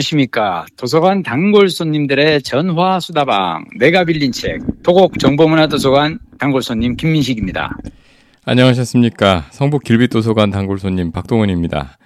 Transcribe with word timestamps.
안녕하십니까. 0.00 0.64
도서관 0.76 1.22
단골 1.22 1.68
손님들의 1.68 2.42
전화 2.42 2.98
수다방. 3.00 3.64
내가 3.78 4.04
빌린 4.04 4.32
책. 4.32 4.60
도곡 4.82 5.18
정보문화도서관 5.18 6.18
단골 6.38 6.62
손님 6.62 6.96
김민식입니다. 6.96 7.76
안녕하셨습니까. 8.46 9.46
성북 9.50 9.84
길빛도서관 9.84 10.50
단골 10.50 10.78
손님 10.78 11.12
박동원입니다. 11.12 11.98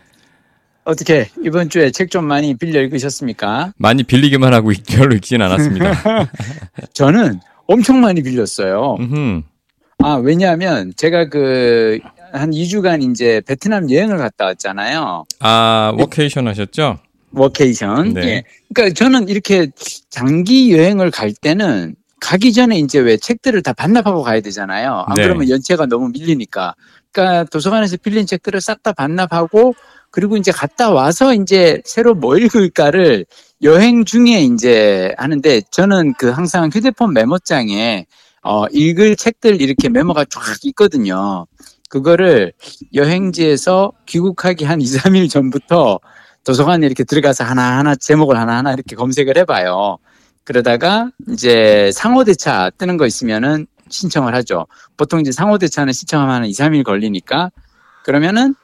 어떻게 0.84 1.28
이번 1.44 1.68
주에 1.70 1.90
책 1.90 2.10
좀 2.10 2.24
많이 2.26 2.54
빌려 2.54 2.80
읽으셨습니까? 2.82 3.72
많이 3.78 4.02
빌리기만 4.02 4.52
하고 4.52 4.72
별로 4.88 5.14
읽진 5.14 5.40
않았습니다. 5.40 6.28
저는 6.94 7.40
엄청 7.68 8.00
많이 8.00 8.22
빌렸어요. 8.22 8.96
음흠. 8.98 9.42
아, 10.02 10.14
왜냐하면 10.16 10.92
제가 10.96 11.28
그 11.28 12.00
한 12.32 12.50
2주간 12.50 13.08
이제 13.12 13.40
베트남 13.46 13.88
여행을 13.88 14.18
갔다 14.18 14.46
왔잖아요. 14.46 15.24
아, 15.38 15.92
워케이션 15.96 16.48
하셨죠? 16.48 16.98
워케이션. 17.36 18.14
네. 18.14 18.22
예. 18.22 18.44
그러니까 18.72 18.94
저는 18.94 19.28
이렇게 19.28 19.68
장기 20.10 20.72
여행을 20.72 21.10
갈 21.10 21.32
때는 21.32 21.94
가기 22.20 22.52
전에 22.52 22.78
이제 22.78 22.98
왜 23.00 23.16
책들을 23.16 23.62
다 23.62 23.72
반납하고 23.72 24.22
가야 24.22 24.40
되잖아요. 24.40 25.04
안 25.06 25.14
네. 25.16 25.24
그러면 25.24 25.48
연체가 25.48 25.86
너무 25.86 26.08
밀리니까. 26.08 26.74
그러니까 27.12 27.44
도서관에서 27.44 27.96
빌린 27.98 28.26
책들을 28.26 28.60
싹 28.60 28.82
다 28.82 28.92
반납하고 28.92 29.74
그리고 30.10 30.36
이제 30.36 30.52
갔다 30.52 30.90
와서 30.90 31.34
이제 31.34 31.80
새로 31.84 32.14
뭐 32.14 32.36
읽을까를 32.36 33.26
여행 33.62 34.04
중에 34.04 34.42
이제 34.42 35.14
하는데 35.16 35.60
저는 35.70 36.14
그 36.18 36.30
항상 36.30 36.70
휴대폰 36.72 37.12
메모장에 37.12 38.06
어 38.42 38.66
읽을 38.66 39.16
책들 39.16 39.60
이렇게 39.60 39.88
메모가 39.88 40.26
쫙 40.26 40.40
있거든요. 40.64 41.46
그거를 41.88 42.52
여행지에서 42.92 43.92
귀국하기 44.06 44.64
한 44.64 44.80
2, 44.80 44.84
3일 44.84 45.30
전부터 45.30 46.00
도서관에 46.44 46.86
이렇게 46.86 47.04
들어가서 47.04 47.44
하나하나 47.44 47.94
제목을 47.94 48.36
하나하나 48.36 48.72
이렇게 48.72 48.96
검색을 48.96 49.36
해봐요. 49.38 49.98
그러다가 50.44 51.10
이제 51.28 51.90
상호대차 51.92 52.70
뜨는 52.76 52.96
거 52.96 53.06
있으면은 53.06 53.66
신청을 53.88 54.34
하죠. 54.36 54.66
보통 54.96 55.20
이제 55.20 55.32
상호대차는 55.32 55.92
신청하면 55.92 56.34
한 56.34 56.44
2, 56.44 56.52
3일 56.52 56.84
걸리니까 56.84 57.50
그러면은 58.04 58.54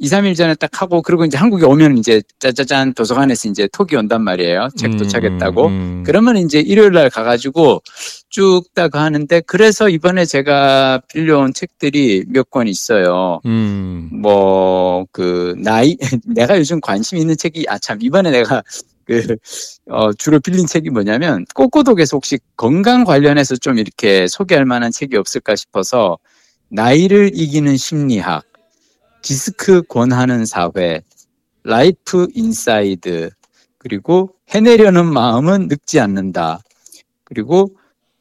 2, 0.00 0.08
3일 0.08 0.34
전에 0.34 0.54
딱 0.54 0.80
하고 0.82 1.02
그리고 1.02 1.24
이제 1.26 1.36
한국에 1.36 1.66
오면 1.66 1.98
이제 1.98 2.22
짜자잔 2.38 2.94
도서관에서 2.94 3.48
이제 3.50 3.68
톡이 3.70 3.96
온단 3.96 4.22
말이에요. 4.24 4.68
책 4.76 4.92
음, 4.94 4.96
도착했다고. 4.98 5.66
음, 5.66 5.72
음. 5.72 6.02
그러면 6.06 6.38
이제 6.38 6.58
일요일 6.60 6.92
날 6.92 7.10
가가지고 7.10 7.82
쭉 8.30 8.64
딱 8.74 8.96
하는데 8.96 9.40
그래서 9.46 9.88
이번에 9.90 10.24
제가 10.24 11.02
빌려온 11.12 11.52
책들이 11.52 12.24
몇 12.28 12.48
권 12.50 12.66
있어요. 12.66 13.40
음. 13.46 14.08
뭐그 14.12 15.56
나이 15.58 15.96
내가 16.26 16.58
요즘 16.58 16.80
관심 16.80 17.18
있는 17.18 17.36
책이 17.36 17.66
아 17.68 17.78
참 17.78 17.98
이번에 18.00 18.30
내가 18.30 18.62
그 19.04 19.36
어, 19.90 20.12
주로 20.14 20.40
빌린 20.40 20.66
책이 20.66 20.90
뭐냐면 20.90 21.44
꼬꼬독에서 21.54 22.16
혹시 22.16 22.38
건강 22.56 23.04
관련해서 23.04 23.56
좀 23.56 23.78
이렇게 23.78 24.26
소개할 24.28 24.64
만한 24.64 24.92
책이 24.92 25.16
없을까 25.16 25.56
싶어서 25.56 26.18
나이를 26.68 27.32
이기는 27.34 27.76
심리학, 27.76 28.44
디스크 29.22 29.82
권하는 29.82 30.46
사회, 30.46 31.02
라이프 31.62 32.26
인사이드, 32.34 33.30
그리고 33.78 34.34
해내려는 34.48 35.06
마음은 35.06 35.68
늙지 35.68 36.00
않는다. 36.00 36.60
그리고 37.24 37.76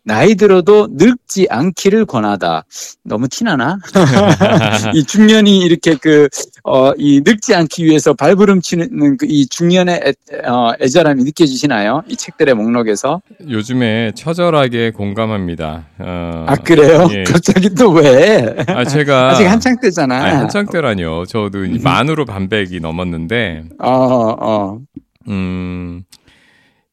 나이 0.09 0.33
들어도 0.33 0.87
늙지 0.91 1.45
않기를 1.51 2.05
권하다. 2.07 2.65
너무 3.05 3.27
티나나? 3.29 3.77
이 4.95 5.03
중년이 5.03 5.59
이렇게 5.59 5.95
그, 6.01 6.27
어, 6.63 6.91
이 6.97 7.21
늙지 7.23 7.53
않기 7.53 7.85
위해서 7.85 8.15
발부름 8.15 8.59
치는 8.61 9.17
그 9.17 9.27
이 9.29 9.45
중년의 9.47 10.01
애, 10.03 10.47
어, 10.47 10.71
애절함이 10.81 11.23
느껴지시나요? 11.25 12.01
이 12.07 12.15
책들의 12.15 12.55
목록에서. 12.55 13.21
요즘에 13.47 14.11
처절하게 14.15 14.89
공감합니다. 14.91 15.85
어, 15.99 16.45
아, 16.47 16.55
그래요? 16.55 17.07
예. 17.13 17.23
갑자기 17.23 17.69
또 17.75 17.91
왜? 17.91 18.55
아, 18.67 18.83
제가 18.83 19.29
아직 19.37 19.45
한창 19.45 19.79
때잖아. 19.79 20.23
아니, 20.23 20.35
한창 20.37 20.65
때라니요. 20.65 21.25
저도 21.27 21.65
이 21.65 21.77
만으로 21.77 22.25
반백이 22.25 22.79
넘었는데, 22.79 23.65
어, 23.77 24.35
어, 24.39 24.79
음, 25.27 26.01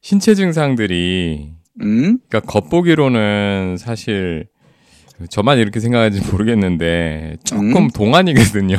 신체 0.02 0.34
증상들이 0.34 1.52
음? 1.80 2.18
그러니까 2.28 2.40
겉보기로는 2.40 3.76
사실 3.78 4.46
저만 5.30 5.58
이렇게 5.58 5.80
생각하는지 5.80 6.30
모르겠는데 6.30 7.36
조금 7.44 7.76
음? 7.76 7.88
동안이거든요. 7.90 8.76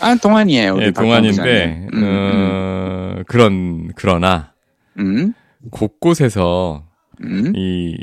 아, 0.00 0.14
동안이에요. 0.16 0.78
예, 0.80 0.90
박 0.90 1.02
동안인데 1.02 1.78
본부장님. 1.90 1.94
음, 1.94 2.02
어, 2.04 3.22
그런 3.26 3.92
그러나 3.94 4.52
음, 4.98 5.32
곳곳에서 5.70 6.84
음, 7.22 7.52
이 7.54 7.96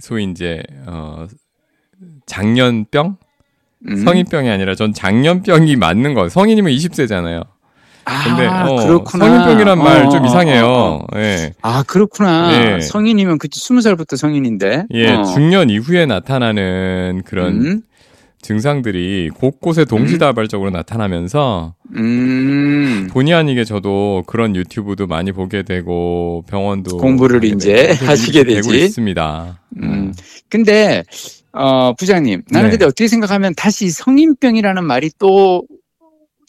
소위 0.00 0.24
이제 0.24 0.62
어 0.86 1.26
장년병 2.26 3.16
음. 3.88 3.96
성인병이 3.96 4.48
아니라 4.48 4.74
전 4.74 4.92
장년병이 4.94 5.76
맞는 5.76 6.14
거. 6.14 6.28
성인이면 6.28 6.72
20세잖아요. 6.72 7.46
근데 8.04 8.46
아, 8.46 8.66
어, 8.68 8.76
그렇구나. 8.76 9.24
성인병이란 9.26 9.78
말좀 9.78 10.22
어, 10.22 10.26
이상해요. 10.26 10.66
어, 10.66 10.98
어. 11.02 11.06
예. 11.16 11.52
아, 11.62 11.82
그렇구나. 11.84 12.76
예. 12.76 12.80
성인이면 12.80 13.38
그치, 13.38 13.60
스무 13.60 13.80
살부터 13.80 14.16
성인인데. 14.16 14.84
예, 14.92 15.10
어. 15.14 15.22
중년 15.24 15.70
이후에 15.70 16.04
나타나는 16.06 17.22
그런 17.24 17.54
음, 17.66 17.82
증상들이 18.42 19.30
곳곳에 19.34 19.86
동시다발적으로 19.86 20.70
나타나면서 20.70 21.74
음, 21.96 23.08
본의 23.10 23.32
아니게 23.32 23.64
저도 23.64 24.22
그런 24.26 24.54
유튜브도 24.54 25.06
많이 25.06 25.32
보게 25.32 25.62
되고 25.62 26.44
병원도 26.46 26.98
공부를 26.98 27.42
이제 27.44 27.94
하시게 28.04 28.44
되고 28.44 28.70
되지. 28.70 28.84
있습니다. 28.84 29.60
음. 29.82 30.12
근데, 30.50 31.04
어, 31.52 31.94
부장님, 31.94 32.42
나는 32.50 32.68
네. 32.68 32.72
근데 32.72 32.84
어떻게 32.84 33.08
생각하면 33.08 33.54
다시 33.56 33.88
성인병이라는 33.90 34.84
말이 34.84 35.10
또 35.18 35.62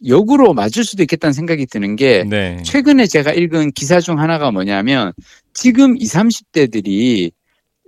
역으로 0.08 0.54
맞을 0.54 0.84
수도 0.84 1.04
있겠다는 1.04 1.34
생각이 1.34 1.66
드는 1.66 1.96
게, 1.96 2.24
네. 2.24 2.62
최근에 2.64 3.08
제가 3.08 3.34
읽은 3.34 3.72
기사 3.72 4.00
중 4.00 4.20
하나가 4.20 4.52
뭐냐면, 4.52 5.14
지금 5.54 5.96
20, 5.98 6.14
30대들이 6.14 7.32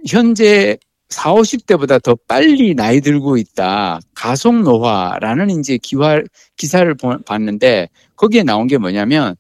현재 0.07 0.77
40, 1.09 1.65
50대보다 1.67 2.01
더 2.01 2.15
빨리 2.27 2.75
나이 2.75 3.01
들고 3.01 3.37
있다. 3.37 3.99
가속 4.13 4.61
노화라는 4.61 5.59
이제 5.59 5.77
기화, 5.81 6.21
기사를 6.57 6.93
보- 6.95 7.19
봤는데, 7.19 7.89
거기에 8.15 8.43
나온 8.43 8.67
게 8.67 8.77
뭐냐면, 8.77 9.35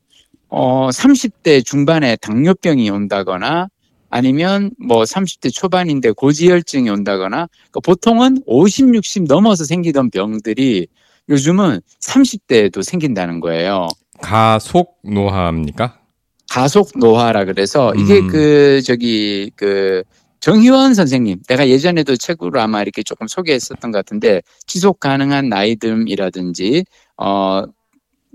어, 0.49 0.89
30대 0.89 1.65
중반에 1.65 2.15
당뇨병이 2.17 2.89
온다거나, 2.89 3.69
아니면 4.09 4.71
뭐 4.79 5.03
30대 5.03 5.51
초반인데 5.53 6.11
고지혈증이 6.11 6.89
온다거나, 6.89 7.47
그러니까 7.47 7.79
보통은 7.83 8.43
50, 8.45 8.95
60 8.95 9.23
넘어서 9.23 9.65
생기던 9.65 10.11
병들이 10.11 10.87
요즘은 11.29 11.81
30대에도 12.01 12.83
생긴다는 12.83 13.39
거예요. 13.39 13.87
가속 14.21 14.99
노화입니까? 15.03 15.99
가속 16.49 16.91
노화라 16.95 17.45
그래서 17.45 17.93
이게 17.95 18.19
음. 18.19 18.27
그 18.27 18.81
저기 18.81 19.51
그 19.55 20.03
정희원 20.39 20.93
선생님 20.93 21.41
내가 21.47 21.67
예전에도 21.67 22.15
책으로 22.15 22.61
아마 22.61 22.81
이렇게 22.81 23.03
조금 23.03 23.27
소개했었던 23.27 23.91
것 23.91 23.97
같은데 23.97 24.41
지속 24.65 24.99
가능한 24.99 25.49
나이듦이라든지 25.49 26.85
어, 27.17 27.63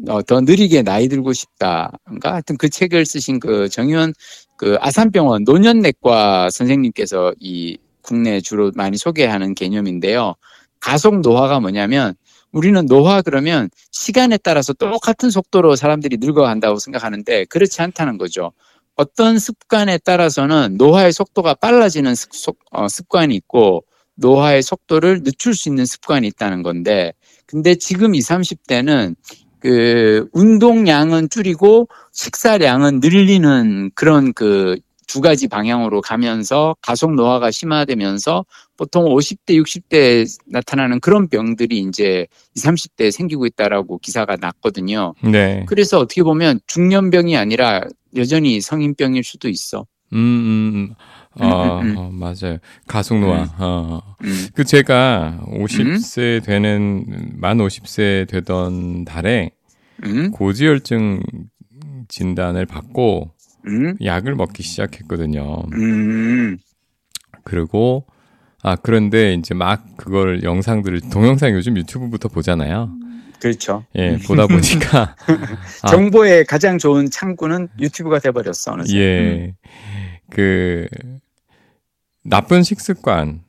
어, 0.08 0.22
더 0.22 0.40
느리게 0.40 0.82
나이 0.82 1.08
들고 1.08 1.32
싶다인가 1.32 2.32
하여튼 2.32 2.56
그 2.58 2.68
책을 2.68 3.06
쓰신 3.06 3.40
그 3.40 3.68
정희원 3.68 4.12
그 4.56 4.76
아산병원 4.80 5.44
노년내과 5.44 6.50
선생님께서 6.50 7.34
이 7.40 7.78
국내 8.02 8.40
주로 8.40 8.72
많이 8.74 8.96
소개하는 8.96 9.54
개념인데요. 9.54 10.34
가속 10.80 11.20
노화가 11.20 11.60
뭐냐면 11.60 12.14
우리는 12.52 12.84
노화 12.86 13.22
그러면 13.22 13.70
시간에 13.90 14.36
따라서 14.38 14.72
똑같은 14.72 15.30
속도로 15.30 15.74
사람들이 15.76 16.18
늙어간다고 16.20 16.78
생각하는데 16.78 17.46
그렇지 17.46 17.80
않다는 17.82 18.18
거죠. 18.18 18.52
어떤 18.94 19.38
습관에 19.38 19.98
따라서는 19.98 20.76
노화의 20.76 21.12
속도가 21.12 21.54
빨라지는 21.54 22.14
습, 22.14 22.34
속- 22.34 22.58
어, 22.70 22.88
습관이 22.88 23.34
있고 23.36 23.84
노화의 24.16 24.62
속도를 24.62 25.22
늦출 25.22 25.54
수 25.54 25.70
있는 25.70 25.86
습관이 25.86 26.26
있다는 26.28 26.62
건데 26.62 27.12
근데 27.46 27.74
지금 27.74 28.14
20, 28.14 28.28
30대는 28.28 29.16
그 29.58 30.28
운동량은 30.32 31.30
줄이고 31.30 31.88
식사량은 32.12 33.00
늘리는 33.00 33.90
그런 33.94 34.32
그 34.34 34.76
두 35.12 35.20
가지 35.20 35.46
방향으로 35.46 36.00
가면서 36.00 36.74
가속 36.80 37.12
노화가 37.14 37.50
심화되면서 37.50 38.46
보통 38.78 39.04
50대, 39.04 39.62
60대에 39.62 40.26
나타나는 40.46 41.00
그런 41.00 41.28
병들이 41.28 41.80
이제 41.80 42.26
20, 42.54 42.70
30대에 42.70 43.10
생기고 43.10 43.44
있다라고 43.44 43.98
기사가 43.98 44.36
났거든요. 44.40 45.12
네. 45.22 45.66
그래서 45.68 45.98
어떻게 45.98 46.22
보면 46.22 46.60
중년병이 46.66 47.36
아니라 47.36 47.82
여전히 48.16 48.62
성인병일 48.62 49.22
수도 49.22 49.50
있어. 49.50 49.84
음, 50.14 50.16
음, 50.16 50.72
음. 50.74 51.44
어, 51.44 51.80
음, 51.80 51.90
음. 51.90 51.96
어, 51.98 52.10
맞아요. 52.10 52.56
가속 52.86 53.20
노화. 53.20 53.42
음. 53.42 53.48
어. 53.58 54.00
음. 54.24 54.46
그 54.54 54.64
제가 54.64 55.42
50세 55.46 56.42
되는 56.42 57.04
만 57.36 57.58
50세 57.58 58.26
되던 58.30 59.04
달에 59.04 59.50
음? 60.04 60.30
고지혈증 60.30 61.22
진단을 62.08 62.64
받고 62.64 63.34
음, 63.66 63.96
약을 64.02 64.34
먹기 64.34 64.62
시작했거든요. 64.62 65.62
음, 65.72 66.58
그리고 67.44 68.06
아 68.62 68.76
그런데 68.76 69.34
이제 69.34 69.54
막 69.54 69.96
그걸 69.96 70.42
영상들을 70.42 71.10
동영상 71.10 71.52
요즘 71.52 71.76
유튜브부터 71.76 72.28
보잖아요. 72.28 72.90
그렇죠. 73.40 73.84
예, 73.96 74.18
보다 74.24 74.46
보니까 74.46 75.16
아. 75.82 75.88
정보의 75.90 76.44
가장 76.44 76.78
좋은 76.78 77.10
창구는 77.10 77.68
유튜브가 77.80 78.20
돼 78.20 78.30
버렸어. 78.30 78.72
어느새. 78.72 78.96
예. 78.96 79.54
그 80.30 80.86
나쁜 82.24 82.62
식습관, 82.62 83.42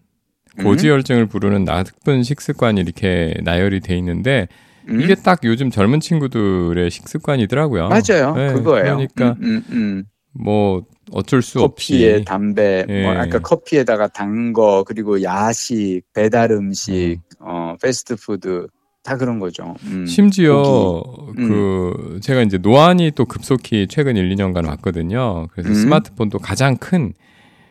음. 0.60 0.64
고지혈증을 0.64 1.28
부르는 1.28 1.64
나쁜 1.64 2.24
식습관이 2.24 2.82
이렇게 2.82 3.36
나열이 3.44 3.82
돼 3.82 3.96
있는데 3.98 4.48
음, 4.90 5.02
이게 5.02 5.16
딱 5.16 5.40
요즘 5.44 5.70
젊은 5.70 6.00
친구들의 6.00 6.90
식습관이더라고요. 6.90 7.90
맞아요. 7.90 8.36
예, 8.38 8.54
그거예요. 8.54 8.98
그러니까 8.98 9.38
음, 9.42 9.44
음, 9.44 9.64
음. 9.72 10.04
뭐 10.34 10.84
어쩔 11.12 11.42
수 11.42 11.60
커피에 11.60 12.14
없이 12.14 12.26
담배, 12.26 12.86
예. 12.90 13.04
뭐 13.04 13.12
아까 13.14 13.40
커피에다가 13.40 14.08
단 14.08 14.54
거, 14.54 14.84
그리고 14.86 15.22
야식, 15.22 16.02
배달 16.14 16.52
음식, 16.52 17.20
어, 17.40 17.76
패스트푸드 17.82 18.68
다 19.04 19.18
그런 19.18 19.40
거죠. 19.40 19.76
음. 19.84 20.06
심지어 20.06 21.04
음. 21.38 21.50
그 21.50 22.20
제가 22.22 22.42
이제 22.42 22.58
노안이 22.58 23.12
또 23.16 23.26
급속히 23.26 23.88
최근 23.90 24.16
1, 24.16 24.34
2년간 24.36 24.66
왔거든요. 24.68 25.48
그래서 25.52 25.70
음. 25.70 25.76
스마트폰도 25.76 26.40
가장 26.40 26.78
큰그 26.78 27.14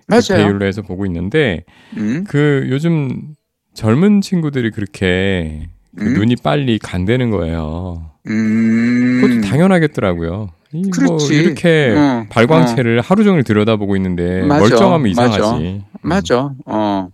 맞아요. 0.07 0.45
배율로 0.45 0.67
해서 0.67 0.83
보고 0.83 1.07
있는데 1.07 1.65
음, 1.97 2.25
그 2.29 2.67
요즘 2.71 3.35
젊은 3.73 4.21
친구들이 4.21 4.71
그렇게 4.73 5.69
그 5.97 6.05
음. 6.05 6.15
눈이 6.15 6.37
빨리 6.37 6.79
간대는 6.79 7.31
거예요. 7.31 8.11
음. 8.29 9.21
그것도 9.21 9.41
당연하겠더라고요. 9.49 10.51
이뭐 10.73 10.91
그렇지. 10.91 11.35
이렇게 11.35 11.95
어, 11.97 12.25
발광체를 12.31 13.01
하루 13.03 13.25
종일 13.25 13.45
들여다보고 13.45 13.95
있는데 13.97 14.43
맞아, 14.43 14.61
멀쩡하면 14.61 15.13
맞아. 15.15 15.29
이상하지. 15.29 15.83
맞아. 16.03 16.51
어. 16.67 17.09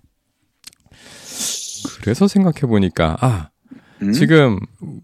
그래서 2.03 2.29
생각해 2.29 2.61
보니까 2.63 3.17
아 3.21 3.49
음? 4.03 4.13
지금 4.13 4.59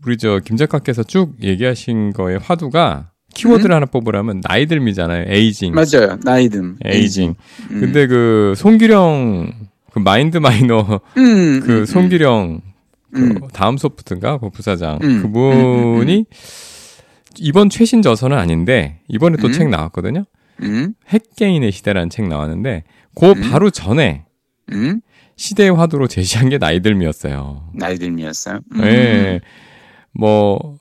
우리 0.06 0.17
저 0.19 0.38
김 0.44 0.56
작가께서 0.56 1.03
쭉 1.03 1.35
얘기하신 1.43 2.12
거의 2.12 2.38
화두가 2.38 3.11
키워드를 3.35 3.75
하나 3.75 3.87
뽑으라면 3.87 4.41
나이 4.43 4.67
들미잖아요. 4.67 5.25
에이징. 5.29 5.73
음? 5.73 5.75
맞아요. 5.75 6.17
나이든. 6.23 6.77
에이징. 6.85 7.35
음. 7.73 7.81
근데 7.81 8.06
그 8.06 8.55
송기령 8.56 9.53
그 9.93 9.99
마인드 9.99 10.38
마이너 10.38 11.00
음, 11.17 11.61
그 11.61 11.81
음, 11.81 11.85
송기령 11.87 12.61
음. 13.15 13.35
그 13.35 13.49
다음 13.53 13.77
소프트인가 13.77 14.39
그 14.39 14.51
부사장 14.51 14.99
음, 15.03 15.23
그분이 15.23 16.27
이번 17.39 17.71
최신 17.71 18.03
저서는 18.03 18.37
아닌데 18.37 19.01
이번에 19.09 19.37
또 19.39 19.49
음. 19.49 19.53
책 19.53 19.69
나왔거든요. 19.69 20.25
음, 20.63 20.95
핵개인의 21.09 21.73
시대라는 21.73 22.11
책 22.11 22.29
나왔는데 22.29 22.85
그 23.15 23.31
음. 23.31 23.51
바로 23.51 23.71
전에 23.71 24.25
음. 24.73 25.01
시대의 25.37 25.75
화두로 25.75 26.07
제시한 26.07 26.49
게 26.49 26.59
나이들미였어요. 26.59 27.71
나이들미였어요. 27.75 28.61
음. 28.75 28.85
예. 28.85 29.41
뭐, 30.13 30.79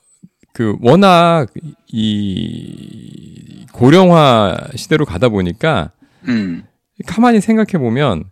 그, 0.52 0.76
워낙, 0.80 1.48
이, 1.88 3.66
고령화 3.72 4.56
시대로 4.76 5.04
가다 5.04 5.28
보니까, 5.28 5.90
음, 6.28 6.62
가만히 7.06 7.40
생각해 7.40 7.82
보면, 7.82 8.24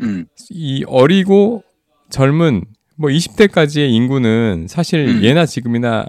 음, 0.00 0.24
이 0.50 0.84
어리고 0.86 1.62
젊은, 2.08 2.64
뭐 2.96 3.10
20대까지의 3.10 3.90
인구는 3.90 4.66
사실 4.68 5.06
음. 5.08 5.22
예나 5.22 5.46
지금이나 5.46 6.06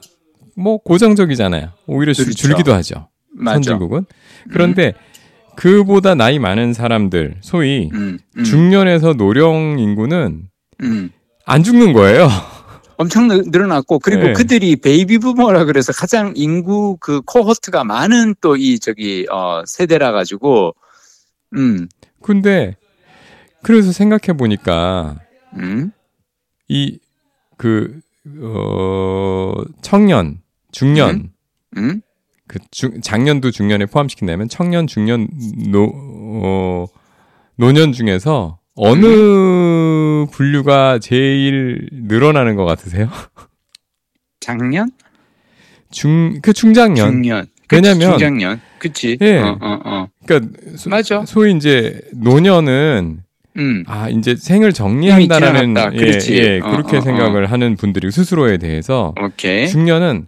뭐 0.56 0.78
고정적이잖아요. 0.78 1.70
오히려 1.86 2.14
줄- 2.14 2.26
그렇죠. 2.26 2.38
줄기도 2.48 2.74
하죠. 2.74 3.10
맞아. 3.34 3.56
선진국은. 3.56 4.06
그런데 4.52 4.94
그보다 5.56 6.16
나이 6.16 6.40
많은 6.40 6.74
사람들, 6.74 7.38
소위 7.42 7.90
음, 7.94 8.18
음, 8.38 8.44
중년에서 8.44 9.14
노령 9.14 9.78
인구는 9.80 10.44
음. 10.84 11.10
안 11.46 11.64
죽는 11.64 11.94
거예요. 11.94 12.28
엄청 12.98 13.28
늘- 13.28 13.44
늘어났고 13.48 14.00
그리고 14.00 14.24
네. 14.24 14.34
그들이 14.34 14.76
베이비 14.78 15.20
부머라 15.20 15.66
그래서 15.66 15.94
가장 15.94 16.34
인구 16.36 16.98
그 17.00 17.22
cohort가 17.22 17.84
많은 17.84 18.34
또 18.42 18.56
이 18.56 18.80
저기 18.80 19.28
어 19.32 19.62
세대라 19.68 20.12
가지고 20.12 20.74
음, 21.56 21.88
근데 22.24 22.76
그래서 23.62 23.92
생각해 23.92 24.36
보니까 24.36 25.20
음, 25.58 25.92
이그 26.68 28.00
어, 28.42 29.54
청년, 29.82 30.40
중년, 30.72 31.32
음, 31.78 32.02
그 32.48 32.60
중, 32.72 33.00
작년도 33.02 33.52
중년에 33.52 33.86
포함시킨다면 33.86 34.50
청년, 34.50 34.86
중년, 34.88 35.28
노 35.72 35.90
어, 36.44 36.86
노년 37.56 37.94
중에서 37.94 38.60
어느 38.76 39.06
음. 39.06 40.28
분류가 40.32 41.00
제일 41.00 41.88
늘어나는 41.92 42.56
것 42.56 42.66
같으세요? 42.66 43.10
작년, 44.40 44.92
중 45.90 46.40
그 46.42 46.52
중장년. 46.54 47.12
중년, 47.12 47.46
왜냐면- 47.72 48.12
중장년, 48.12 48.62
그치? 48.80 49.18
예. 49.22 49.40
어, 49.40 49.58
어, 49.62 49.80
어, 49.86 50.08
그러니까 50.26 50.78
소, 50.78 50.90
맞아. 50.90 51.26
소위 51.26 51.56
이제 51.56 52.02
노년은 52.14 53.24
음, 53.58 53.84
아 53.88 54.10
이제 54.10 54.36
생을 54.36 54.72
정리한다라는. 54.74 55.76
예. 55.96 56.20
예, 56.32 56.60
어, 56.60 56.70
그렇게 56.72 56.98
어, 56.98 57.02
생각을 57.02 57.52
하는 57.52 57.76
분들이 57.76 58.12
스스로에 58.12 58.58
대해서 58.58 59.14
오케이, 59.22 59.68
중년은 59.68 60.28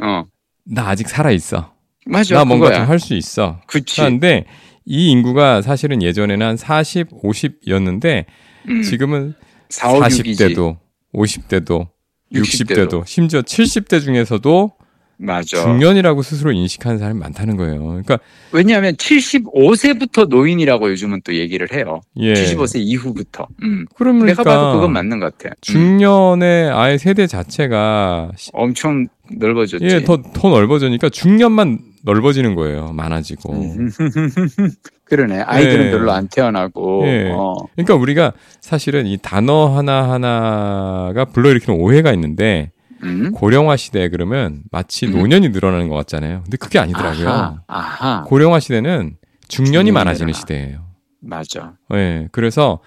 어, 0.00 0.24
나 0.64 0.88
아직 0.88 1.08
살아 1.08 1.30
있어. 1.30 1.72
맞아, 2.06 2.34
나 2.36 2.44
뭔가. 2.44 2.72
좀 2.72 2.88
할 2.88 2.98
수 3.00 3.14
있어. 3.14 3.60
그치, 3.66 3.96
그런데 4.00 4.44
이 4.84 5.10
인구가 5.10 5.62
사실은 5.62 6.02
예전에는 6.02 6.46
한 6.46 6.56
40, 6.56 7.08
50였는데 7.22 8.24
음, 8.68 8.82
지금은 8.82 9.34
4, 9.70 9.92
5, 9.94 10.00
6이지. 10.00 10.36
40대도 10.54 10.76
50대도 11.14 11.88
60대도. 12.32 12.88
60대도 12.90 13.06
심지어 13.06 13.40
70대 13.42 14.02
중에서도 14.02 14.72
맞아. 15.18 15.62
중년이라고 15.62 16.22
스스로 16.22 16.52
인식하는 16.52 16.98
사람이 16.98 17.18
많다는 17.20 17.56
거예요. 17.56 17.82
그러니까 17.84 18.18
왜냐하면 18.52 18.94
75세부터 18.96 20.28
노인이라고 20.28 20.90
요즘은 20.90 21.22
또 21.24 21.34
얘기를 21.34 21.66
해요. 21.72 22.00
예. 22.18 22.34
75세 22.34 22.80
이후부터. 22.80 23.46
음. 23.62 23.86
그러니까 23.96 24.26
내가 24.26 24.42
봐도 24.42 24.74
그건 24.74 24.92
맞는 24.92 25.18
것 25.20 25.36
같아. 25.38 25.50
음. 25.50 25.54
중년의 25.62 26.70
아예 26.70 26.98
세대 26.98 27.26
자체가 27.26 28.32
시- 28.36 28.50
엄청 28.52 29.06
넓어졌지. 29.30 29.84
예, 29.84 30.04
더, 30.04 30.20
더 30.22 30.50
넓어지니까 30.50 31.08
중년만 31.08 31.78
넓어지는 32.04 32.54
거예요. 32.54 32.92
많아지고. 32.92 33.52
음. 33.54 33.90
그러네. 35.04 35.40
아이들은 35.40 35.86
예. 35.86 35.90
별로 35.90 36.12
안 36.12 36.28
태어나고. 36.28 37.02
예. 37.06 37.30
어. 37.32 37.54
그러니까 37.74 37.94
우리가 37.94 38.32
사실은 38.60 39.06
이 39.06 39.16
단어 39.20 39.66
하나하나가 39.76 41.24
불러일으키는 41.26 41.78
오해가 41.80 42.12
있는데 42.12 42.70
음? 43.02 43.32
고령화 43.32 43.76
시대 43.76 44.08
그러면 44.08 44.62
마치 44.70 45.06
음. 45.06 45.12
노년이 45.12 45.50
늘어나는 45.50 45.88
것 45.88 45.96
같잖아요. 45.96 46.42
근데 46.44 46.56
그게 46.56 46.78
아니더라고요. 46.78 47.28
아하. 47.28 47.62
아하. 47.66 48.24
고령화 48.24 48.60
시대는 48.60 49.16
중년이 49.48 49.92
많아지는 49.92 50.28
늘어나. 50.28 50.40
시대예요. 50.40 50.86
맞아. 51.20 51.74
예. 51.94 52.28
그래서 52.32 52.80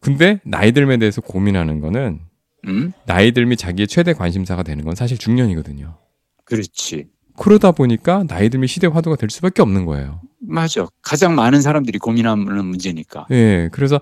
근데 0.00 0.40
나이 0.44 0.72
들에 0.72 0.96
대해서 0.96 1.20
고민하는 1.20 1.80
거는 1.80 2.20
음? 2.66 2.92
나이 3.06 3.32
들미 3.32 3.56
자기의 3.56 3.88
최대 3.88 4.12
관심사가 4.12 4.62
되는 4.62 4.84
건 4.84 4.94
사실 4.94 5.18
중년이거든요. 5.18 5.98
그렇지. 6.44 7.06
그러다 7.38 7.72
보니까 7.72 8.24
나이 8.28 8.50
들미 8.50 8.66
시대 8.66 8.86
화두가 8.86 9.16
될 9.16 9.30
수밖에 9.30 9.62
없는 9.62 9.86
거예요. 9.86 10.20
맞아. 10.40 10.86
가장 11.02 11.34
많은 11.34 11.62
사람들이 11.62 11.98
고민하는 11.98 12.64
문제니까. 12.64 13.26
예. 13.30 13.68
그래서 13.72 14.00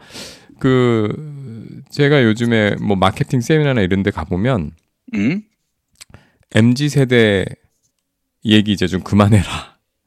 그 0.61 1.83
제가 1.91 2.23
요즘에 2.23 2.77
뭐 2.77 2.97
마케팅 2.97 3.41
세미나나 3.41 3.81
이런 3.81 4.03
데 4.03 4.11
가보면 4.11 4.71
음? 5.15 5.43
MZ 6.55 6.89
세대 6.89 7.45
얘기 8.45 8.73
이제 8.73 8.87
좀 8.87 9.01
그만해라. 9.01 9.45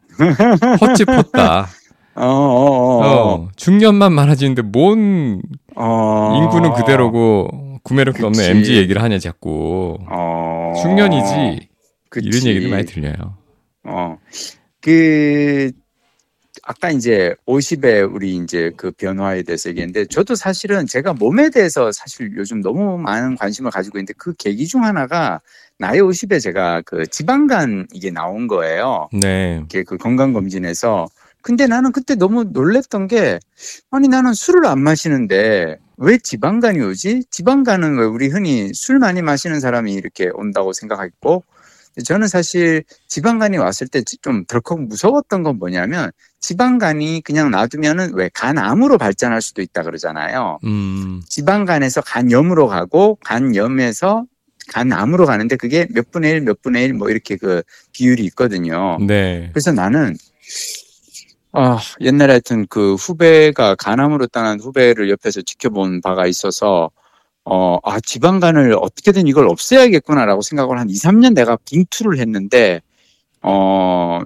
헛짚었다. 0.82 1.68
어, 2.16 2.26
어, 2.26 2.28
어. 2.28 3.34
어, 3.34 3.50
중년만 3.56 4.14
많아지는데 4.14 4.62
뭔 4.62 5.42
어. 5.76 6.40
인구는 6.42 6.74
그대로고 6.74 7.80
구매력도 7.84 8.28
없는 8.28 8.40
그치. 8.40 8.52
MZ 8.52 8.76
얘기를 8.76 9.02
하냐 9.02 9.20
자꾸. 9.20 9.98
어. 10.10 10.74
중년이지. 10.82 11.68
그치. 12.10 12.28
이런 12.28 12.46
얘기도 12.46 12.70
많이 12.70 12.86
들려요. 12.86 13.38
어. 13.86 14.18
그, 14.82 15.72
아까 16.66 16.92
이제 16.92 17.36
50에 17.46 18.10
우리 18.10 18.38
이제 18.38 18.72
그 18.78 18.92
변화에 18.92 19.44
대해서 19.44 19.70
얘기했는데 19.70 20.06
저도 20.06 20.36
사실은 20.36 20.88
제가 20.88 21.14
몸에 21.14 21.50
대해서 21.50 21.92
사실 21.92 22.32
요즘 22.38 22.62
너무 22.62 22.98
많은 22.98 23.36
관심을 23.36 23.70
가지고 23.70 23.98
있는데 23.98 24.14
그 24.18 24.34
계기 24.34 24.66
중 24.66 24.86
하나가 24.86 25.42
나이 25.78 26.00
50에 26.00 26.42
제가 26.42 26.82
그 26.86 27.06
지방간 27.06 27.88
이게 27.92 28.12
나온 28.12 28.48
거예요. 28.48 29.10
네. 29.12 29.62
이게 29.66 29.84
그 29.84 29.98
건강검진에서. 29.98 31.08
근데 31.42 31.68
나는 31.68 31.92
그때 31.92 32.16
너무 32.16 32.46
놀랬던 32.46 33.10
게 33.10 33.40
아니 33.92 34.08
나는 34.08 34.34
술을 34.34 34.66
안 34.66 34.80
마시는데 34.80 35.78
왜 35.98 36.18
지방간이 36.18 36.80
오지? 36.80 37.26
지방간은 37.30 37.98
왜 37.98 38.06
우리 38.06 38.30
흔히 38.30 38.74
술 38.74 39.00
많이 39.00 39.22
마시는 39.22 39.60
사람이 39.60 39.94
이렇게 39.94 40.30
온다고 40.34 40.72
생각했고 40.72 41.44
저는 42.02 42.28
사실 42.28 42.84
지방간이 43.08 43.58
왔을 43.58 43.88
때 43.88 44.02
좀 44.22 44.46
덜컥 44.46 44.82
무서웠던 44.84 45.44
건 45.44 45.58
뭐냐면 45.60 46.12
지방간이 46.40 47.22
그냥 47.24 47.52
놔두면은 47.52 48.14
왜 48.16 48.30
간암으로 48.34 48.98
발전할 48.98 49.42
수도 49.42 49.62
있다 49.62 49.84
그러잖아요. 49.84 50.60
음, 50.66 51.22
지방간에서 51.30 52.02
간염으로 52.02 52.68
가고 52.68 53.18
간염에서 53.24 54.26
간암으로 54.70 55.26
가는데 55.26 55.56
그게 55.58 55.88
몇 55.94 56.10
분의 56.12 56.32
일, 56.32 56.42
몇 56.42 56.62
분의 56.62 56.86
일 56.86 56.94
뭐 56.94 57.10
이렇게 57.10 57.36
그 57.38 57.62
비율이 57.92 58.24
있거든요. 58.26 58.98
네. 59.06 59.50
그래서 59.54 59.72
나는 59.72 60.16
아, 61.52 61.80
옛날에 62.02 62.34
하여튼 62.34 62.66
그 62.68 62.96
후배가 62.96 63.76
간암으로 63.76 64.28
떠난 64.28 64.60
후배를 64.60 65.10
옆에서 65.12 65.42
지켜본 65.42 66.02
바가 66.02 66.26
있어서 66.28 66.90
어, 67.46 67.78
아, 67.84 68.00
지방간을 68.00 68.76
어떻게든 68.80 69.28
이걸 69.28 69.48
없애야겠구나라고 69.48 70.42
생각을 70.42 70.80
한 70.80 70.90
2, 70.90 70.94
3년 70.94 71.34
내가 71.34 71.58
빙투를 71.66 72.20
했는데 72.20 72.82
어, 73.42 74.22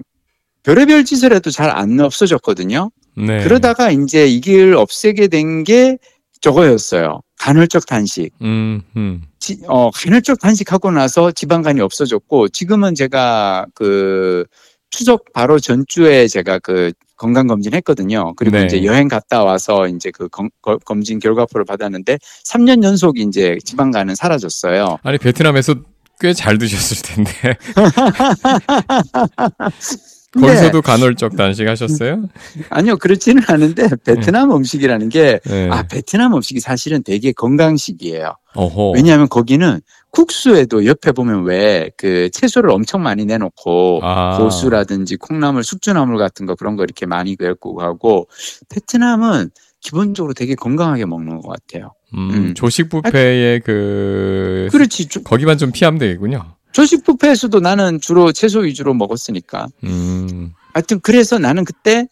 별의별 0.62 1.04
짓을 1.04 1.32
해도 1.32 1.50
잘 1.50 1.70
안 1.70 1.98
없어졌거든요. 2.00 2.90
네. 3.16 3.42
그러다가 3.42 3.90
이제 3.90 4.26
이걸 4.26 4.74
없애게 4.74 5.28
된 5.28 5.64
게 5.64 5.98
저거였어요. 6.40 7.20
간헐적 7.40 7.86
단식. 7.86 8.30
음, 8.42 8.82
음. 8.96 9.22
지- 9.40 9.60
어, 9.66 9.90
간헐적 9.90 10.38
단식하고 10.38 10.92
나서 10.92 11.32
지방간이 11.32 11.80
없어졌고, 11.80 12.48
지금은 12.50 12.94
제가 12.94 13.66
그 13.74 14.44
추석 14.90 15.32
바로 15.32 15.58
전주에 15.58 16.28
제가 16.28 16.60
그 16.60 16.92
건강 17.18 17.46
검진 17.48 17.74
했거든요. 17.74 18.32
그리고 18.36 18.56
네. 18.58 18.64
이제 18.66 18.84
여행 18.84 19.08
갔다 19.08 19.42
와서 19.44 19.86
이제 19.88 20.10
그 20.10 20.28
검, 20.28 20.48
거- 20.62 20.78
검진 20.78 21.18
결과표를 21.18 21.64
받았는데, 21.66 22.18
3년 22.46 22.82
연속 22.84 23.18
이제 23.18 23.58
지방간은 23.64 24.14
사라졌어요. 24.14 24.98
아니 25.02 25.18
베트남에서 25.18 25.74
꽤 26.20 26.32
잘 26.34 26.58
드셨을 26.58 26.96
텐데 27.02 27.30
거기서도 30.34 30.82
간헐적 30.82 31.36
단식하셨어요? 31.36 32.28
아니요, 32.70 32.96
그렇지는 32.98 33.42
않은데, 33.48 33.88
베트남 34.04 34.54
음식이라는 34.54 35.08
게, 35.08 35.40
네. 35.44 35.68
아, 35.70 35.82
베트남 35.84 36.34
음식이 36.34 36.60
사실은 36.60 37.02
되게 37.02 37.32
건강식이에요. 37.32 38.34
어허. 38.54 38.90
왜냐하면 38.92 39.28
거기는 39.28 39.80
국수에도 40.10 40.84
옆에 40.86 41.12
보면 41.12 41.44
왜 41.44 41.90
그 41.96 42.30
채소를 42.30 42.70
엄청 42.70 43.02
많이 43.02 43.24
내놓고 43.24 44.00
아. 44.02 44.38
고수라든지 44.38 45.16
콩나물, 45.16 45.64
숙주나물 45.64 46.16
같은 46.18 46.46
거 46.46 46.54
그런 46.54 46.76
거 46.76 46.84
이렇게 46.84 47.06
많이 47.06 47.36
엮고 47.40 47.80
하고 47.82 48.28
베트남은 48.68 49.50
기본적으로 49.80 50.34
되게 50.34 50.54
건강하게 50.54 51.06
먹는 51.06 51.40
것 51.40 51.48
같아요. 51.48 51.92
음, 52.14 52.30
음. 52.30 52.54
조식 52.54 52.88
뷔페의 52.88 53.60
그 53.60 54.68
그렇지. 54.72 55.06
조- 55.08 55.22
거기만 55.22 55.58
좀 55.58 55.72
피하면 55.72 55.98
되겠군요. 55.98 56.54
조식 56.72 57.04
뷔페에서도 57.04 57.60
나는 57.60 58.00
주로 58.00 58.32
채소 58.32 58.60
위주로 58.60 58.94
먹었으니까. 58.94 59.68
음. 59.84 60.52
하여튼 60.74 61.00
그래서 61.00 61.38
나는 61.38 61.64
그때 61.64 62.06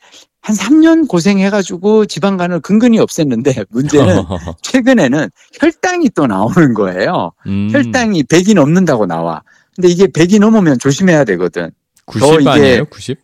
한 0.47 0.55
3년 0.55 1.09
고생해가지고 1.09 2.07
지방간을 2.07 2.61
근근히 2.61 2.99
없앴는데 2.99 3.67
문제는 3.71 4.23
최근에는 4.63 5.29
혈당이 5.61 6.11
또 6.11 6.29
나오는 6.29 6.73
거예요. 6.73 7.33
음. 7.49 7.69
혈당이 7.73 8.23
100이 8.23 8.55
넘는다고 8.55 9.07
나와. 9.07 9.43
근데 9.75 9.89
이게 9.89 10.07
100이 10.07 10.39
넘으면 10.39 10.79
조심해야 10.79 11.25
되거든. 11.25 11.73
90 12.05 12.43
이게 12.43 12.49
아니에요? 12.49 12.85
90? 12.85 13.19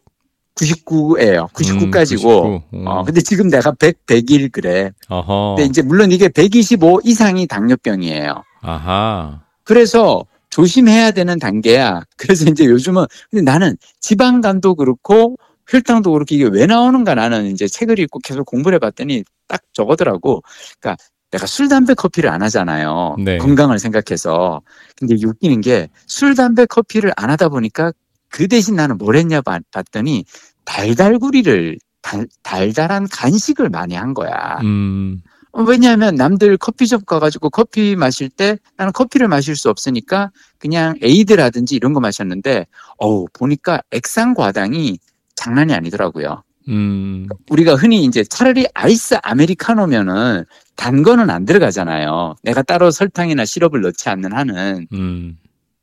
99예요. 0.56 1.52
99까지고. 1.52 2.44
음, 2.44 2.60
99. 2.60 2.62
음. 2.74 2.86
어, 2.88 3.04
근데 3.04 3.20
지금 3.20 3.48
내가 3.48 3.70
100, 3.70 4.04
101 4.06 4.48
그래. 4.48 4.90
어허. 5.08 5.54
근데 5.56 5.68
이제 5.68 5.80
물론 5.80 6.10
이게 6.10 6.28
125 6.28 7.02
이상이 7.04 7.46
당뇨병이에요. 7.46 8.42
아하. 8.62 9.42
그래서 9.62 10.24
조심해야 10.50 11.12
되는 11.12 11.38
단계야. 11.38 12.02
그래서 12.18 12.50
이제 12.50 12.64
요즘은 12.64 13.06
근데 13.30 13.44
나는 13.44 13.76
지방간도 14.00 14.74
그렇고 14.74 15.36
혈당도 15.72 16.12
그렇게 16.12 16.34
이게 16.36 16.44
왜 16.44 16.66
나오는가 16.66 17.14
나는 17.14 17.46
이제 17.46 17.66
책을 17.66 17.98
읽고 17.98 18.18
계속 18.18 18.44
공부를 18.44 18.76
해봤더니 18.76 19.24
딱 19.48 19.62
저거더라고. 19.72 20.42
그러니까 20.78 21.02
내가 21.30 21.46
술, 21.46 21.68
담배, 21.68 21.94
커피를 21.94 22.28
안 22.28 22.42
하잖아요. 22.42 23.16
네. 23.18 23.38
건강을 23.38 23.78
생각해서. 23.78 24.60
근데 24.96 25.14
웃기는 25.24 25.62
게 25.62 25.88
술, 26.06 26.34
담배, 26.34 26.66
커피를 26.66 27.10
안 27.16 27.30
하다 27.30 27.48
보니까 27.48 27.92
그 28.28 28.48
대신 28.48 28.76
나는 28.76 28.98
뭘 28.98 29.16
했냐 29.16 29.40
봤- 29.40 29.62
봤더니 29.70 30.26
달달구리를 30.66 31.78
달, 32.02 32.26
달달한 32.42 33.08
간식을 33.08 33.70
많이 33.70 33.94
한 33.94 34.12
거야. 34.12 34.58
음. 34.62 35.22
어, 35.52 35.62
왜냐하면 35.62 36.14
남들 36.16 36.56
커피숍 36.56 37.06
가가지고 37.06 37.50
커피 37.50 37.94
마실 37.96 38.28
때 38.28 38.58
나는 38.76 38.92
커피를 38.92 39.28
마실 39.28 39.54
수 39.56 39.68
없으니까 39.70 40.30
그냥 40.58 40.94
에이드라든지 41.02 41.76
이런 41.76 41.92
거 41.92 42.00
마셨는데 42.00 42.66
어우 42.98 43.26
보니까 43.34 43.82
액상 43.90 44.34
과당이 44.34 44.98
장난이 45.42 45.74
아니더라고요. 45.74 46.44
음. 46.68 47.26
우리가 47.50 47.74
흔히 47.74 48.04
이제 48.04 48.22
차라리 48.22 48.66
아이스 48.74 49.16
아메리카노면은 49.22 50.44
단 50.76 51.02
거는 51.02 51.30
안 51.30 51.44
들어가잖아요. 51.44 52.36
내가 52.44 52.62
따로 52.62 52.92
설탕이나 52.92 53.44
시럽을 53.44 53.80
넣지 53.80 54.08
않는 54.08 54.32
한은. 54.32 54.86
음. 54.92 55.38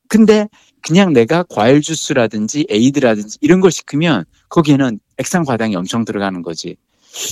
근데 0.08 0.48
그냥 0.82 1.12
내가 1.12 1.44
과일 1.44 1.82
주스라든지 1.82 2.66
에이드라든지 2.70 3.38
이런 3.42 3.60
걸 3.60 3.70
시키면 3.70 4.24
거기에는 4.48 5.00
액상 5.18 5.44
과당이 5.44 5.75
엄청 5.75 6.06
들어가는 6.06 6.42
거지. 6.42 6.78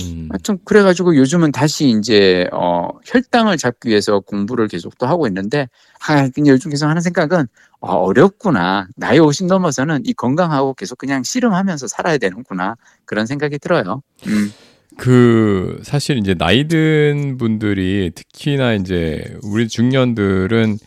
음. 0.01 0.27
하여튼 0.32 0.58
그래가지고 0.65 1.15
요즘은 1.15 1.51
다시 1.51 1.89
이제 1.89 2.48
어 2.51 2.89
혈당을 3.06 3.58
잡기 3.58 3.89
위해서 3.89 4.20
공부를 4.20 4.67
계속 4.67 4.98
또 4.98 5.08
하고 5.08 5.27
있는데 5.27 5.67
아 6.08 6.27
근데 6.29 6.51
요즘 6.51 6.72
계속 6.72 6.88
하는 6.88 7.01
생각은 7.01 7.48
아, 7.82 7.91
어렵구나 7.94 8.88
나이 8.96 9.20
50 9.20 9.48
넘어서는 9.48 10.01
이 10.06 10.13
건강하고 10.13 10.74
계속 10.74 10.98
그냥 10.98 11.24
씨름하면서 11.24 11.88
살아야 11.88 12.17
되는구나 12.17 12.75
그런 13.06 13.25
생각이 13.25 13.60
들어요. 13.60 14.01
음. 14.27 14.51
그 14.98 15.79
사실 15.84 16.17
이제 16.17 16.34
나이 16.34 16.67
든 16.67 17.38
분들이 17.38 18.12
특히나 18.13 18.74
이제 18.74 19.38
우리 19.44 19.67
중년들은 19.67 20.77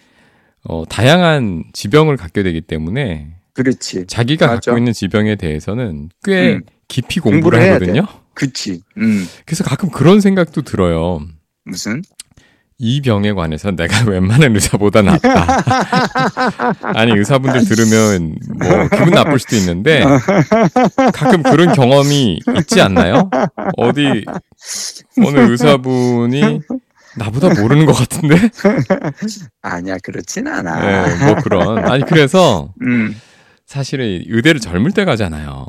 어 0.65 0.85
다양한 0.89 1.65
지병을 1.73 2.17
갖게 2.17 2.43
되기 2.43 2.61
때문에 2.61 3.37
그렇지, 3.53 4.07
자기가 4.07 4.47
맞아. 4.47 4.71
갖고 4.71 4.79
있는 4.79 4.93
지병에 4.93 5.37
대해서는 5.37 6.11
꽤 6.25 6.55
음. 6.55 6.63
깊이 6.89 7.21
공부를 7.21 7.59
공부를 7.59 7.75
하거든요. 7.75 8.07
그치. 8.41 8.81
음. 8.97 9.29
그래서 9.45 9.63
가끔 9.65 9.91
그런 9.91 10.23
생각도 10.23 10.63
들어요. 10.63 11.21
무슨? 11.65 12.01
이 12.79 13.03
병에 13.03 13.35
관해서 13.35 13.71
내가 13.71 14.05
웬만한 14.09 14.55
의사보다 14.55 15.03
낫다. 15.03 15.47
아니 16.97 17.13
의사분들 17.13 17.67
들으면 17.67 18.39
뭐 18.59 18.89
기분 18.89 19.11
나쁠 19.11 19.39
수도 19.39 19.57
있는데 19.57 20.03
가끔 21.13 21.43
그런 21.43 21.75
경험이 21.75 22.41
있지 22.57 22.81
않나요? 22.81 23.29
어디 23.77 24.25
어느 25.23 25.51
의사분이 25.51 26.61
나보다 27.19 27.61
모르는 27.61 27.85
것 27.85 27.93
같은데? 27.93 28.37
아니야 29.61 29.99
그렇진 30.03 30.47
않아. 30.47 30.81
네, 30.81 31.25
뭐 31.27 31.35
그런. 31.43 31.85
아니 31.91 32.03
그래서 32.07 32.73
음. 32.81 33.15
사실은 33.67 34.23
의대를 34.27 34.59
젊을 34.59 34.93
때 34.93 35.05
가잖아요. 35.05 35.67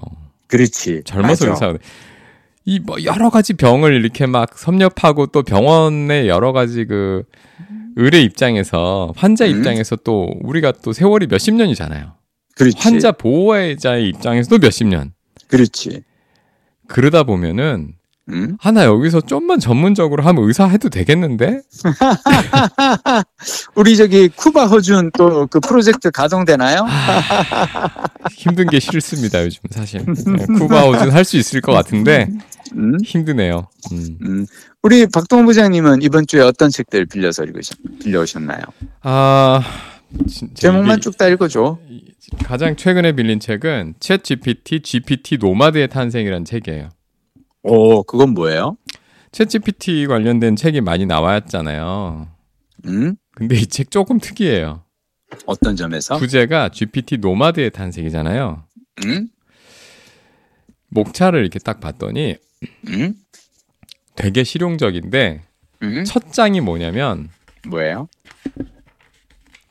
그렇지. 0.48 1.02
젊어서 1.06 1.48
맞아. 1.48 1.68
의사. 1.68 1.78
이 2.66 2.80
뭐 2.80 3.04
여러 3.04 3.30
가지 3.30 3.54
병을 3.54 3.94
이렇게 3.94 4.26
막 4.28 4.58
섭렵하고 4.58 5.28
또 5.28 5.44
병원의 5.44 6.28
여러 6.28 6.52
가지 6.52 6.86
그 6.86 7.24
의뢰 7.96 8.22
입장에서 8.22 9.14
환자 9.16 9.46
음. 9.46 9.52
입장에서 9.58 9.96
또 9.98 10.34
우리가 10.42 10.72
또 10.84 10.94
세월이 10.94 11.28
몇십 11.28 11.56
년이잖아요. 11.56 12.14
그렇지. 12.56 12.78
환자 12.80 13.12
보호자의 13.12 14.08
입장에서도 14.10 14.58
몇십 14.60 14.88
년. 14.88 15.14
그렇지. 15.48 16.04
그러다 16.88 17.24
보면은 17.24 17.94
음? 18.32 18.58
하나 18.60 18.86
여기서 18.86 19.22
좀만 19.22 19.60
전문적으로 19.60 20.24
하면 20.24 20.44
의사 20.48 20.68
해도 20.68 20.90
되겠는데? 20.90 21.62
우리 23.76 23.98
저기 23.98 24.28
쿠바 24.30 24.68
허준 24.68 25.12
또 25.12 25.48
그 25.50 25.60
프로젝트 25.60 26.12
가동되나요? 26.12 26.86
힘든 28.38 28.68
게 28.68 28.80
싫습니다 28.80 29.44
요즘 29.44 29.62
사실. 29.72 30.02
네, 30.06 30.46
쿠바 30.58 30.86
오준 30.88 31.12
할 31.12 31.24
수 31.26 31.38
있을 31.38 31.62
것 31.62 31.72
같은데 31.74 32.28
음? 32.76 32.98
힘드네요. 33.04 33.68
음. 33.92 34.18
음. 34.22 34.46
우리 34.82 35.06
박동원 35.08 35.46
부장님은 35.46 36.02
이번 36.02 36.26
주에 36.28 36.42
어떤 36.42 36.70
책들 36.70 37.06
빌려서 37.06 37.44
읽으셨, 37.44 37.78
빌려오셨나요? 38.02 38.62
아 39.04 39.62
제목만 40.56 41.02
쭉 41.02 41.18
다 41.18 41.28
읽어줘. 41.28 41.78
가장 42.46 42.76
최근에 42.76 43.14
빌린 43.14 43.40
책은 43.40 43.96
챗 44.00 44.24
GPT, 44.24 44.82
GPT 44.82 45.38
노마드의 45.40 45.90
탄생이라는 45.90 46.46
책이에요. 46.46 46.90
오, 47.64 48.04
그건 48.04 48.34
뭐예요? 48.34 48.78
챗 49.32 49.50
GPT 49.50 50.08
관련된 50.08 50.56
책이 50.56 50.82
많이 50.82 51.06
나왔잖아요. 51.06 52.28
음? 52.88 53.16
근데 53.36 53.56
이 53.56 53.66
책 53.66 53.92
조금 53.92 54.20
특이해요. 54.20 54.84
어떤 55.46 55.76
점에서? 55.76 56.18
부제가 56.18 56.70
GPT 56.70 57.18
노마드의 57.18 57.72
탄생이잖아요. 57.72 58.66
음? 59.06 59.28
목차를 60.90 61.40
이렇게 61.42 61.60
딱 61.60 61.80
봤더니 61.80 62.36
음? 62.90 63.14
되게 64.16 64.44
실용적인데 64.44 65.42
음? 65.84 66.04
첫 66.04 66.34
장이 66.34 66.60
뭐냐면 66.60 67.30
뭐예요? 67.68 68.10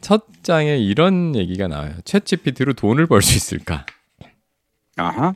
첫 0.01 0.25
장에 0.43 0.79
이런 0.79 1.37
얘기가 1.37 1.69
나와요. 1.69 1.95
챗 2.05 2.25
GPT로 2.25 2.73
돈을 2.73 3.07
벌 3.07 3.21
수 3.21 3.37
있을까? 3.37 3.85
아하. 4.97 5.35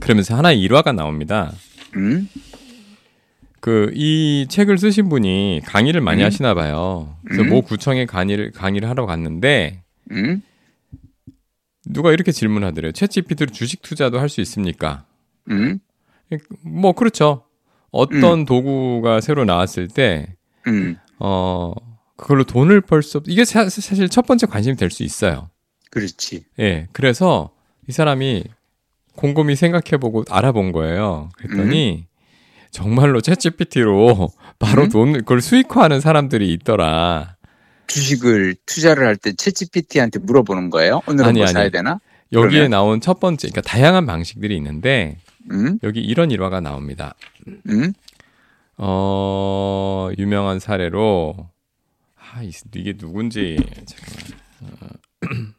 그러면서 0.00 0.36
하나의 0.36 0.60
일화가 0.60 0.92
나옵니다. 0.92 1.52
음. 1.96 2.28
그이 3.60 4.46
책을 4.48 4.78
쓰신 4.78 5.08
분이 5.08 5.62
강의를 5.64 6.00
많이 6.00 6.22
음. 6.22 6.26
하시나 6.26 6.54
봐요. 6.54 7.16
그래서 7.24 7.42
음. 7.42 7.48
모 7.50 7.62
구청에 7.62 8.06
강의를 8.06 8.52
강의를 8.52 8.88
하러 8.88 9.04
갔는데 9.06 9.82
음. 10.12 10.42
누가 11.86 12.12
이렇게 12.12 12.30
질문하더래요. 12.32 12.92
챗 12.92 13.10
GPT로 13.10 13.50
주식 13.50 13.82
투자도 13.82 14.20
할 14.20 14.28
수 14.28 14.40
있습니까? 14.42 15.04
음. 15.50 15.78
뭐 16.62 16.92
그렇죠. 16.92 17.44
어떤 17.90 18.44
도구가 18.44 19.20
새로 19.22 19.44
나왔을 19.44 19.88
때 19.88 20.34
음. 20.66 20.96
어, 21.18 21.72
그걸로 22.16 22.44
돈을 22.44 22.82
벌 22.82 23.02
수 23.02 23.18
없, 23.18 23.24
이게 23.26 23.44
사, 23.44 23.68
사실 23.68 24.08
첫 24.08 24.26
번째 24.26 24.46
관심이 24.46 24.76
될 24.76 24.90
수 24.90 25.02
있어요. 25.02 25.48
그렇지. 25.90 26.44
예. 26.60 26.86
그래서 26.92 27.50
이 27.88 27.92
사람이 27.92 28.44
곰곰이 29.18 29.56
생각해보고 29.56 30.24
알아본 30.30 30.70
거예요. 30.70 31.28
그랬더니 31.36 32.06
정말로 32.70 33.20
챗GPT로 33.20 34.30
바로 34.60 34.84
음? 34.84 34.88
돈, 34.90 35.12
그걸 35.14 35.40
수익화하는 35.40 36.00
사람들이 36.00 36.52
있더라. 36.54 37.36
주식을 37.88 38.54
투자를 38.64 39.06
할 39.06 39.16
때 39.16 39.32
챗GPT한테 39.32 40.22
물어보는 40.22 40.70
거예요? 40.70 41.00
오늘은 41.08 41.28
아니, 41.30 41.38
뭐 41.40 41.46
아니. 41.46 41.52
사야 41.52 41.68
되나? 41.68 41.98
여기에 42.32 42.50
그러면? 42.50 42.70
나온 42.70 43.00
첫 43.00 43.18
번째, 43.18 43.48
그러니까 43.48 43.62
다양한 43.62 44.06
방식들이 44.06 44.54
있는데 44.56 45.16
음. 45.50 45.78
여기 45.82 46.00
이런 46.00 46.30
일화가 46.30 46.60
나옵니다. 46.60 47.14
음. 47.68 47.92
어, 48.76 50.10
유명한 50.18 50.60
사례로 50.60 51.34
아, 52.16 52.42
이- 52.42 52.52
이게 52.76 52.92
누군지 52.92 53.56
잠깐만. 53.86 54.78
어, 54.82 54.88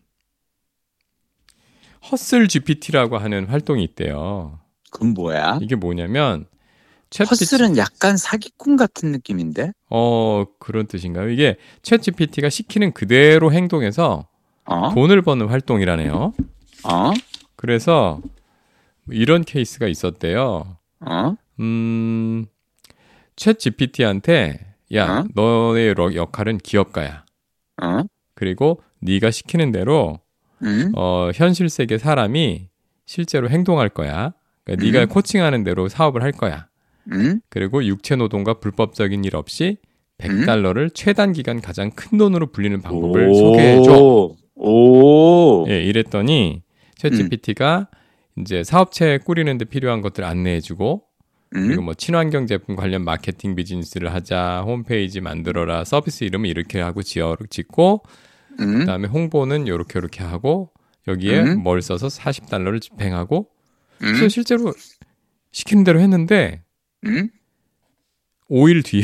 허슬 2.12 2.48
GPT라고 2.48 3.18
하는 3.18 3.46
활동이 3.48 3.84
있대요. 3.84 4.60
그건 4.92 5.14
뭐야? 5.14 5.60
이게 5.62 5.76
뭐냐면 5.76 6.46
챗 7.10 7.30
허슬은 7.30 7.78
약간 7.78 8.18
사기꾼 8.18 8.76
같은 8.78 9.12
느낌인데? 9.12 9.72
어 9.90 10.46
그런 10.60 10.88
뜻인가요? 10.88 11.30
이게 11.30 11.58
챗 11.82 12.02
GPT가 12.02 12.50
시키는 12.50 12.94
그대로 12.94 13.52
행동해서 13.52 14.28
어? 14.66 14.94
돈을 14.94 15.22
버는 15.22 15.48
활동이라네요. 15.48 16.34
어? 16.86 17.12
그래서 17.56 18.22
이런 19.08 19.44
케이스가 19.44 19.88
있었대요. 19.88 20.78
어? 21.02 21.36
음, 21.60 22.46
챗 23.36 23.58
GPT한테 23.60 24.76
야 24.96 25.20
어? 25.20 25.26
너의 25.36 25.94
러- 25.94 26.14
역할은 26.14 26.58
기업가야. 26.60 27.26
어? 27.82 28.02
그리고 28.36 28.82
네가 29.00 29.32
시키는 29.32 29.72
대로 29.72 30.20
음? 30.64 30.92
어, 30.96 31.32
현실 31.34 31.70
세계 31.70 31.98
사람이 31.98 32.68
실제로 33.06 33.50
행동할 33.50 33.90
거야. 33.90 34.34
그러니까 34.64 34.86
네가 34.86 35.02
음. 35.04 35.08
코칭하는 35.10 35.64
대로 35.64 35.88
사업을 35.90 36.22
할 36.22 36.32
거야. 36.32 36.68
음? 37.12 37.42
그리고 37.50 37.84
육체 37.84 38.16
노동과 38.16 38.56
불법적인 38.56 39.24
일 39.26 39.36
없이 39.36 39.78
음. 40.24 40.46
100달러를 40.46 40.94
최단 40.94 41.34
기간 41.34 41.62
가장 41.62 41.92
큰 41.92 42.18
돈으로 42.18 42.48
불리는 42.48 42.82
방법을 42.82 43.34
소개해 43.34 43.82
줘. 43.84 43.94
오. 43.98 44.36
오. 44.56 45.66
예, 45.70 45.82
이랬더니 45.82 46.62
음. 46.64 46.94
챗GPT가 46.96 47.88
이제 48.38 48.64
사업체 48.64 49.18
꾸리는데 49.20 49.66
필요한 49.66 50.02
것들 50.02 50.24
안내해 50.24 50.60
주고 50.60 51.04
그리고 51.52 51.82
음? 51.82 51.86
뭐 51.86 51.94
친환경 51.96 52.46
제품 52.46 52.76
관련 52.76 53.04
마케팅 53.04 53.56
비즈니스를 53.56 54.14
하자, 54.14 54.64
홈페이지 54.66 55.20
만들어라, 55.20 55.84
서비스 55.84 56.24
이름을 56.24 56.48
이렇게 56.48 56.80
하고 56.80 57.02
지어 57.02 57.36
짓고 57.50 58.04
음? 58.60 58.80
그다음에 58.80 59.08
홍보는 59.08 59.68
요렇게 59.68 59.94
요렇게 59.96 60.24
하고 60.24 60.72
여기에 61.08 61.42
음. 61.42 61.64
뭘 61.64 61.82
써서 61.82 62.08
40달러를 62.08 62.82
집행하고 62.82 63.50
음? 64.02 64.14
그래서 64.14 64.28
실제로 64.28 64.74
시키는 65.52 65.84
대로 65.84 66.00
했는데 66.00 66.64
음? 67.06 67.30
5일 68.50 68.84
뒤에 68.84 69.04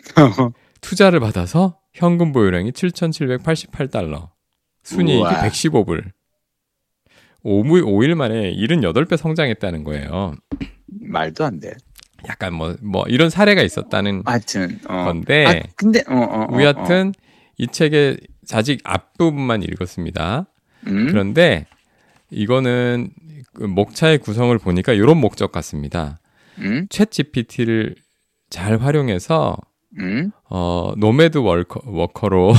투자를 0.80 1.20
받아서 1.20 1.78
현금 1.92 2.32
보유량이 2.32 2.72
7,788달러. 2.72 4.30
순이익이 4.84 5.20
우와. 5.20 5.42
115불. 5.42 6.12
5일 7.44 8.14
만에 8.14 8.54
78배 8.54 9.16
성장했다는 9.16 9.84
거예요. 9.84 10.34
말도 11.00 11.44
안 11.44 11.60
돼. 11.60 11.74
약간 12.28 12.52
뭐, 12.54 12.74
뭐, 12.82 13.04
이런 13.08 13.30
사례가 13.30 13.62
있었다는 13.62 14.22
하여튼, 14.26 14.80
어. 14.88 15.04
건데, 15.04 15.46
아, 15.46 15.68
근데, 15.76 16.02
어, 16.08 16.16
어. 16.16 16.42
어, 16.42 16.46
우리 16.50 16.64
하여튼 16.64 17.12
이 17.58 17.66
책의 17.68 18.18
아직 18.52 18.80
앞부분만 18.84 19.62
읽었습니다. 19.62 20.46
어. 20.86 20.90
음? 20.90 21.06
그런데 21.10 21.66
이거는 22.30 23.10
그 23.54 23.64
목차의 23.64 24.18
구성을 24.18 24.56
보니까 24.58 24.92
이런 24.92 25.18
목적 25.18 25.52
같습니다. 25.52 26.18
음? 26.58 26.86
챗 26.90 27.10
GPT를 27.10 27.94
잘 28.50 28.78
활용해서 28.78 29.56
음? 29.98 30.30
어, 30.50 30.92
nomad 30.96 31.38
worker, 31.38 31.80
worker로 31.86 32.52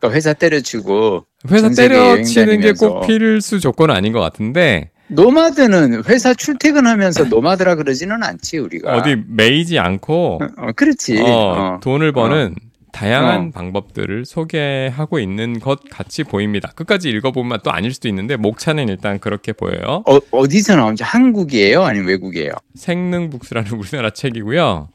그러니까 0.00 0.16
회사 0.16 0.32
때려치고, 0.32 1.26
회사 1.50 1.68
때려치는 1.70 2.60
게 2.60 2.72
꼭 2.72 3.06
필수 3.06 3.60
조건 3.60 3.90
은 3.90 3.96
아닌 3.96 4.12
것 4.12 4.20
같은데 4.20 4.90
노마드는 5.08 6.04
회사 6.04 6.34
출퇴근하면서 6.34 7.24
노마드라 7.24 7.74
그러지는 7.76 8.22
않지, 8.22 8.58
우리가. 8.58 8.96
어디 8.96 9.16
매이지 9.26 9.78
않고 9.78 10.40
어, 10.56 10.72
그렇지. 10.72 11.18
어, 11.20 11.24
어. 11.26 11.80
돈을 11.82 12.12
버는 12.12 12.54
다양한 12.92 13.48
어. 13.48 13.50
방법들을 13.50 14.24
소개하고 14.24 15.18
있는 15.18 15.60
것 15.60 15.80
같이 15.90 16.24
보입니다. 16.24 16.72
끝까지 16.74 17.10
읽어보면 17.10 17.60
또 17.62 17.70
아닐 17.70 17.92
수도 17.92 18.08
있는데 18.08 18.36
목차는 18.36 18.88
일단 18.88 19.18
그렇게 19.18 19.52
보여요. 19.52 20.02
어, 20.06 20.18
어디서 20.30 20.76
나온지 20.76 21.04
한국이에요? 21.04 21.82
아니면 21.82 22.08
외국이에요? 22.08 22.52
생능북스라는 22.74 23.72
우리나라 23.78 24.10
책이고요. 24.10 24.88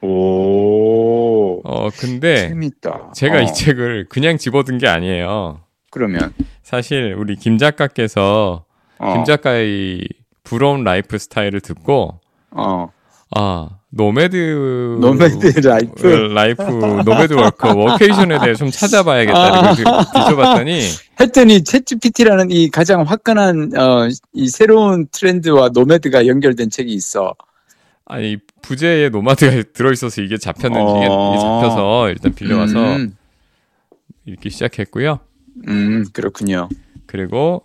오. 0.00 1.60
어 1.64 1.90
근데 1.98 2.48
재밌다. 2.48 3.12
제가 3.14 3.38
어, 3.38 3.40
이 3.40 3.52
책을 3.52 4.06
그냥 4.08 4.38
집어든 4.38 4.78
게 4.78 4.86
아니에요. 4.86 5.60
그러면, 5.90 6.34
사실 6.62 7.14
우리 7.18 7.34
김 7.34 7.58
작가께서 7.58 8.64
어, 8.98 9.12
김 9.14 9.24
작가의 9.24 10.06
부러운 10.44 10.84
라이프 10.84 11.18
스타일을 11.18 11.60
듣고 11.60 12.20
어, 12.50 12.90
아 13.34 13.77
nomad 13.90 14.98
nomad 15.00 15.60
life. 15.66 16.06
life 16.06 16.62
nomad 16.62 17.32
worker 17.32 17.74
workation에 17.74 18.38
대해 18.40 18.54
좀 18.54 18.70
찾아봐야겠다. 18.70 19.72
이거 19.72 20.04
뒤져봤더니 20.04 20.80
했더니 21.20 21.58
챗GPT라는 21.60 22.48
이 22.50 22.68
가장 22.70 23.02
화끈한, 23.02 23.72
어, 23.76 24.08
이 24.34 24.48
새로운 24.48 25.08
트렌드와 25.10 25.70
노매드가 25.72 26.26
연결된 26.26 26.68
책이 26.68 26.92
있어. 26.92 27.34
아니 28.04 28.36
부제에 28.62 29.08
노마드가 29.08 29.62
들어있어서 29.72 30.22
이게 30.22 30.36
잡혔는지 30.36 31.06
어. 31.08 31.32
이게 31.32 31.38
잡혀서 31.40 32.08
일단 32.10 32.34
빌려와서 32.34 32.96
음, 32.96 33.16
읽기 34.26 34.50
시작했고요. 34.50 35.20
음, 35.68 36.04
그렇군요. 36.12 36.68
그리고 37.06 37.64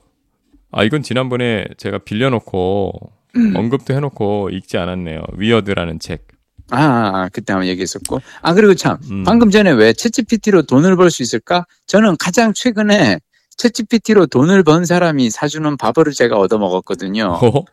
아 0.71 0.83
이건 0.83 1.03
지난번에 1.03 1.65
제가 1.77 1.99
빌려놓고 1.99 2.91
음. 3.01 3.22
언급도 3.55 3.93
해놓고 3.93 4.49
읽지 4.51 4.77
않았네요. 4.77 5.21
위어드라는 5.33 5.99
책. 5.99 6.27
아, 6.71 6.77
아, 6.81 7.11
아, 7.23 7.29
그때 7.31 7.53
한번 7.53 7.67
얘기했었고. 7.69 8.19
아, 8.41 8.53
그리고 8.53 8.73
참, 8.75 8.97
음. 9.11 9.23
방금 9.23 9.49
전에 9.51 9.71
왜 9.71 9.91
챗GPT로 9.91 10.67
돈을 10.67 10.95
벌 10.95 11.09
수 11.11 11.21
있을까? 11.23 11.65
저는 11.87 12.15
가장 12.19 12.53
최근에 12.53 13.19
챗GPT로 13.57 14.29
돈을 14.29 14.63
번 14.63 14.85
사람이 14.85 15.29
사주는 15.29 15.77
밥을 15.77 16.11
제가 16.13 16.37
얻어먹었거든요. 16.37 17.39
어? 17.41 17.65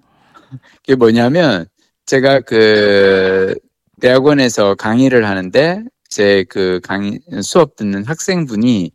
그게 0.83 0.96
뭐냐면, 0.96 1.66
제가 2.07 2.40
그, 2.40 3.55
대학원에서 4.01 4.75
강의를 4.75 5.27
하는데, 5.29 5.85
제 6.09 6.44
그 6.49 6.81
강의, 6.83 7.20
수업 7.42 7.77
듣는 7.77 8.05
학생분이, 8.05 8.90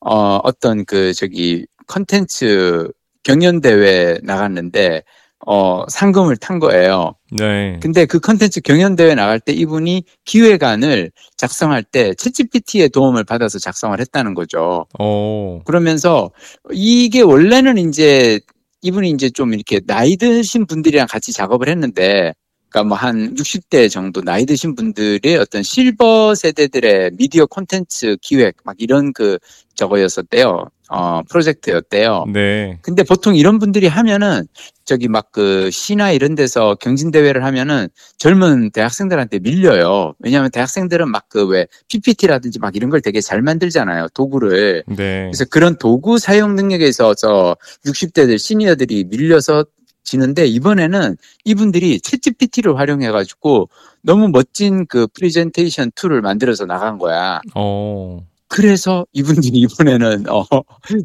어, 0.00 0.36
어떤 0.44 0.84
그, 0.84 1.12
저기, 1.14 1.66
컨텐츠 1.88 2.88
경연대회 3.24 4.20
나갔는데, 4.22 5.02
어, 5.46 5.84
상금을 5.88 6.36
탄 6.36 6.58
거예요. 6.58 7.14
네. 7.30 7.78
근데 7.80 8.04
그 8.04 8.20
컨텐츠 8.20 8.60
경연대회 8.60 9.14
나갈 9.14 9.40
때 9.40 9.52
이분이 9.52 10.04
기획안을 10.24 11.10
작성할 11.36 11.82
때 11.82 12.12
챗GPT의 12.12 12.92
도움을 12.92 13.24
받아서 13.24 13.58
작성을 13.58 13.98
했다는 13.98 14.34
거죠. 14.34 14.86
어. 14.98 15.60
그러면서 15.64 16.30
이게 16.70 17.22
원래는 17.22 17.78
이제 17.78 18.40
이분이 18.82 19.10
이제 19.10 19.30
좀 19.30 19.54
이렇게 19.54 19.80
나이 19.80 20.16
드신 20.16 20.66
분들이랑 20.66 21.06
같이 21.08 21.32
작업을 21.32 21.68
했는데 21.68 22.34
그러니까 22.70 22.88
뭐 22.88 22.96
한 22.98 23.34
60대 23.34 23.90
정도 23.90 24.22
나이 24.22 24.46
드신 24.46 24.74
분들의 24.74 25.36
어떤 25.38 25.62
실버 25.62 26.34
세대들의 26.34 27.12
미디어 27.18 27.46
콘텐츠 27.46 28.16
기획 28.22 28.56
막 28.64 28.76
이런 28.78 29.12
그 29.12 29.38
저거였었대요. 29.74 30.66
어, 30.92 31.22
프로젝트였대요. 31.28 32.24
네. 32.32 32.78
근데 32.82 33.02
보통 33.04 33.36
이런 33.36 33.58
분들이 33.60 33.86
하면은 33.86 34.46
저기 34.84 35.06
막 35.08 35.30
그 35.32 35.70
시나 35.70 36.10
이런 36.10 36.34
데서 36.34 36.74
경진 36.74 37.12
대회를 37.12 37.44
하면은 37.44 37.88
젊은 38.18 38.70
대학생들한테 38.72 39.38
밀려요. 39.38 40.14
왜냐하면 40.18 40.50
대학생들은 40.50 41.08
막 41.08 41.28
그 41.28 41.46
왜 41.46 41.66
PPT라든지 41.88 42.58
막 42.58 42.74
이런 42.74 42.90
걸 42.90 43.00
되게 43.00 43.20
잘 43.20 43.40
만들잖아요. 43.42 44.08
도구를. 44.14 44.82
네. 44.88 45.28
그래서 45.30 45.44
그런 45.44 45.76
도구 45.78 46.18
사용 46.18 46.56
능력에서 46.56 47.14
저 47.14 47.56
60대들 47.86 48.38
시니어들이 48.38 49.04
밀려서 49.04 49.64
지는데 50.02 50.46
이번에는 50.46 51.16
이분들이 51.44 52.00
챗GPT를 52.00 52.74
활용해 52.74 53.12
가지고 53.12 53.68
너무 54.02 54.28
멋진 54.28 54.86
그 54.86 55.06
프레젠테이션 55.14 55.92
tool을 55.94 56.20
만들어서 56.22 56.66
나간 56.66 56.98
거야. 56.98 57.40
어. 57.54 58.26
그래서 58.50 59.06
이분들이 59.12 59.60
이번에는 59.62 60.24
어 60.28 60.44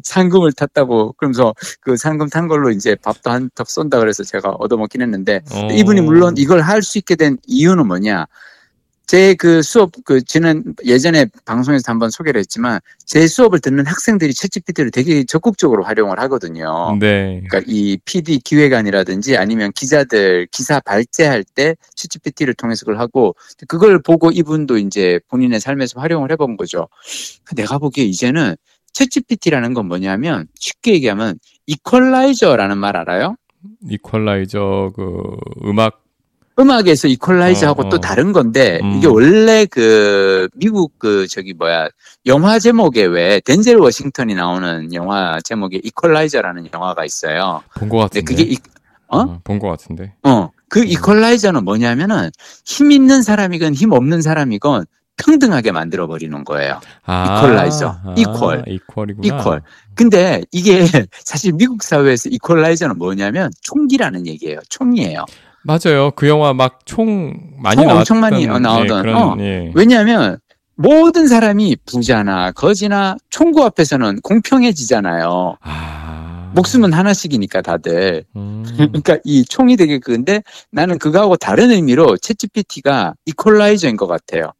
상금을 0.02 0.52
탔다고 0.52 1.12
그러면서 1.12 1.54
그 1.80 1.96
상금 1.96 2.28
탄 2.28 2.48
걸로 2.48 2.70
이제 2.70 2.96
밥도 2.96 3.30
한턱 3.30 3.70
쏜다 3.70 4.00
그래서 4.00 4.24
제가 4.24 4.50
얻어먹긴 4.58 5.00
했는데 5.00 5.42
어. 5.52 5.68
이분이 5.72 6.00
물론 6.02 6.34
이걸 6.36 6.60
할 6.60 6.82
수 6.82 6.98
있게 6.98 7.14
된 7.16 7.38
이유는 7.46 7.86
뭐냐? 7.86 8.26
제 9.06 9.36
그 9.36 9.62
수업 9.62 9.92
그 10.04 10.22
지난 10.24 10.64
예전에 10.84 11.26
방송에서 11.44 11.92
한번 11.92 12.10
소개를 12.10 12.40
했지만 12.40 12.80
제 13.04 13.26
수업을 13.26 13.60
듣는 13.60 13.86
학생들이 13.86 14.32
챗GPT를 14.32 14.92
되게 14.92 15.24
적극적으로 15.24 15.84
활용을 15.84 16.18
하거든요. 16.20 16.96
네. 16.98 17.42
그러니까 17.46 17.62
이 17.66 17.98
PD 18.04 18.40
기획안이라든지 18.40 19.36
아니면 19.36 19.70
기자들 19.72 20.48
기사 20.50 20.80
발제할 20.80 21.44
때 21.44 21.76
챗GPT를 21.94 22.56
통해서 22.56 22.84
그걸 22.84 22.98
하고 22.98 23.36
그걸 23.68 24.02
보고 24.02 24.30
이분도 24.30 24.78
이제 24.78 25.20
본인의 25.28 25.60
삶에서 25.60 26.00
활용을 26.00 26.32
해본 26.32 26.56
거죠. 26.56 26.88
내가 27.54 27.78
보기에 27.78 28.04
이제는 28.04 28.56
챗GPT라는 28.92 29.74
건 29.74 29.86
뭐냐면 29.86 30.48
쉽게 30.58 30.94
얘기하면 30.94 31.38
이퀄라이저라는 31.66 32.78
말 32.78 32.96
알아요? 32.96 33.36
이퀄라이저 33.88 34.92
그 34.96 35.36
음악 35.64 36.05
음악에서 36.58 37.08
이퀄라이저하고 37.08 37.82
어, 37.82 37.88
또 37.90 37.96
어. 37.96 38.00
다른 38.00 38.32
건데 38.32 38.80
음. 38.82 38.96
이게 38.96 39.06
원래 39.06 39.66
그 39.66 40.48
미국 40.54 40.98
그 40.98 41.26
저기 41.28 41.52
뭐야 41.54 41.88
영화 42.26 42.58
제목에 42.58 43.04
왜 43.04 43.40
덴젤 43.40 43.76
워싱턴이 43.76 44.34
나오는 44.34 44.92
영화 44.94 45.38
제목에 45.44 45.80
이퀄라이저라는 45.82 46.68
영화가 46.72 47.04
있어요. 47.04 47.62
본 47.74 47.88
것 47.88 47.98
같은데. 47.98 48.24
그게 48.24 48.42
이, 48.44 48.56
어? 49.08 49.38
본것 49.44 49.70
같은데. 49.70 50.14
어, 50.24 50.50
그 50.68 50.84
이퀄라이저는 50.84 51.64
뭐냐면은 51.64 52.30
힘 52.64 52.90
있는 52.90 53.22
사람이건 53.22 53.74
힘 53.74 53.92
없는 53.92 54.22
사람이건 54.22 54.86
평등하게 55.18 55.72
만들어 55.72 56.06
버리는 56.06 56.44
거예요. 56.44 56.80
아, 57.04 57.38
이퀄라이저. 57.38 57.88
아, 58.04 58.14
이퀄. 58.18 58.62
이퀄이구나. 58.66 59.20
이퀄. 59.40 59.60
근데 59.94 60.42
이게 60.52 60.80
사실 61.24 61.52
미국 61.52 61.82
사회에서 61.82 62.28
이퀄라이저는 62.30 62.98
뭐냐면 62.98 63.50
총기라는 63.62 64.26
얘기예요. 64.26 64.60
총이에요. 64.68 65.24
맞아요. 65.66 66.10
그 66.14 66.28
영화 66.28 66.52
막 66.52 66.80
총 66.84 67.34
많이 67.58 67.76
총 67.76 67.86
나왔던 67.88 67.98
엄청 67.98 68.20
많이 68.20 68.46
나오던, 68.46 68.98
예, 68.98 69.02
그런 69.02 69.16
어. 69.16 69.36
예. 69.40 69.72
왜냐하면 69.74 70.38
모든 70.76 71.26
사람이 71.26 71.76
부자나 71.86 72.52
거지나 72.52 73.16
총구 73.30 73.64
앞에서는 73.64 74.20
공평해지잖아요. 74.22 75.56
아. 75.62 76.52
목숨은 76.54 76.92
하나씩이니까 76.92 77.60
다들. 77.62 78.24
음. 78.36 78.64
그러니까 78.76 79.18
이 79.24 79.44
총이 79.44 79.76
되게 79.76 79.98
그건데 79.98 80.42
나는 80.70 80.98
그거하고 80.98 81.36
다른 81.36 81.70
의미로 81.70 82.16
챗GPT가 82.16 83.14
이퀄라이저인 83.26 83.96
것 83.96 84.06
같아요. 84.06 84.52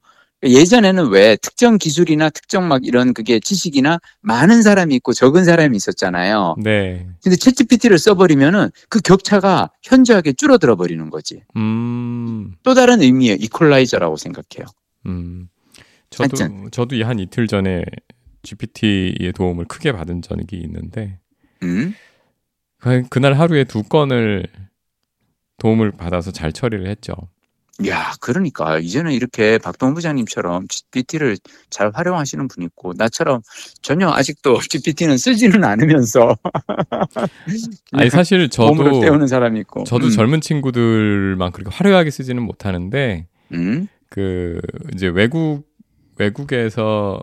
예전에는 0.50 1.08
왜 1.10 1.36
특정 1.36 1.78
기술이나 1.78 2.30
특정 2.30 2.68
막 2.68 2.84
이런 2.84 3.14
그게 3.14 3.38
지식이나 3.40 3.98
많은 4.20 4.62
사람이 4.62 4.94
있고 4.96 5.12
적은 5.12 5.44
사람이 5.44 5.76
있었잖아요. 5.76 6.56
네. 6.62 7.06
근데 7.22 7.36
챗GPT를 7.36 7.98
써버리면은 7.98 8.70
그 8.88 9.00
격차가 9.00 9.70
현저하게 9.82 10.32
줄어들어 10.34 10.76
버리는 10.76 11.08
거지. 11.10 11.42
음. 11.56 12.54
또 12.62 12.74
다른 12.74 13.02
의미의 13.02 13.36
이퀄라이저라고 13.40 14.16
생각해요. 14.16 14.66
음. 15.06 15.48
저도 16.10 16.36
하여튼. 16.38 16.70
저도 16.70 16.96
이한 16.96 17.18
이틀 17.18 17.46
전에 17.46 17.82
GPT의 18.42 19.32
도움을 19.34 19.64
크게 19.66 19.92
받은 19.92 20.22
적이 20.22 20.56
있는데 20.58 21.18
음? 21.62 21.94
그- 22.78 23.02
그날 23.08 23.34
하루에 23.34 23.64
두 23.64 23.82
건을 23.82 24.46
도움을 25.58 25.90
받아서 25.92 26.30
잘 26.30 26.52
처리를 26.52 26.86
했죠. 26.88 27.12
야, 27.86 28.14
그러니까 28.20 28.78
이제는 28.78 29.12
이렇게 29.12 29.58
박동 29.58 29.92
부장님처럼 29.94 30.66
GPT를 30.68 31.36
잘 31.68 31.90
활용하시는 31.92 32.48
분이 32.48 32.66
있고 32.66 32.94
나처럼 32.96 33.42
전혀 33.82 34.08
아직도 34.10 34.60
GPT는 34.70 35.18
쓰지는 35.18 35.62
않으면서 35.62 36.36
아니 37.92 38.08
사실 38.08 38.48
저도 38.48 39.00
때우는 39.00 39.26
사람이 39.26 39.60
있고. 39.60 39.84
저도 39.84 40.06
음. 40.06 40.10
젊은 40.10 40.40
친구들만 40.40 41.52
그렇게 41.52 41.70
화려하게 41.74 42.10
쓰지는 42.10 42.42
못하는데 42.42 43.26
음? 43.52 43.88
그 44.08 44.60
이제 44.94 45.08
외국 45.08 45.64
외국에서 46.16 47.22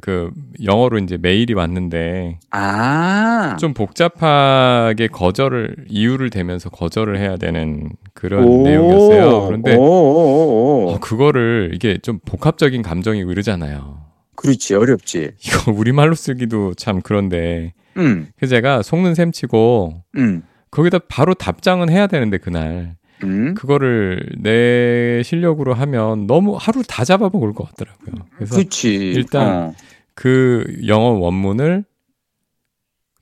그 0.00 0.30
영어로 0.62 0.98
이제 0.98 1.16
메일이 1.20 1.54
왔는데 1.54 2.38
아. 2.50 3.56
좀 3.60 3.74
복잡하게 3.74 5.08
거절을 5.08 5.86
이유를 5.88 6.30
대면서 6.30 6.68
거절을 6.70 7.18
해야 7.18 7.36
되는 7.36 7.90
그런 8.14 8.44
오. 8.44 8.62
내용이었어요. 8.62 9.46
그런데. 9.46 9.76
어, 9.78 10.98
그거를 11.00 11.72
이게 11.74 11.98
좀 11.98 12.18
복합적인 12.24 12.82
감정이고 12.82 13.30
이러잖아요. 13.30 14.00
그렇지 14.34 14.74
어렵지. 14.74 15.30
이거 15.44 15.72
우리 15.72 15.92
말로 15.92 16.14
쓰기도 16.14 16.74
참 16.74 17.00
그런데 17.02 17.72
음, 17.96 18.28
그래서 18.36 18.54
제가 18.54 18.82
속는 18.82 19.14
셈 19.14 19.32
치고 19.32 20.02
음, 20.16 20.42
거기다 20.70 20.98
바로 21.08 21.34
답장은 21.34 21.90
해야 21.90 22.06
되는데 22.06 22.38
그날 22.38 22.96
음. 23.24 23.54
그거를 23.54 24.24
내 24.38 25.22
실력으로 25.24 25.74
하면 25.74 26.26
너무 26.26 26.56
하루 26.56 26.82
다 26.86 27.04
잡아먹을 27.04 27.52
것 27.52 27.64
같더라고요. 27.68 28.26
그래서 28.36 28.56
그렇지. 28.56 28.94
일단 28.94 29.48
어. 29.70 29.74
그 30.14 30.64
영어 30.86 31.10
원문을 31.10 31.84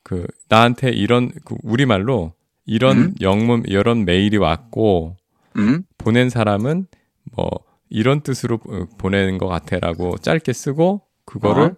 그 0.03 0.27
나한테 0.49 0.91
이런 0.91 1.31
그 1.45 1.57
우리말로 1.63 2.33
이런 2.65 2.97
음? 2.99 3.15
영문 3.21 3.63
이런 3.67 4.05
메일이 4.05 4.37
왔고 4.37 5.17
음, 5.57 5.83
보낸 5.99 6.29
사람은 6.31 6.87
뭐 7.35 7.49
이런 7.89 8.21
뜻으로 8.21 8.61
어, 8.69 8.87
보내는 8.99 9.39
것 9.39 9.47
같아라고 9.47 10.19
짧게 10.19 10.53
쓰고 10.53 11.03
그거를 11.25 11.63
어? 11.63 11.75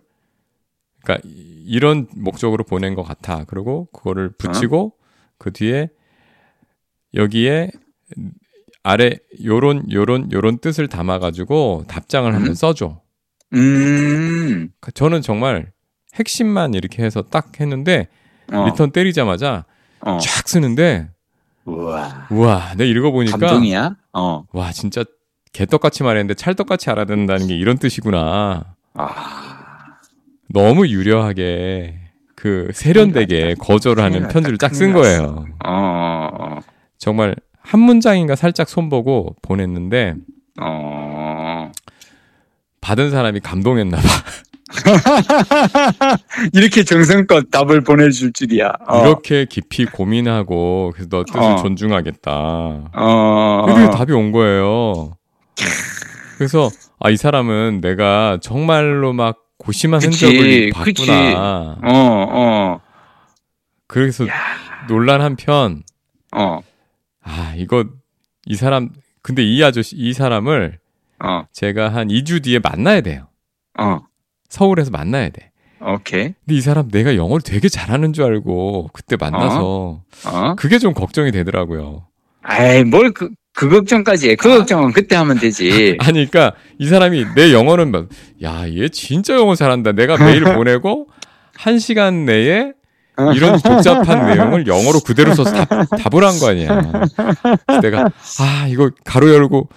그러니까 1.03 1.27
이- 1.29 1.65
이런 1.67 2.07
목적으로 2.17 2.65
보낸 2.65 2.95
것 2.95 3.03
같아. 3.03 3.45
그리고 3.45 3.87
그거를 3.93 4.31
붙이고 4.31 4.95
그 5.39 5.53
뒤에 5.53 5.91
여기에 7.15 7.71
아래 8.83 9.17
요런 9.45 9.91
요런 9.93 10.33
요런 10.33 10.59
뜻을 10.59 10.89
담아 10.89 11.19
가지고 11.19 11.85
답장을 11.89 12.33
한번 12.33 12.51
음? 12.51 12.55
써줘. 12.55 13.01
음. 13.55 14.71
그 14.81 14.93
저는 14.93 15.23
정말 15.23 15.73
핵심만 16.15 16.75
이렇게 16.75 17.03
해서 17.03 17.23
딱 17.23 17.61
했는데 17.61 18.09
어. 18.53 18.67
리턴 18.67 18.91
때리자마자 18.91 19.65
어. 20.01 20.19
쫙 20.19 20.49
쓰는데 20.49 21.09
우와. 21.65 22.29
우와 22.31 22.75
내가 22.77 22.85
읽어보니까 22.85 23.37
감동이야. 23.37 23.97
어. 24.15 24.45
와 24.53 24.73
진짜 24.73 25.05
개떡같이 25.53 26.03
말했는데 26.03 26.35
찰떡같이 26.35 26.91
알아듣는다는 26.91 27.49
게 27.49 27.57
이런 27.57 27.79
뜻이구나 27.79 28.75
아. 28.95 29.99
너무 30.49 30.87
유려하게 30.89 32.01
그 32.35 32.71
세련되게 32.73 33.57
거절을 33.59 34.03
하는 34.03 34.21
큰일 34.21 34.33
편지를 34.33 34.59
쫙쓴 34.59 34.93
거예요 34.93 35.47
어. 35.65 36.29
어. 36.41 36.61
정말 36.97 37.35
한 37.69 37.81
문장인가 37.81 38.35
살짝 38.35 38.67
손보고 38.69 39.37
보냈는데 39.43 40.15
어. 40.61 41.71
받은 42.81 43.11
사람이 43.11 43.41
감동했나 43.41 43.99
봐 43.99 44.03
이렇게 46.55 46.83
정성껏 46.85 47.51
답을 47.51 47.83
보내줄 47.83 48.33
줄이야. 48.33 48.73
어. 48.87 49.01
이렇게 49.07 49.45
깊이 49.45 49.85
고민하고 49.85 50.93
그래서 50.95 51.09
너 51.11 51.25
뜻을 51.25 51.41
어. 51.41 51.57
존중하겠다 51.57 52.31
어. 52.95 53.67
이렇게 53.69 53.91
답이 53.97 54.13
온 54.15 54.33
거예요. 54.33 55.17
그래서 56.39 56.71
아 57.01 57.11
이 57.11 57.17
사람은 57.17 57.81
내가 57.83 58.39
정말로 58.41 59.13
막 59.13 59.37
고심한 59.59 60.01
그치, 60.01 60.25
흔적을 60.27 60.71
그치. 60.71 61.07
봤구나. 61.07 61.77
어, 61.85 62.27
어, 62.31 62.81
그래서 63.87 64.25
논란 64.89 65.21
한편 65.21 65.83
어, 66.35 66.61
아 67.29 67.55
이거 67.57 67.85
이 68.47 68.55
사람 68.55 68.91
근데 69.23 69.45
이 69.45 69.63
아저씨 69.63 69.95
이 69.97 70.13
사람을 70.13 70.79
어, 71.23 71.45
제가 71.53 71.93
한 71.93 72.09
2주 72.09 72.43
뒤에 72.43 72.59
만나야 72.61 73.03
돼요. 73.03 73.29
어. 73.79 74.01
서울에서 74.49 74.91
만나야 74.91 75.29
돼. 75.29 75.51
오케이. 75.81 76.35
근데 76.45 76.55
이 76.55 76.61
사람 76.61 76.89
내가 76.89 77.15
영어를 77.17 77.43
되게 77.43 77.69
잘하는 77.69 78.13
줄 78.13 78.25
알고 78.25 78.91
그때 78.93 79.17
만나서 79.17 80.03
어? 80.27 80.55
그게 80.57 80.79
좀 80.79 80.95
걱정이 80.95 81.31
되더라고요. 81.31 82.07
아이, 82.43 82.83
뭘 82.85 83.13
그, 83.13 83.31
그 83.53 83.69
걱정까지 83.69 84.31
해. 84.31 84.35
그 84.37 84.49
걱정은 84.49 84.93
그때 84.93 85.15
하면 85.17 85.39
되지. 85.39 85.97
아니, 86.01 86.27
그러니까 86.27 86.55
이 86.79 86.87
사람이 86.89 87.35
내 87.35 87.53
영어는 87.53 87.91
막, 87.91 88.09
야, 88.43 88.67
얘 88.69 88.89
진짜 88.89 89.35
영어 89.35 89.55
잘한다. 89.55 89.93
내가 89.93 90.17
메일 90.17 90.45
보내고 90.57 91.09
한 91.55 91.79
시간 91.79 92.25
내에 92.25 92.73
이런 93.35 93.59
복잡한 93.61 94.27
내용을 94.27 94.67
영어로 94.67 95.01
그대로 95.01 95.35
써서 95.35 95.53
답, 95.53 95.69
답을 95.91 96.25
한 96.25 96.39
거 96.39 96.49
아니야. 96.51 96.81
내가 97.83 98.11
아 98.41 98.67
이거 98.69 98.91
가로 99.05 99.33
열고 99.35 99.69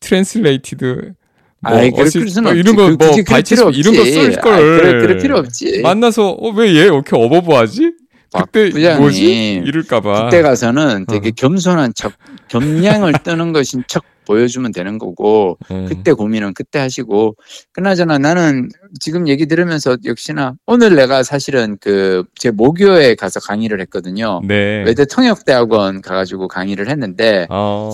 트랜슬레이티드 0.00 1.14
뭐 1.60 1.72
아이, 1.78 1.90
어시- 1.92 2.14
그럴 2.18 2.28
수는 2.28 2.42
뭐. 2.50 2.52
이런 2.54 2.74
그- 2.76 2.96
거뭐 2.96 3.12
필요 3.14 3.24
바이체스 3.24 3.62
이런 3.74 3.94
거. 3.94 4.04
쓸 4.04 4.32
걸. 4.40 5.82
만나서 5.82 6.30
어, 6.30 6.50
왜 6.50 6.68
얘 6.74 6.82
이렇게 6.84 7.14
어버버하지? 7.16 7.92
그때 8.40 8.96
뭐지? 8.96 9.62
이럴까봐. 9.66 10.24
그때 10.24 10.42
가서는 10.42 11.06
되게 11.06 11.28
어. 11.28 11.32
겸손한 11.36 11.92
척, 11.94 12.12
겸량을 12.48 13.12
뜨는 13.24 13.52
것인 13.52 13.84
척 13.88 14.04
보여주면 14.26 14.72
되는 14.72 14.98
거고, 14.98 15.58
음. 15.70 15.86
그때 15.88 16.12
고민은 16.12 16.54
그때 16.54 16.78
하시고, 16.78 17.34
그나저나 17.72 18.18
나는 18.18 18.68
지금 19.00 19.26
얘기 19.28 19.46
들으면서 19.46 19.96
역시나 20.04 20.54
오늘 20.66 20.94
내가 20.94 21.22
사실은 21.22 21.76
그 21.80 22.24
제 22.36 22.50
모교에 22.50 23.14
가서 23.14 23.40
강의를 23.40 23.80
했거든요. 23.82 24.40
네. 24.44 24.82
외대 24.84 25.04
통역대학원 25.04 26.00
가가지고 26.02 26.48
강의를 26.48 26.88
했는데, 26.88 27.46
어. 27.50 27.90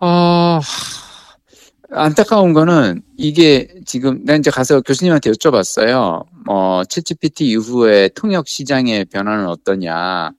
어, 0.00 0.60
안타까운 1.90 2.52
거는 2.54 3.02
이게 3.16 3.68
지금 3.84 4.24
난 4.24 4.40
이제 4.40 4.50
가서 4.50 4.80
교수님한테 4.80 5.30
여쭤봤어요. 5.30 6.24
어, 6.48 6.82
챗GPT 6.84 7.42
이후에 7.42 8.08
통역 8.14 8.48
시장의 8.48 9.06
변화는 9.06 9.46
어떠냐. 9.46 10.32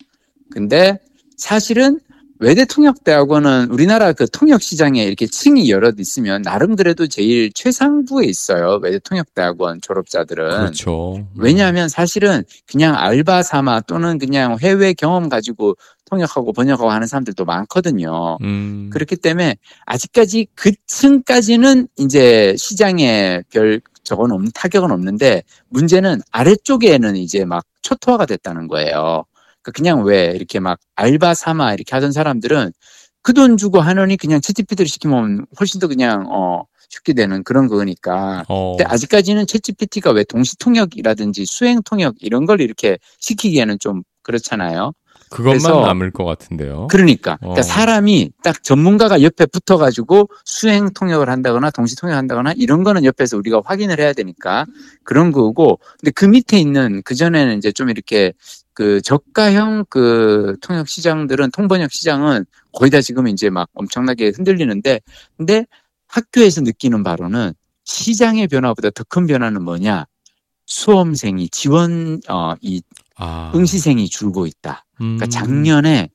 근데 0.52 1.00
사실은 1.38 2.00
외대 2.44 2.66
통역대학원은 2.66 3.70
우리나라 3.72 4.12
그 4.12 4.28
통역 4.30 4.62
시장에 4.62 5.02
이렇게 5.02 5.26
층이 5.26 5.70
여럿 5.72 5.98
있으면 5.98 6.42
나름 6.42 6.76
그래도 6.76 7.08
제일 7.08 7.54
최상부에 7.54 8.26
있어요. 8.26 8.82
외대 8.84 9.00
통역대학원 9.00 9.80
졸업자들은. 9.82 10.50
그렇죠. 10.50 11.26
왜냐하면 11.38 11.88
사실은 11.88 12.44
그냥 12.68 12.98
알바 12.98 13.44
삼아 13.44 13.82
또는 13.82 14.18
그냥 14.18 14.58
해외 14.60 14.92
경험 14.92 15.30
가지고 15.30 15.78
통역하고 16.10 16.52
번역하고 16.52 16.92
하는 16.92 17.08
사람들도 17.08 17.46
많거든요. 17.46 18.38
음. 18.42 18.90
그렇기 18.92 19.16
때문에 19.16 19.56
아직까지 19.86 20.48
그 20.54 20.74
층까지는 20.86 21.88
이제 21.98 22.56
시장에 22.58 23.42
별 23.54 23.80
저건 24.04 24.34
없는 24.34 24.52
타격은 24.54 24.92
없는데 24.92 25.44
문제는 25.70 26.20
아래쪽에는 26.32 27.16
이제 27.16 27.46
막 27.46 27.66
초토화가 27.84 28.26
됐다는 28.26 28.68
거예요. 28.68 29.24
그러니까 29.63 29.71
그냥 29.76 30.04
왜 30.04 30.34
이렇게 30.36 30.60
막 30.60 30.80
알바 30.95 31.34
삼아 31.34 31.73
이렇게 31.73 31.95
하던 31.95 32.12
사람들은 32.12 32.71
그 33.23 33.34
돈 33.34 33.58
주고 33.58 33.80
하느니 33.80 34.17
그냥 34.17 34.41
채찌피드를 34.41 34.88
시키면 34.88 35.47
훨씬 35.60 35.80
더 35.80 35.88
그냥 35.88 36.28
어 36.30 36.65
쉽게 36.89 37.13
되는 37.13 37.43
그런 37.43 37.67
거니까. 37.67 38.43
어. 38.49 38.76
근데 38.78 38.84
아직까지는 38.84 39.45
챗GPT가 39.45 40.13
왜 40.13 40.23
동시 40.26 40.58
통역이라든지 40.60 41.45
수행 41.45 41.82
통역 41.84 42.15
이런 42.19 42.45
걸 42.45 42.62
이렇게 42.62 42.99
시키기에는 43.19 43.80
좀 43.80 44.04
그렇잖아요. 44.21 44.91
그것만 45.30 45.82
남을 45.82 46.12
것 46.12 46.26
같은데요. 46.26 46.88
그러니까, 46.91 47.38
그러니까 47.38 47.62
어. 47.62 47.63
사람이 47.63 48.30
딱 48.43 48.62
전문가가 48.62 49.23
옆에 49.23 49.47
붙어가지고 49.47 50.30
수행 50.45 50.93
통역을 50.93 51.28
한다거나 51.28 51.71
동시 51.71 51.95
통역한다거나 51.95 52.54
이런 52.56 52.84
거는 52.84 53.04
옆에서 53.04 53.38
우리가 53.38 53.62
확인을 53.65 53.99
해야 53.99 54.13
되니까 54.13 54.65
그런 55.04 55.32
거고. 55.32 55.80
근데 55.99 56.12
그 56.12 56.26
밑에 56.26 56.60
있는 56.60 57.02
그 57.04 57.15
전에는 57.15 57.58
이제 57.58 57.71
좀 57.71 57.89
이렇게 57.89 58.34
그 58.74 59.02
저가형 59.02 59.86
그 59.90 60.58
통역 60.62 60.88
시장들은 60.88 61.52
통번역 61.52 61.92
시장은 61.92 62.46
거의 62.72 62.92
다 62.92 63.02
지금 63.02 63.28
이제 63.28 63.50
막 63.50 63.70
엄청나게 63.74 64.32
흔들리는데, 64.36 65.00
근데 65.38 65.66
학교에서 66.08 66.62
느끼는 66.62 67.04
바로는 67.04 67.54
시장의 67.86 68.48
변화보다 68.48 68.90
더 68.92 69.04
큰 69.10 69.28
변화는 69.28 69.64
뭐냐? 69.64 70.06
수험생이 70.66 71.50
지원 71.50 72.22
어이 72.28 72.82
아. 73.18 73.52
응시생이 73.54 74.08
줄고 74.10 74.48
있다. 74.48 74.86
음. 75.02 75.18
그러니까 75.18 75.28
작년에 75.28 76.10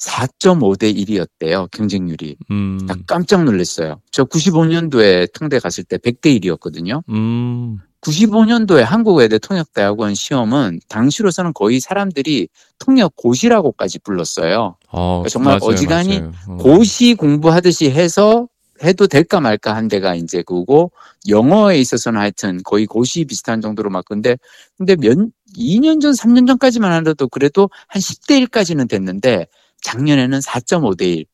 4.5대 0.00 0.94
1이었대요, 0.96 1.70
경쟁률이. 1.70 2.36
음. 2.50 2.80
나 2.86 2.94
깜짝 3.06 3.44
놀랐어요. 3.44 4.00
저 4.10 4.24
95년도에 4.24 5.32
통대 5.32 5.58
갔을 5.58 5.84
때 5.84 5.98
100대 5.98 6.40
1이었거든요. 6.40 7.02
음. 7.10 7.78
95년도에 8.00 8.80
한국외대 8.80 9.38
통역대학원 9.38 10.14
시험은 10.14 10.80
당시로서는 10.88 11.52
거의 11.52 11.80
사람들이 11.80 12.48
통역고시라고까지 12.78 13.98
불렀어요. 13.98 14.76
어, 14.90 15.22
정말 15.28 15.58
맞아요, 15.60 15.70
어지간히 15.70 16.20
맞아요. 16.20 16.32
어. 16.48 16.56
고시 16.56 17.14
공부하듯이 17.14 17.90
해서 17.90 18.48
해도 18.82 19.06
될까 19.06 19.40
말까 19.40 19.76
한 19.76 19.88
데가 19.88 20.14
이제 20.14 20.38
그거고 20.38 20.92
영어에 21.28 21.78
있어서는 21.78 22.18
하여튼 22.18 22.60
거의 22.64 22.86
고시 22.86 23.26
비슷한 23.26 23.60
정도로 23.60 23.90
막 23.90 24.06
근데 24.06 24.38
근데 24.78 24.96
몇 24.96 25.18
2년 25.54 26.00
전 26.00 26.12
3년 26.12 26.46
전까지만 26.46 26.90
하더라도 26.92 27.28
그래도 27.28 27.68
한 27.88 28.00
10대 28.00 28.46
1까지는 28.46 28.88
됐는데 28.88 29.46
작년에는 29.82 30.38
4.5대 30.40 31.02
1 31.18 31.26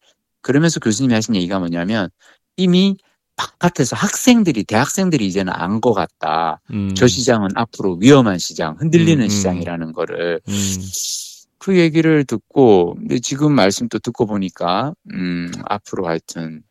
그러면서 0.42 0.80
교수님이 0.80 1.14
하신 1.14 1.34
얘기가 1.36 1.58
뭐냐면 1.58 2.08
이미 2.56 2.96
바깥에서 3.36 3.96
학생들이 3.96 4.64
대학생들이 4.64 5.26
이제는 5.26 5.52
안 5.54 5.80
것 5.80 5.92
같다. 5.92 6.60
음. 6.70 6.94
저 6.94 7.06
시장은 7.06 7.50
앞으로 7.54 7.98
위험한 8.00 8.38
시장, 8.38 8.76
흔들리는 8.78 9.22
음, 9.22 9.24
음. 9.24 9.28
시장이라는 9.28 9.92
거를 9.92 10.40
음. 10.48 10.54
그 11.58 11.76
얘기를 11.78 12.24
듣고 12.24 12.94
근데 12.94 13.18
지금 13.18 13.52
말씀 13.52 13.88
또 13.88 13.98
듣고 13.98 14.26
보니까 14.26 14.94
음 15.12 15.50
앞으로 15.66 16.06
하여튼 16.06 16.62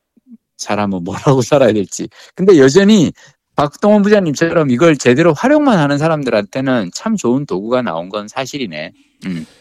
사람은 0.58 1.04
뭐라고 1.04 1.42
살아야 1.44 1.74
될지 1.74 2.08
근데 2.34 2.58
여전히 2.58 3.12
박동원 3.58 4.02
부장님처럼 4.04 4.70
이걸 4.72 4.98
제대로 4.98 5.34
활용만 5.34 5.78
하는 5.80 5.98
사람들한테는 5.98 6.92
참 6.94 7.16
좋은 7.18 7.46
도구가 7.46 7.82
나온 7.82 8.10
건 8.10 8.28
사실이네 8.28 8.94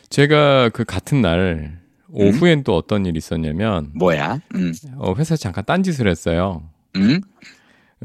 제가 0.09 0.69
그 0.71 0.85
같은 0.85 1.21
날 1.21 1.81
오후엔 2.15 2.63
또 2.65 2.77
어떤 2.77 3.07
일이 3.07 3.19
있었냐면 3.19 3.91
뭐야 3.95 4.41
음, 4.55 4.73
어, 4.97 5.15
회사에 5.15 5.37
잠깐 5.37 5.65
딴짓을 5.65 6.09
했어요. 6.09 6.63
음? 6.97 7.21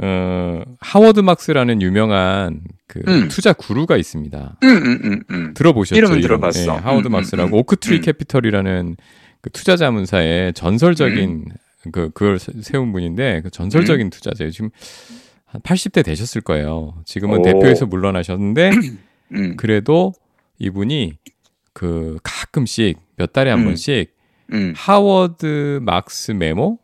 어, 0.02 0.64
하워드 0.80 1.20
막스라는 1.20 1.82
유명한 1.82 2.62
그 2.88 3.02
음. 3.08 3.28
투자 3.30 3.54
guru가 3.54 3.98
있습니다. 3.98 4.58
음, 4.64 4.68
음, 4.70 5.00
음, 5.04 5.24
음. 5.30 5.54
들어보셨죠? 5.54 5.96
이름? 5.98 6.22
들어봤어. 6.22 6.62
예, 6.62 6.68
하워드 6.80 7.08
음, 7.08 7.12
막스라고 7.12 7.50
음, 7.50 7.54
음. 7.54 7.60
오크트리 7.60 7.98
음. 7.98 8.02
캐피털이라는 8.02 8.96
그 9.42 9.50
투자 9.52 9.76
자문사의 9.76 10.54
전설적인 10.54 11.46
그 11.92 12.10
그걸 12.12 12.40
세- 12.40 12.52
세운 12.62 12.92
분인데 12.92 13.42
그 13.42 13.50
전설적인 13.50 14.08
음. 14.08 14.10
투자자예요. 14.10 14.52
지금 14.52 14.70
한 15.46 15.62
80대 15.62 16.04
되셨을 16.04 16.42
거예요. 16.42 16.94
지금은 17.06 17.40
오. 17.40 17.42
대표에서 17.42 17.86
물러나셨는데 17.86 18.72
음, 19.34 19.56
그래도 19.58 20.14
이분이 20.60 21.14
그 21.74 22.18
가끔씩 22.24 22.98
몇 23.20 23.34
달에 23.34 23.52
한 23.52 23.60
음. 23.60 23.66
번씩 23.66 24.12
음. 24.54 24.74
하워드 24.76 25.82
막스 25.84 26.32
메모 26.32 26.80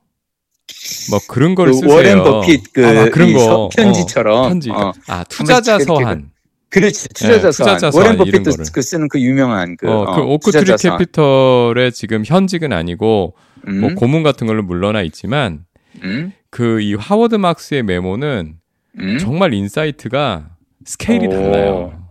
뭐 1.10 1.19
그런 1.30 1.56
걸 1.56 1.67
그 1.67 1.74
쓰세요. 1.74 1.93
워렌 1.93 2.24
버핏 2.24 2.74
그 2.74 2.86
아, 2.86 2.93
막 2.93 3.12
그런 3.12 3.30
이거 3.30 3.39
서- 3.39 3.69
편지처럼 3.76 4.38
어, 4.38 4.48
편지. 4.50 4.69
어. 4.69 4.91
아 5.08 5.24
투자자 5.24 5.78
그렇게 5.78 6.04
서한. 6.04 6.32
그렇지 6.69 7.08
투자자 7.10 7.48
네, 7.48 7.52
서한 7.52 7.76
투자자 7.78 7.98
워렌 7.98 8.17
버핏도. 8.17 8.52
그 8.74 8.82
쓰는 8.82 9.08
그 9.08 9.21
유명한 9.21 9.78
그, 9.78 9.89
어, 9.89 10.06
그 10.13 10.21
어, 10.21 10.26
오크트리 10.26 10.65
투자자. 10.65 10.98
캐피털의 10.98 11.91
지금 11.93 12.24
현직은 12.26 12.74
아니고 12.74 13.36
음, 13.67 13.80
뭐 13.82 13.89
고문 13.95 14.24
같은 14.24 14.45
걸로 14.45 14.62
물러나 14.62 15.02
있지만 15.04 15.65
음, 16.04 16.34
그이 16.50 16.95
하워드 16.95 17.36
막스의 17.36 17.84
메모는 17.84 18.56
음. 19.00 19.17
정말 19.19 19.54
insight가 19.54 20.50
스케일이 20.84 21.28
오. 21.28 21.30
달라요. 21.30 22.02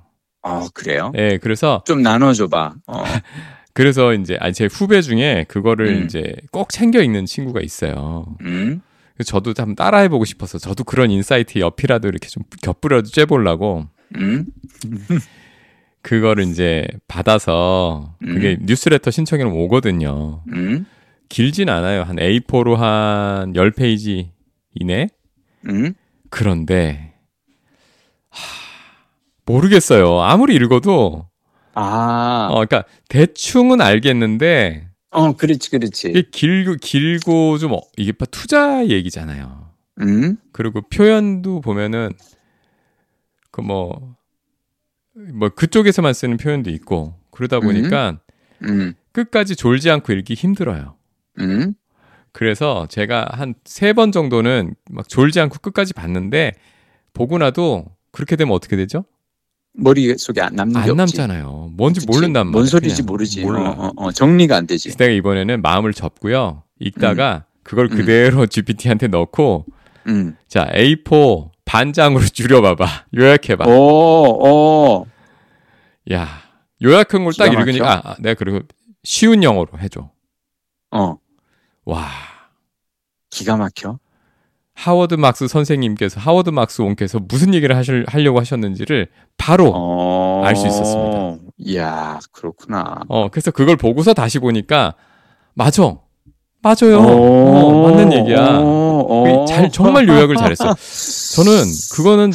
아 0.43 0.69
그래요? 0.75 1.13
예, 1.17 1.39
그래서 1.43 1.83
좀 1.87 2.03
나눠줘봐. 2.03 2.75
어. 2.87 3.05
그래서 3.75 4.15
이제 4.15 4.37
아니 4.41 4.55
제 4.55 4.67
후배 4.67 5.03
중에 5.03 5.45
그거를 5.49 5.89
음. 5.89 6.05
이제 6.05 6.35
꼭 6.51 6.71
챙겨 6.71 7.03
읽는 7.03 7.27
친구가 7.27 7.61
있어요. 7.61 8.37
음, 8.43 8.81
저도 9.25 9.53
한번 9.57 9.75
따라해 9.75 10.09
보고 10.09 10.25
싶어서 10.25 10.59
저도 10.59 10.85
그런 10.85 11.11
insight 11.11 11.59
옆이라도 11.59 12.09
이렇게 12.09 12.29
좀 12.29 12.45
곁불이라도 12.63 13.11
쬐보려고 13.11 13.89
음, 14.17 14.47
그거를 16.03 16.45
이제 16.45 16.87
받아서 17.09 18.17
그게 18.21 18.59
뉴스레터 18.61 19.11
신청해놓으면 19.11 19.61
오거든요. 19.65 20.43
음, 20.53 20.87
길진 21.29 21.69
않아요. 21.69 22.03
한 22.03 22.17
A4로 22.17 22.77
한 22.77 23.53
10페이지 23.55 24.29
이내? 24.75 25.09
음. 25.69 25.95
그런데, 26.31 27.15
하, 28.29 28.41
모르겠어요. 29.47 30.21
아무리 30.21 30.55
읽어도, 30.57 31.29
아, 31.75 32.49
어, 32.51 32.55
그러니까 32.55 32.85
대충은 33.09 33.81
알겠는데, 33.81 34.89
어, 35.11 35.37
그렇지, 35.37 35.71
그렇지. 35.71 36.09
이게 36.11 36.23
길고, 36.31 36.77
길고 36.81 37.59
좀, 37.59 37.73
어, 37.73 37.81
이게 37.97 38.13
봐, 38.13 38.27
투자 38.31 38.87
얘기잖아요. 38.87 39.71
음, 40.01 40.37
그리고 40.53 40.83
표현도 40.83 41.61
보면은, 41.61 42.11
그 43.51 43.61
뭐, 43.61 44.17
뭐 45.33 45.49
그쪽에서만 45.51 46.13
쓰는 46.15 46.37
표현도 46.37 46.71
있고, 46.71 47.15
그러다 47.31 47.61
보니까 47.61 48.19
음, 48.63 48.95
끝까지 49.13 49.57
졸지 49.57 49.91
않고 49.91 50.13
읽기 50.13 50.35
힘들어요. 50.35 50.97
음, 51.41 51.75
그래서 52.33 52.87
제가 52.89 53.27
한 53.33 53.55
세 53.65 53.93
번 53.93 54.11
정도는 54.13 54.75
막 54.91 55.09
졸지 55.09 55.41
않고 55.41 55.59
끝까지 55.59 55.93
봤는데 55.95 56.53
보고 57.13 57.39
나도 57.39 57.87
그렇게 58.11 58.35
되면 58.37 58.53
어떻게 58.55 58.77
되죠? 58.77 59.05
머릿속에 59.77 60.41
안 60.41 60.55
남는 60.55 60.75
게안 60.85 61.01
없지. 61.01 61.19
남잖아요. 61.19 61.71
뭔지 61.73 62.01
그치. 62.01 62.07
모른단 62.07 62.47
말이야. 62.47 62.53
뭔 62.53 62.67
소리인지 62.67 63.03
그냥. 63.03 63.07
모르지. 63.07 63.45
몰라. 63.45 63.71
어, 63.71 63.87
어, 63.87 63.93
어, 63.97 64.13
정리가 64.13 64.57
안 64.57 64.67
되지. 64.67 64.97
내가 64.97 65.13
이번에는 65.13 65.63
마음을 65.63 65.93
접고요. 65.93 66.63
읽다가 66.79 67.45
그걸 67.63 67.87
음. 67.91 67.97
그대로 67.97 68.47
GPT한테 68.47 69.09
넣고 69.09 69.67
음. 70.07 70.37
자 70.49 70.67
A4 70.73 71.51
반장으로 71.65 72.25
줄여봐봐. 72.33 72.87
요약해봐. 73.17 73.65
오, 73.67 75.01
오. 75.03 75.07
야 76.13 76.29
요약한 76.83 77.25
걸 77.25 77.33
딱 77.37 77.53
읽으니까. 77.53 77.93
아, 77.93 78.11
아, 78.11 78.17
내가 78.21 78.35
그리고 78.39 78.61
쉬운 79.03 79.43
영어로 79.43 79.79
해줘. 79.81 80.11
어, 80.93 81.17
와 81.85 82.07
기가 83.31 83.57
막혀. 83.57 83.99
하워드 84.75 85.15
막스 85.15 85.49
선생님께서 85.49 86.21
하워드 86.21 86.51
막스 86.51 86.83
원께서 86.83 87.21
무슨 87.29 87.55
얘기를 87.55 87.77
하실, 87.77 88.05
하려고 88.09 88.41
하셨는지를 88.41 89.09
바로 89.39 89.69
어. 89.69 89.73
어. 89.77 90.43
알수 90.45 90.67
있었습니다. 90.67 91.37
이야, 91.59 92.19
그렇구나. 92.33 92.97
그래서 93.31 93.51
그걸 93.51 93.77
보고서 93.77 94.13
다시 94.15 94.39
보니까 94.39 94.95
맞아 95.55 95.95
맞아요 96.63 96.99
오, 96.99 97.85
어, 97.87 97.91
맞는 97.91 98.13
얘기야 98.13 98.59
오, 98.59 99.43
오. 99.43 99.45
잘 99.47 99.71
정말 99.71 100.09
요약을 100.09 100.35
잘했어 100.37 100.75
저는 101.37 101.63
그거는 101.95 102.33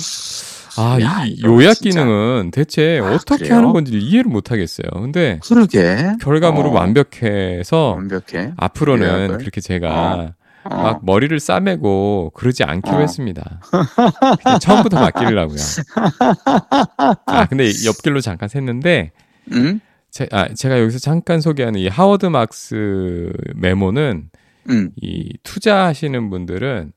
아 0.78 0.98
야, 1.02 1.26
이 1.26 1.32
이거 1.32 1.50
요약 1.50 1.74
진짜. 1.74 2.02
기능은 2.06 2.52
대체 2.52 3.00
아, 3.04 3.14
어떻게 3.16 3.46
그래요? 3.46 3.56
하는 3.58 3.74
건지 3.74 3.92
이해를 3.98 4.30
못 4.32 4.52
하겠어요 4.52 4.88
근데 4.94 5.40
그러게. 5.44 6.14
결과물은 6.22 6.70
어. 6.70 6.74
완벽해서 6.76 7.96
완벽해. 7.98 8.54
앞으로는 8.56 9.08
요약을? 9.08 9.38
그렇게 9.40 9.60
제가 9.62 10.14
어. 10.16 10.34
막 10.64 11.04
머리를 11.06 11.40
싸매고 11.40 12.32
그러지 12.36 12.64
않기로 12.64 12.98
어. 12.98 13.00
했습니다. 13.00 13.62
처음부터 14.62 15.00
맡기려고요. 15.00 15.58
아 17.26 17.46
근데 17.48 17.70
옆길로 17.86 18.22
잠깐 18.22 18.50
샜는데 18.50 19.12
응? 19.54 19.80
제, 20.12 20.28
아, 20.32 20.48
제가 20.54 20.80
여기서 20.82 21.00
잠깐 21.00 21.40
소개하는 21.42 21.80
이 21.80 21.88
하워드 21.88 22.26
막스 22.28 23.32
메모는 23.56 24.30
응, 24.70 24.92
이 24.96 25.38
투자하시는 25.44 26.30
분들은 26.30 26.92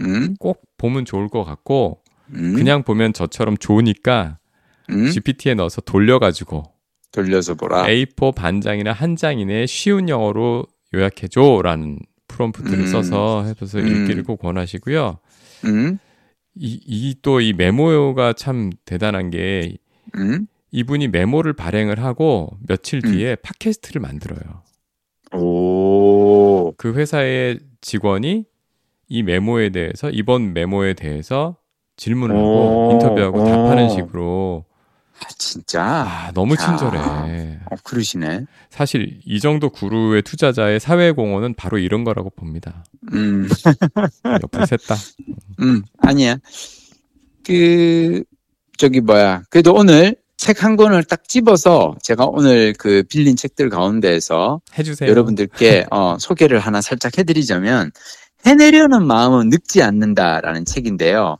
응, 0.00 0.34
꼭 0.40 0.62
보면 0.78 1.04
좋을 1.04 1.28
것 1.28 1.44
같고 1.44 2.00
응. 2.34 2.54
그냥 2.54 2.82
보면 2.82 3.12
저처럼 3.12 3.56
좋으니까 3.58 4.38
응? 4.90 5.10
GPT에 5.10 5.54
넣어서 5.54 5.80
돌려가지고 5.80 6.62
돌려서 7.12 7.54
보라. 7.54 7.84
A4 7.86 8.34
반 8.34 8.60
장이나 8.60 8.92
한 8.92 9.16
장 9.16 9.38
이내에 9.38 9.66
쉬운 9.66 10.08
영어로 10.08 10.66
요약해줘라는 10.94 11.98
프롬프트를 12.34 12.80
음. 12.80 12.86
써서 12.86 13.44
해서 13.44 13.78
음. 13.78 13.86
읽기를 13.86 14.24
꼭 14.24 14.40
권하시고요. 14.40 15.18
응? 15.66 15.98
이, 16.56 16.80
이또이 16.84 17.52
메모가 17.52 18.32
참 18.34 18.70
대단한 18.84 19.30
게 19.30 19.76
응? 20.16 20.46
이분이 20.70 21.08
메모를 21.08 21.52
발행을 21.52 22.02
하고 22.02 22.50
며칠 22.66 23.00
음. 23.04 23.12
뒤에 23.12 23.36
팟캐스트를 23.36 24.00
만들어요. 24.00 24.62
오. 25.32 26.72
그 26.76 26.94
회사의 26.94 27.60
직원이 27.80 28.44
이 29.08 29.22
메모에 29.22 29.70
대해서 29.70 30.10
이번 30.10 30.52
메모에 30.52 30.94
대해서 30.94 31.56
질문을 31.96 32.34
하고 32.36 32.88
오. 32.88 32.92
인터뷰하고 32.92 33.42
오. 33.42 33.44
답하는 33.44 33.88
식으로 33.88 34.64
아, 35.20 35.26
진짜? 35.38 35.82
아 35.82 36.32
너무 36.34 36.54
야. 36.54 36.56
친절해. 36.56 36.98
어, 37.70 37.76
그러시네. 37.84 38.46
사실 38.70 39.20
이 39.24 39.40
정도 39.40 39.70
구루의 39.70 40.22
투자자의 40.22 40.80
사회 40.80 41.12
공헌은 41.12 41.54
바로 41.54 41.78
이런 41.78 42.04
거라고 42.04 42.30
봅니다. 42.30 42.84
음, 43.12 43.48
옆을 44.42 44.60
샜다. 44.66 44.96
음, 45.60 45.82
아니야. 45.98 46.36
그, 47.46 48.24
저기 48.76 49.00
뭐야. 49.00 49.42
그래도 49.50 49.74
오늘 49.74 50.16
책 50.36 50.62
한 50.62 50.76
권을 50.76 51.04
딱 51.04 51.26
집어서 51.28 51.94
제가 52.02 52.26
오늘 52.26 52.74
그 52.78 53.02
빌린 53.08 53.36
책들 53.36 53.70
가운데에서 53.70 54.60
해주세요. 54.78 55.08
여러분들께 55.08 55.86
어, 55.90 56.16
소개를 56.18 56.58
하나 56.58 56.80
살짝 56.82 57.16
해드리자면 57.16 57.92
해내려는 58.44 59.06
마음은 59.06 59.48
늙지 59.48 59.82
않는다라는 59.82 60.64
책인데요. 60.66 61.38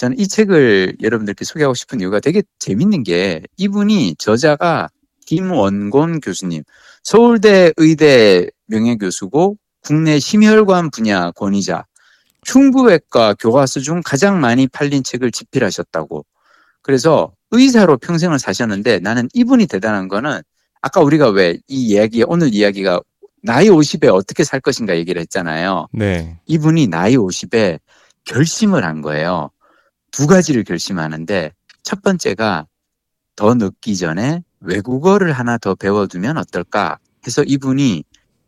저는 0.00 0.18
이 0.18 0.26
책을 0.26 0.96
여러분들께 1.02 1.44
소개하고 1.44 1.74
싶은 1.74 2.00
이유가 2.00 2.20
되게 2.20 2.42
재밌는 2.58 3.02
게 3.02 3.42
이분이 3.58 4.16
저자가 4.18 4.88
김원곤 5.26 6.20
교수님, 6.20 6.62
서울대 7.02 7.70
의대 7.76 8.46
명예교수고 8.68 9.58
국내 9.82 10.18
심혈관 10.18 10.90
분야 10.90 11.30
권위자, 11.32 11.84
흉부외과 12.46 13.34
교과서 13.34 13.80
중 13.80 14.00
가장 14.02 14.40
많이 14.40 14.66
팔린 14.68 15.04
책을 15.04 15.32
집필하셨다고. 15.32 16.24
그래서 16.80 17.34
의사로 17.50 17.98
평생을 17.98 18.38
사셨는데 18.38 19.00
나는 19.00 19.28
이분이 19.34 19.66
대단한 19.66 20.08
거는 20.08 20.40
아까 20.80 21.02
우리가 21.02 21.28
왜 21.28 21.58
이 21.68 21.88
이야기, 21.88 22.24
오늘 22.26 22.54
이야기가 22.54 23.02
나이 23.42 23.68
50에 23.68 24.08
어떻게 24.14 24.44
살 24.44 24.60
것인가 24.60 24.96
얘기를 24.96 25.20
했잖아요. 25.20 25.88
네. 25.92 26.38
이분이 26.46 26.86
나이 26.86 27.18
50에 27.18 27.78
결심을 28.24 28.82
한 28.82 29.02
거예요. 29.02 29.50
두 30.10 30.26
가지를 30.26 30.64
결심하는데 30.64 31.52
첫 31.82 32.02
번째가 32.02 32.66
더 33.36 33.54
늦기 33.54 33.96
전에 33.96 34.42
외국어를 34.60 35.32
하나 35.32 35.58
더 35.58 35.74
배워두면 35.74 36.36
어떨까 36.38 36.98
해서 37.26 37.42
이분이 37.44 38.04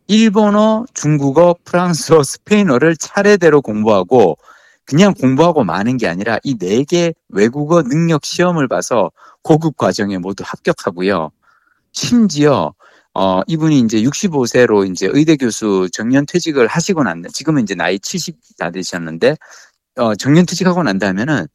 일본어, 0.07 0.85
중국어, 0.93 1.55
프랑스어, 1.65 2.23
스페인어를 2.23 2.97
차례대로 2.97 3.61
공부하고 3.61 4.37
그냥 4.85 5.13
공부하고 5.13 5.63
마는 5.63 5.97
게 5.97 6.07
아니라 6.07 6.39
이 6.43 6.55
네 6.57 6.83
개 6.83 7.13
외국어 7.29 7.83
능력 7.83 8.25
시험을 8.25 8.67
봐서 8.67 9.11
고급 9.43 9.77
과정에 9.77 10.17
모두 10.17 10.43
합격하고요. 10.45 11.31
심지어 11.93 12.73
어 13.13 13.41
이분이 13.47 13.79
이제 13.81 14.01
65세로 14.03 14.89
이제 14.91 15.09
의대 15.11 15.37
교수 15.37 15.89
정년 15.93 16.25
퇴직을 16.25 16.67
하시고 16.67 17.03
난 17.03 17.23
지금은 17.33 17.63
이제 17.63 17.75
나이 17.75 17.99
70 17.99 18.37
다 18.57 18.71
되셨는데 18.71 19.37
어 19.97 20.15
정년 20.15 20.45
퇴직하고 20.45 20.83
난 20.83 20.97
다음에는 20.97 21.47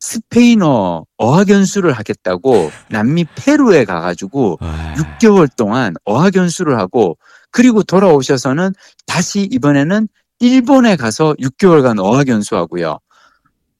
스페인어 0.00 1.04
어학연수를 1.16 1.92
하겠다고 1.92 2.70
남미 2.90 3.24
페루에 3.34 3.84
가가지고 3.84 4.58
아, 4.60 4.94
6개월 4.96 5.48
동안 5.56 5.94
어학연수를 6.04 6.78
하고 6.78 7.16
그리고 7.50 7.82
돌아오셔서는 7.82 8.72
다시 9.06 9.48
이번에는 9.50 10.08
일본에 10.40 10.96
가서 10.96 11.34
6개월간 11.40 11.98
어학연수하고요. 11.98 12.98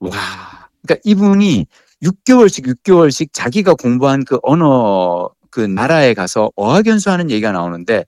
와, 0.00 0.10
그러니까 0.82 1.02
이분이 1.04 1.66
6개월씩 2.02 2.66
6개월씩 2.66 3.28
자기가 3.32 3.74
공부한 3.74 4.24
그 4.24 4.38
언어 4.42 5.28
그 5.50 5.60
나라에 5.60 6.14
가서 6.14 6.50
어학연수하는 6.56 7.30
얘기가 7.30 7.52
나오는데 7.52 8.04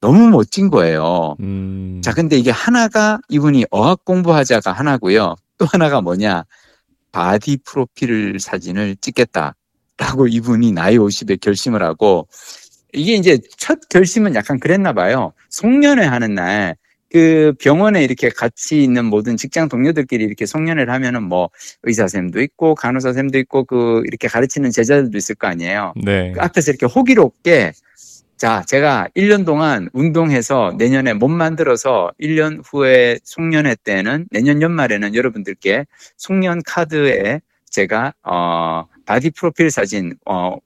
너무 0.00 0.28
멋진 0.30 0.70
거예요. 0.70 1.36
음, 1.40 2.00
자, 2.02 2.12
근데 2.12 2.36
이게 2.36 2.50
하나가 2.50 3.18
이분이 3.28 3.66
어학 3.70 4.04
공부하자가 4.04 4.72
하나고요. 4.72 5.36
또 5.58 5.66
하나가 5.66 6.00
뭐냐? 6.00 6.44
바디 7.10 7.58
프로필 7.64 8.38
사진을 8.38 8.96
찍겠다라고 8.96 10.28
이분이 10.28 10.72
나이 10.72 10.98
50에 10.98 11.40
결심을 11.40 11.82
하고 11.82 12.28
이게 12.92 13.14
이제 13.14 13.38
첫 13.56 13.78
결심은 13.88 14.34
약간 14.34 14.60
그랬나 14.60 14.92
봐요. 14.92 15.32
송년회 15.50 16.04
하는 16.04 16.34
날 16.34 16.76
그 17.10 17.54
병원에 17.58 18.04
이렇게 18.04 18.28
같이 18.28 18.82
있는 18.82 19.06
모든 19.06 19.36
직장 19.36 19.68
동료들끼리 19.68 20.24
이렇게 20.24 20.44
송년회를 20.44 20.92
하면은 20.92 21.22
뭐 21.22 21.50
의사 21.82 22.06
쌤도 22.06 22.40
있고 22.42 22.74
간호사 22.74 23.14
쌤도 23.14 23.38
있고 23.38 23.64
그 23.64 24.02
이렇게 24.06 24.28
가르치는 24.28 24.70
제자들도 24.70 25.16
있을 25.16 25.34
거 25.34 25.46
아니에요. 25.46 25.94
네. 26.04 26.32
그 26.32 26.40
앞에서 26.40 26.70
이렇게 26.70 26.86
호기롭게 26.86 27.72
자, 28.38 28.62
제가 28.64 29.08
1년 29.16 29.44
동안 29.44 29.90
운동해서 29.92 30.72
내년에 30.78 31.12
몸 31.12 31.32
만들어서 31.32 32.12
1년 32.20 32.62
후에 32.64 33.18
송년회 33.24 33.74
때는 33.82 34.28
내년 34.30 34.62
연말에는 34.62 35.16
여러분들께 35.16 35.86
송년 36.16 36.62
카드에 36.64 37.40
제가 37.68 38.14
어 38.22 38.86
바디 39.06 39.30
프로필 39.32 39.72
사진 39.72 40.14
어 40.24 40.56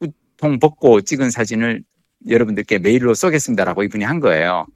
웃통 0.00 0.58
벗고 0.58 1.00
찍은 1.00 1.30
사진을 1.30 1.82
여러분들께 2.28 2.80
메일로 2.80 3.14
쏘겠습니다라고 3.14 3.82
이분이 3.84 4.04
한 4.04 4.20
거예요. 4.20 4.66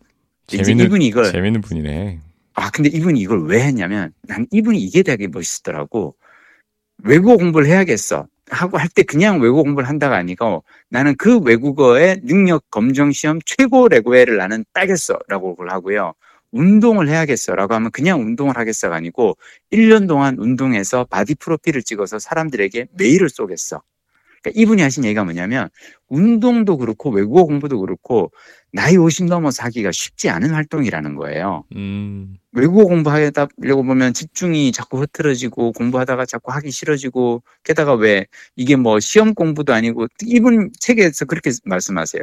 재밌는 0.46 0.86
이분이 0.86 1.06
이걸 1.06 1.30
재밌는 1.30 1.60
분이네. 1.60 2.20
아, 2.54 2.70
근데 2.70 2.88
이분이 2.88 3.20
이걸 3.20 3.46
왜 3.46 3.62
했냐면, 3.62 4.12
난 4.22 4.46
이분이 4.50 4.78
이게 4.78 5.02
되게 5.02 5.28
멋있더라고. 5.28 6.16
외국어 7.04 7.36
공부를 7.36 7.68
해야겠어. 7.68 8.26
하고 8.50 8.78
할 8.78 8.88
때 8.88 9.02
그냥 9.04 9.40
외국어 9.40 9.62
공부를 9.62 9.88
한다가 9.88 10.16
아니고, 10.16 10.64
나는 10.90 11.14
그 11.16 11.38
외국어의 11.38 12.20
능력 12.24 12.64
검정 12.70 13.12
시험 13.12 13.38
최고 13.46 13.88
레벨을 13.88 14.36
나는 14.38 14.64
따겠어. 14.74 15.18
라고 15.28 15.54
그걸 15.54 15.70
하고요. 15.70 16.14
운동을 16.52 17.08
해야겠어. 17.08 17.54
라고 17.54 17.74
하면 17.74 17.90
그냥 17.92 18.20
운동을 18.20 18.56
하겠어가 18.56 18.96
아니고, 18.96 19.36
1년 19.70 20.08
동안 20.08 20.36
운동해서 20.38 21.04
바디 21.04 21.36
프로필을 21.36 21.82
찍어서 21.82 22.18
사람들에게 22.18 22.88
메일을 22.92 23.28
쏘겠어. 23.30 23.82
그러니까 24.42 24.60
이분이 24.60 24.82
하신 24.82 25.04
얘기가 25.04 25.24
뭐냐면 25.24 25.68
운동도 26.08 26.76
그렇고 26.78 27.10
외국어 27.10 27.44
공부도 27.44 27.80
그렇고 27.80 28.32
나이 28.72 28.96
50 28.96 29.26
넘어서 29.26 29.62
하기가 29.64 29.92
쉽지 29.92 30.30
않은 30.30 30.50
활동이라는 30.50 31.14
거예요. 31.16 31.64
음, 31.76 32.36
외국어 32.52 32.84
공부하려고 32.84 33.82
보면 33.84 34.14
집중이 34.14 34.72
자꾸 34.72 35.00
흐트러지고 35.00 35.72
공부하다가 35.72 36.24
자꾸 36.26 36.52
하기 36.52 36.70
싫어지고 36.70 37.42
게다가 37.64 37.94
왜 37.94 38.26
이게 38.56 38.76
뭐 38.76 39.00
시험 39.00 39.34
공부도 39.34 39.74
아니고 39.74 40.06
이분 40.24 40.70
책에서 40.78 41.24
그렇게 41.26 41.50
말씀하세요. 41.64 42.22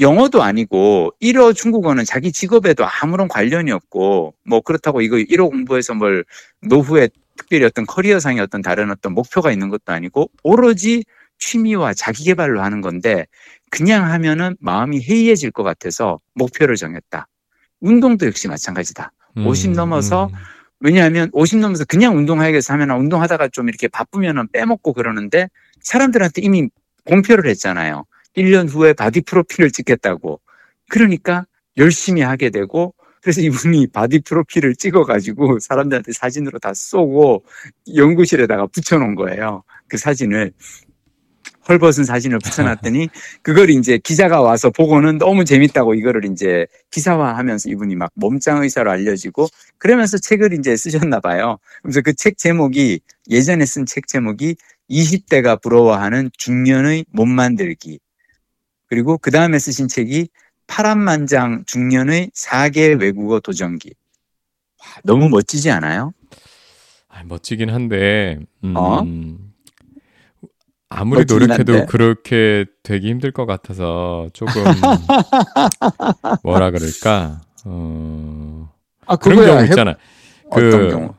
영어도 0.00 0.42
아니고 0.42 1.12
1어 1.20 1.54
중국어는 1.54 2.04
자기 2.04 2.32
직업에도 2.32 2.84
아무런 2.84 3.28
관련이 3.28 3.70
없고 3.70 4.34
뭐 4.44 4.60
그렇다고 4.60 5.02
이거 5.02 5.16
1어 5.16 5.48
공부해서 5.50 5.94
뭘 5.94 6.24
노후에 6.62 7.08
특별히 7.36 7.64
어떤 7.64 7.86
커리어상의 7.86 8.40
어떤 8.40 8.60
다른 8.60 8.90
어떤 8.90 9.12
목표가 9.12 9.52
있는 9.52 9.68
것도 9.68 9.92
아니고 9.92 10.30
오로지 10.42 11.04
취미와 11.44 11.92
자기 11.92 12.24
개발로 12.24 12.62
하는 12.62 12.80
건데 12.80 13.26
그냥 13.70 14.10
하면은 14.10 14.56
마음이 14.60 15.02
해이해질 15.02 15.50
것 15.50 15.62
같아서 15.62 16.20
목표를 16.34 16.76
정했다. 16.76 17.28
운동도 17.80 18.26
역시 18.26 18.48
마찬가지다. 18.48 19.12
음, 19.36 19.46
50 19.46 19.72
넘어서 19.72 20.26
음. 20.26 20.38
왜냐하면 20.80 21.28
50 21.32 21.60
넘어서 21.60 21.84
그냥 21.84 22.16
운동하겠어 22.16 22.72
하면 22.74 22.90
운동하다가 22.90 23.48
좀 23.48 23.68
이렇게 23.68 23.88
바쁘면은 23.88 24.48
빼먹고 24.52 24.94
그러는데 24.94 25.48
사람들한테 25.80 26.40
이미 26.42 26.68
공표를 27.04 27.50
했잖아요. 27.50 28.04
1년 28.36 28.68
후에 28.68 28.94
바디 28.94 29.22
프로필을 29.22 29.70
찍겠다고. 29.70 30.40
그러니까 30.88 31.46
열심히 31.76 32.22
하게 32.22 32.50
되고 32.50 32.94
그래서 33.22 33.40
이분이 33.40 33.88
바디 33.88 34.20
프로필을 34.20 34.76
찍어가지고 34.76 35.58
사람들한테 35.58 36.12
사진으로 36.12 36.58
다 36.58 36.72
쏘고 36.74 37.44
연구실에다가 37.94 38.66
붙여놓은 38.66 39.14
거예요. 39.14 39.62
그 39.88 39.96
사진을. 39.96 40.52
헐벗은 41.68 42.04
사진을 42.04 42.38
붙여놨더니 42.40 43.08
그걸 43.42 43.70
이제 43.70 43.98
기자가 43.98 44.40
와서 44.40 44.70
보고는 44.70 45.18
너무 45.18 45.44
재밌다고 45.44 45.94
이거를 45.94 46.24
이제 46.26 46.66
기사화하면서 46.90 47.70
이분이 47.70 47.96
막 47.96 48.10
몸짱 48.14 48.62
의사로 48.62 48.90
알려지고 48.90 49.48
그러면서 49.78 50.18
책을 50.18 50.52
이제 50.52 50.76
쓰셨나 50.76 51.20
봐요. 51.20 51.58
그래서 51.82 52.00
그 52.00 52.12
책 52.14 52.38
제목이 52.38 53.00
예전에 53.30 53.64
쓴 53.66 53.86
책 53.86 54.06
제목이 54.06 54.56
20대가 54.90 55.60
부러워하는 55.60 56.30
중년의 56.36 57.06
몸 57.10 57.30
만들기. 57.30 57.98
그리고 58.86 59.16
그 59.18 59.30
다음에 59.30 59.58
쓰신 59.58 59.88
책이 59.88 60.28
파란만장 60.66 61.64
중년의 61.66 62.30
4개 62.34 63.00
외국어 63.00 63.40
도전기. 63.40 63.94
와, 64.80 64.86
너무 65.04 65.28
멋지지 65.28 65.70
않아요? 65.70 66.12
아, 67.08 67.22
멋지긴 67.24 67.70
한데, 67.70 68.38
음, 68.64 68.74
어? 68.76 69.02
아무리 70.88 71.24
노력해도 71.24 71.72
한데. 71.74 71.86
그렇게 71.86 72.64
되기 72.82 73.08
힘들 73.10 73.32
것 73.32 73.46
같아서 73.46 74.28
조금 74.32 74.52
뭐라 76.42 76.70
그럴까, 76.70 77.40
어, 77.64 78.70
아, 79.06 79.16
그런. 79.16 79.44
경우 79.44 79.60
해- 79.60 79.64
있잖아. 79.64 79.94
어떤 80.50 80.70
그 80.70 80.88
경우? 80.90 81.14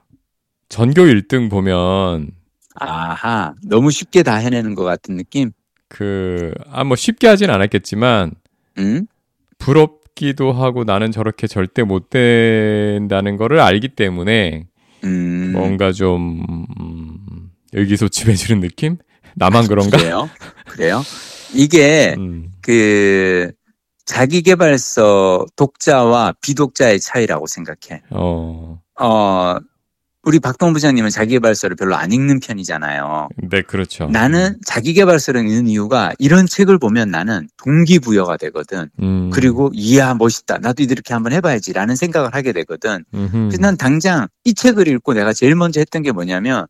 전교 0.69 1.01
1등 1.03 1.49
보면 1.49 2.31
아하, 2.75 3.53
너무 3.63 3.91
쉽게 3.91 4.23
다 4.23 4.35
해내는 4.35 4.75
것 4.75 4.83
같은 4.83 5.15
느낌? 5.17 5.51
그, 5.87 6.53
아, 6.71 6.83
뭐 6.83 6.95
쉽게 6.95 7.27
하진 7.27 7.49
않았겠지만 7.49 8.31
응? 8.79 9.07
부럽기도 9.57 10.51
하고 10.51 10.83
나는 10.83 11.11
저렇게 11.11 11.47
절대 11.47 11.83
못 11.83 12.09
된다는 12.09 13.37
거를 13.37 13.59
알기 13.59 13.89
때문에 13.89 14.67
음. 15.03 15.51
뭔가 15.53 15.91
좀 15.91 16.65
음, 16.79 17.51
의기소침해지는 17.73 18.61
느낌? 18.61 18.97
나만 19.35 19.67
그런가? 19.67 19.97
그래요? 19.97 20.29
그래요? 20.67 21.03
이게 21.53 22.15
음, 22.19 22.51
그 22.61 23.51
자기 24.05 24.41
개발서 24.41 25.45
독자와 25.55 26.33
비독자의 26.41 26.99
차이라고 26.99 27.47
생각해. 27.47 28.03
어, 28.11 28.79
어, 28.99 29.57
우리 30.25 30.39
박동 30.39 30.73
부장님은 30.73 31.11
자기개발서를 31.11 31.75
별로 31.75 31.95
안 31.95 32.11
읽는 32.11 32.39
편이잖아요. 32.39 33.29
네, 33.49 33.61
그렇죠. 33.61 34.07
나는 34.07 34.57
자기개발서를 34.65 35.41
읽는 35.41 35.67
이유가 35.67 36.13
이런 36.17 36.47
책을 36.47 36.79
보면 36.79 37.11
나는 37.11 37.47
동기부여가 37.57 38.37
되거든. 38.37 38.89
음, 39.01 39.29
그리고 39.31 39.69
이야 39.73 40.15
멋있다. 40.15 40.57
나도 40.57 40.81
이렇게 40.81 41.13
한번 41.13 41.31
해봐야지라는 41.31 41.95
생각을 41.95 42.33
하게 42.33 42.53
되거든. 42.53 43.05
음흠. 43.13 43.31
그래서 43.49 43.57
난 43.61 43.77
당장 43.77 44.27
이 44.43 44.55
책을 44.55 44.87
읽고 44.87 45.13
내가 45.13 45.31
제일 45.31 45.55
먼저 45.55 45.79
했던 45.79 46.01
게 46.01 46.11
뭐냐면 46.11 46.65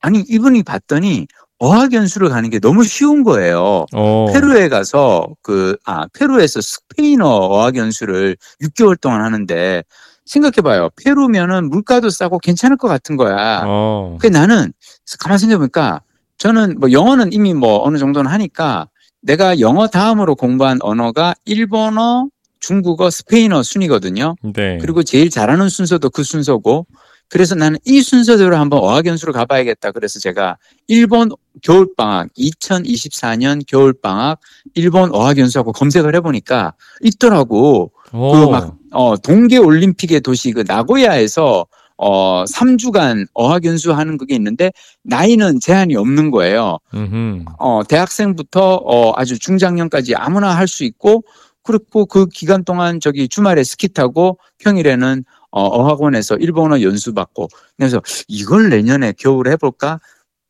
아니 0.00 0.20
이분이 0.20 0.62
봤더니 0.62 1.26
어학연수를 1.62 2.28
가는 2.28 2.50
게 2.50 2.58
너무 2.58 2.82
쉬운 2.82 3.22
거예요. 3.22 3.86
어, 3.92 4.26
페루에 4.32 4.68
가서 4.68 5.28
그, 5.42 5.76
아, 5.84 6.06
페루에서 6.12 6.60
스페인어 6.60 7.24
어학연수를 7.24 8.36
6개월 8.62 9.00
동안 9.00 9.24
하는데 9.24 9.84
생각해봐요. 10.24 10.90
페루면은 11.04 11.70
물가도 11.70 12.10
싸고 12.10 12.40
괜찮을 12.40 12.76
것 12.76 12.88
같은 12.88 13.16
거야. 13.16 13.62
어, 13.64 14.18
그 14.20 14.26
나는 14.26 14.72
가만 15.20 15.38
생각해보니까 15.38 16.00
저는 16.36 16.80
뭐 16.80 16.90
영어는 16.90 17.32
이미 17.32 17.54
뭐 17.54 17.80
어느 17.84 17.96
정도는 17.96 18.28
하니까 18.28 18.88
내가 19.20 19.60
영어 19.60 19.86
다음으로 19.86 20.34
공부한 20.34 20.78
언어가 20.82 21.32
일본어, 21.44 22.26
중국어, 22.58 23.08
스페인어 23.08 23.62
순이거든요. 23.62 24.34
네. 24.52 24.78
그리고 24.80 25.04
제일 25.04 25.30
잘하는 25.30 25.68
순서도 25.68 26.10
그 26.10 26.24
순서고 26.24 26.86
그래서 27.32 27.54
나는 27.54 27.78
이 27.86 28.02
순서대로 28.02 28.58
한번 28.58 28.80
어학연수를 28.80 29.32
가봐야겠다. 29.32 29.92
그래서 29.92 30.18
제가 30.18 30.58
일본 30.86 31.30
겨울방학 31.62 32.28
2024년 32.34 33.66
겨울방학 33.66 34.38
일본 34.74 35.14
어학연수하고 35.14 35.72
검색을 35.72 36.14
해보니까 36.16 36.74
있더라고. 37.00 37.90
어, 38.12 38.32
그 38.32 38.50
막, 38.50 38.76
어, 38.90 39.16
동계올림픽의 39.16 40.20
도시 40.20 40.52
그 40.52 40.62
나고야에서 40.66 41.66
어, 41.96 42.44
3주간 42.44 43.26
어학연수 43.32 43.94
하는 43.94 44.18
그게 44.18 44.34
있는데 44.34 44.70
나이는 45.02 45.58
제한이 45.58 45.96
없는 45.96 46.30
거예요. 46.32 46.80
음흠. 46.92 47.44
어, 47.58 47.80
대학생부터 47.88 48.74
어, 48.84 49.14
아주 49.16 49.38
중장년까지 49.38 50.16
아무나 50.16 50.54
할 50.54 50.68
수 50.68 50.84
있고 50.84 51.22
그리고 51.62 52.04
그 52.04 52.26
기간 52.26 52.62
동안 52.62 53.00
저기 53.00 53.26
주말에 53.26 53.64
스키 53.64 53.88
타고 53.88 54.38
평일에는 54.58 55.24
어, 55.52 55.62
어학원에서 55.64 56.36
일본어 56.38 56.82
연수 56.82 57.14
받고 57.14 57.48
그래서 57.78 58.02
이걸 58.28 58.70
내년에 58.70 59.12
겨울에 59.18 59.52
해볼까 59.52 60.00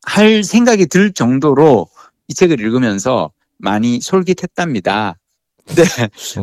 할 0.03 0.43
생각이 0.43 0.87
들 0.87 1.13
정도로 1.13 1.87
이 2.29 2.33
책을 2.33 2.59
읽으면서 2.59 3.31
많이 3.59 4.01
솔깃했답니다. 4.01 5.17
네. 5.75 5.83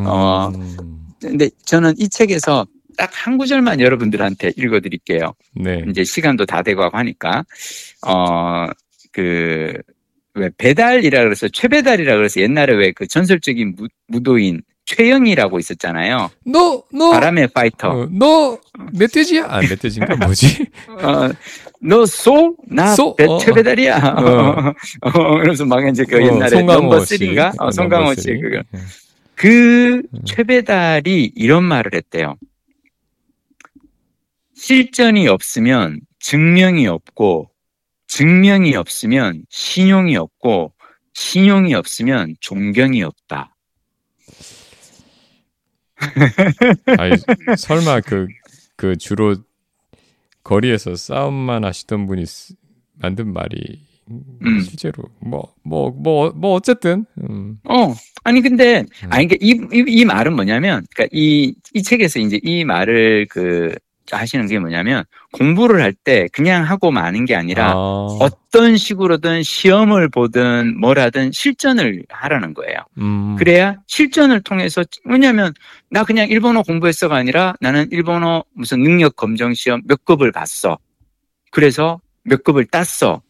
어. 0.06 0.48
음, 0.54 1.06
근데 1.20 1.50
저는 1.66 1.94
이 1.98 2.08
책에서 2.08 2.66
딱 2.98 3.10
한 3.14 3.38
구절만 3.38 3.80
여러분들한테 3.80 4.52
읽어드릴게요. 4.56 5.34
네. 5.56 5.84
이제 5.90 6.04
시간도 6.04 6.46
다 6.46 6.62
되고 6.62 6.82
하니까 6.92 7.44
어 8.06 8.68
그 9.12 9.74
왜 10.34 10.50
배달이라 10.58 11.24
그래서 11.24 11.48
최배달이라 11.48 12.16
그래서 12.16 12.40
옛날에 12.40 12.74
왜 12.74 12.92
그 12.92 13.06
전설적인 13.06 13.74
무, 13.76 13.88
무도인 14.08 14.62
최영이라고 14.86 15.58
있었잖아요. 15.58 16.30
너, 16.46 16.82
너, 16.92 17.10
바람의 17.10 17.48
파이터. 17.48 17.88
어, 17.90 18.08
너 18.10 18.58
멧돼지야? 18.92 19.46
아, 19.48 19.60
멧돼지인가 19.60 20.16
뭐지? 20.16 20.66
어, 20.88 21.28
너 21.80 22.04
소? 22.06 22.56
나 22.66 22.94
소? 22.94 23.14
배- 23.14 23.24
어, 23.26 23.38
최배달이야. 23.38 23.96
어. 23.98 24.72
어, 25.02 25.38
그래서 25.38 25.64
막 25.64 25.86
이제 25.88 26.04
그 26.04 26.16
어, 26.16 26.20
옛날에 26.26 26.50
송강호 26.50 26.80
넘버 26.82 27.04
씨. 27.04 27.18
3인가? 27.18 27.52
어, 27.60 27.66
어, 27.66 27.70
송강호 27.70 28.14
씨. 28.16 28.34
그거. 28.40 28.56
예. 28.56 28.62
그 29.36 30.02
음. 30.12 30.20
최배달이 30.26 31.32
이런 31.36 31.64
말을 31.64 31.94
했대요. 31.94 32.36
실전이 34.54 35.28
없으면 35.28 36.00
증명이 36.18 36.86
없고, 36.86 37.50
증명이 38.08 38.74
없으면 38.76 39.44
신용이 39.48 40.16
없고, 40.16 40.72
신용이 41.14 41.74
없으면 41.74 42.34
존경이 42.40 43.02
없다. 43.02 43.49
아니, 46.98 47.16
설마 47.56 48.00
그, 48.00 48.26
그 48.76 48.96
주로 48.96 49.36
거리에서 50.44 50.94
싸움만 50.96 51.64
하시던 51.64 52.06
분이 52.06 52.26
쓰- 52.26 52.54
만든 52.94 53.32
말이 53.32 53.80
음. 54.10 54.58
실제로 54.60 55.04
뭐, 55.20 55.54
뭐, 55.62 55.90
뭐, 55.90 56.30
뭐, 56.30 56.54
어쨌든, 56.54 57.04
음, 57.22 57.58
어, 57.64 57.94
아니, 58.24 58.40
근데, 58.40 58.80
음. 58.80 59.08
아니, 59.10 59.28
그러니까 59.28 59.36
이, 59.40 59.50
이, 59.78 59.84
이 59.86 60.04
말은 60.04 60.34
뭐냐면, 60.34 60.84
그러니까 60.92 61.10
이, 61.16 61.54
이 61.74 61.82
책에서 61.82 62.18
이제 62.18 62.40
이 62.42 62.64
말을 62.64 63.26
그, 63.30 63.74
하시는 64.16 64.46
게 64.46 64.58
뭐냐면, 64.58 65.04
공부를 65.32 65.80
할 65.82 65.92
때 66.04 66.28
그냥 66.32 66.64
하고 66.64 66.90
마는 66.90 67.24
게 67.24 67.34
아니라, 67.36 67.72
아, 67.72 67.74
어떤 68.20 68.76
식으로든 68.76 69.42
시험을 69.42 70.08
보든 70.08 70.78
뭘 70.80 70.98
하든 70.98 71.32
실전을 71.32 72.04
하라는 72.08 72.54
거예요. 72.54 72.78
음, 72.98 73.36
그래야 73.38 73.76
실전을 73.86 74.40
통해서 74.42 74.82
왜냐하면 75.04 75.52
나 75.90 76.04
그냥 76.04 76.28
일본어 76.28 76.62
공부했어가 76.62 77.14
아니라 77.16 77.54
나는 77.60 77.86
일본어 77.90 78.44
무슨 78.54 78.80
능력 78.82 79.16
검정 79.16 79.54
시험 79.54 79.82
몇 79.86 80.04
급을 80.04 80.32
봤어. 80.32 80.78
그래서 81.50 82.00
몇 82.24 82.42
급을 82.44 82.64
땄어. 82.66 83.22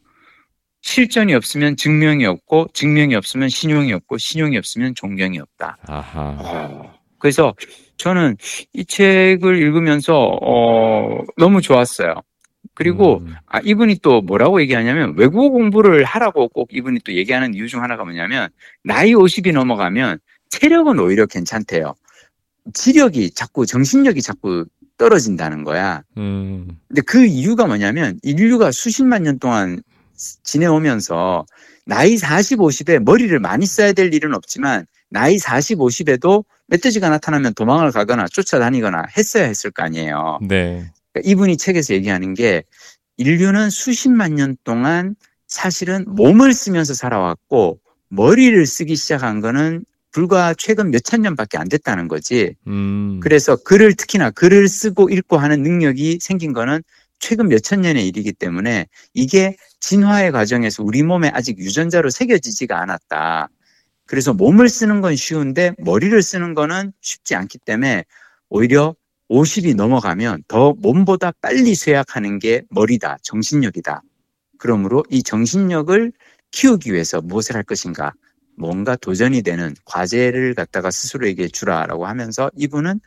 실전이 0.82 1.34
없으면 1.34 1.76
증명이 1.76 2.24
없고 2.24 2.68
증명이 2.72 3.14
없으면 3.14 3.48
신용이 3.50 3.92
없고 3.92 4.16
신용이 4.18 4.56
없으면 4.56 4.94
존경이 4.94 5.38
없다. 5.38 5.76
아하. 5.86 6.92
그래서 7.18 7.54
저는 8.00 8.36
이 8.72 8.84
책을 8.86 9.56
읽으면서 9.56 10.38
어, 10.42 11.22
너무 11.36 11.60
좋았어요. 11.60 12.14
그리고 12.74 13.18
음, 13.18 13.34
아, 13.46 13.60
이분이 13.62 13.98
또 14.02 14.22
뭐라고 14.22 14.60
얘기하냐면 14.62 15.14
외국어 15.18 15.50
공부를 15.50 16.04
하라고 16.04 16.48
꼭 16.48 16.70
이분이 16.72 17.00
또 17.04 17.12
얘기하는 17.12 17.52
이유 17.52 17.68
중 17.68 17.82
하나가 17.82 18.04
뭐냐면 18.04 18.48
나이 18.82 19.12
50이 19.12 19.52
넘어가면 19.52 20.18
체력은 20.48 20.98
오히려 20.98 21.26
괜찮대요. 21.26 21.94
지력이 22.72 23.32
자꾸 23.32 23.66
정신력이 23.66 24.22
자꾸 24.22 24.64
떨어진다는 24.96 25.64
거야. 25.64 26.02
음, 26.16 26.68
근데 26.88 27.02
그 27.02 27.26
이유가 27.26 27.66
뭐냐면 27.66 28.18
인류가 28.22 28.72
수십만 28.72 29.24
년 29.24 29.38
동안 29.38 29.82
지내오면서 30.42 31.44
나이 31.84 32.16
40, 32.16 32.60
50에 32.60 33.00
머리를 33.00 33.38
많이 33.40 33.66
써야 33.66 33.92
될 33.92 34.14
일은 34.14 34.34
없지만 34.34 34.86
나이 35.10 35.38
40, 35.38 35.78
50에도 35.78 36.44
멧돼지가 36.68 37.08
나타나면 37.10 37.54
도망을 37.54 37.90
가거나 37.90 38.26
쫓아다니거나 38.28 39.04
했어야 39.16 39.44
했을 39.44 39.70
거 39.70 39.82
아니에요. 39.82 40.38
네. 40.42 40.90
그러니까 41.12 41.30
이분이 41.30 41.56
책에서 41.56 41.94
얘기하는 41.94 42.34
게 42.34 42.62
인류는 43.16 43.70
수십만 43.70 44.36
년 44.36 44.56
동안 44.64 45.16
사실은 45.46 46.04
몸을 46.08 46.52
쓰면서 46.54 46.94
살아왔고 46.94 47.80
머리를 48.08 48.64
쓰기 48.66 48.96
시작한 48.96 49.40
거는 49.40 49.84
불과 50.12 50.54
최근 50.54 50.90
몇 50.90 51.02
천 51.04 51.22
년밖에 51.22 51.58
안 51.58 51.68
됐다는 51.68 52.08
거지. 52.08 52.54
음, 52.66 53.20
그래서 53.22 53.56
글을 53.56 53.94
특히나 53.94 54.30
글을 54.30 54.68
쓰고 54.68 55.10
읽고 55.10 55.36
하는 55.38 55.62
능력이 55.62 56.18
생긴 56.20 56.52
거는 56.52 56.82
최근 57.18 57.48
몇 57.48 57.60
천 57.62 57.80
년의 57.82 58.06
일이기 58.08 58.32
때문에 58.32 58.86
이게 59.14 59.56
진화의 59.80 60.32
과정에서 60.32 60.82
우리 60.82 61.02
몸에 61.02 61.30
아직 61.34 61.58
유전자로 61.58 62.10
새겨지지가 62.10 62.80
않았다. 62.80 63.48
그래서 64.10 64.34
몸을 64.34 64.68
쓰는 64.68 65.00
건 65.02 65.14
쉬운데 65.14 65.72
머리를 65.78 66.20
쓰는 66.20 66.54
거는 66.54 66.92
쉽지 67.00 67.36
않기 67.36 67.58
때문에 67.58 68.04
오히려 68.48 68.96
50이 69.30 69.76
넘어가면 69.76 70.42
더 70.48 70.72
몸보다 70.72 71.30
빨리 71.40 71.76
쇠약하는 71.76 72.40
게 72.40 72.62
머리다, 72.70 73.18
정신력이다. 73.22 74.02
그러므로 74.58 75.04
이 75.10 75.22
정신력을 75.22 76.12
키우기 76.50 76.92
위해서 76.92 77.20
무엇을 77.20 77.54
할 77.54 77.62
것인가? 77.62 78.12
뭔가 78.58 78.96
도전이 78.96 79.42
되는 79.42 79.76
과제를 79.84 80.54
갖다가 80.54 80.90
스스로에게 80.90 81.46
주라라고 81.46 82.04
하면서 82.06 82.50
이분은 82.56 82.98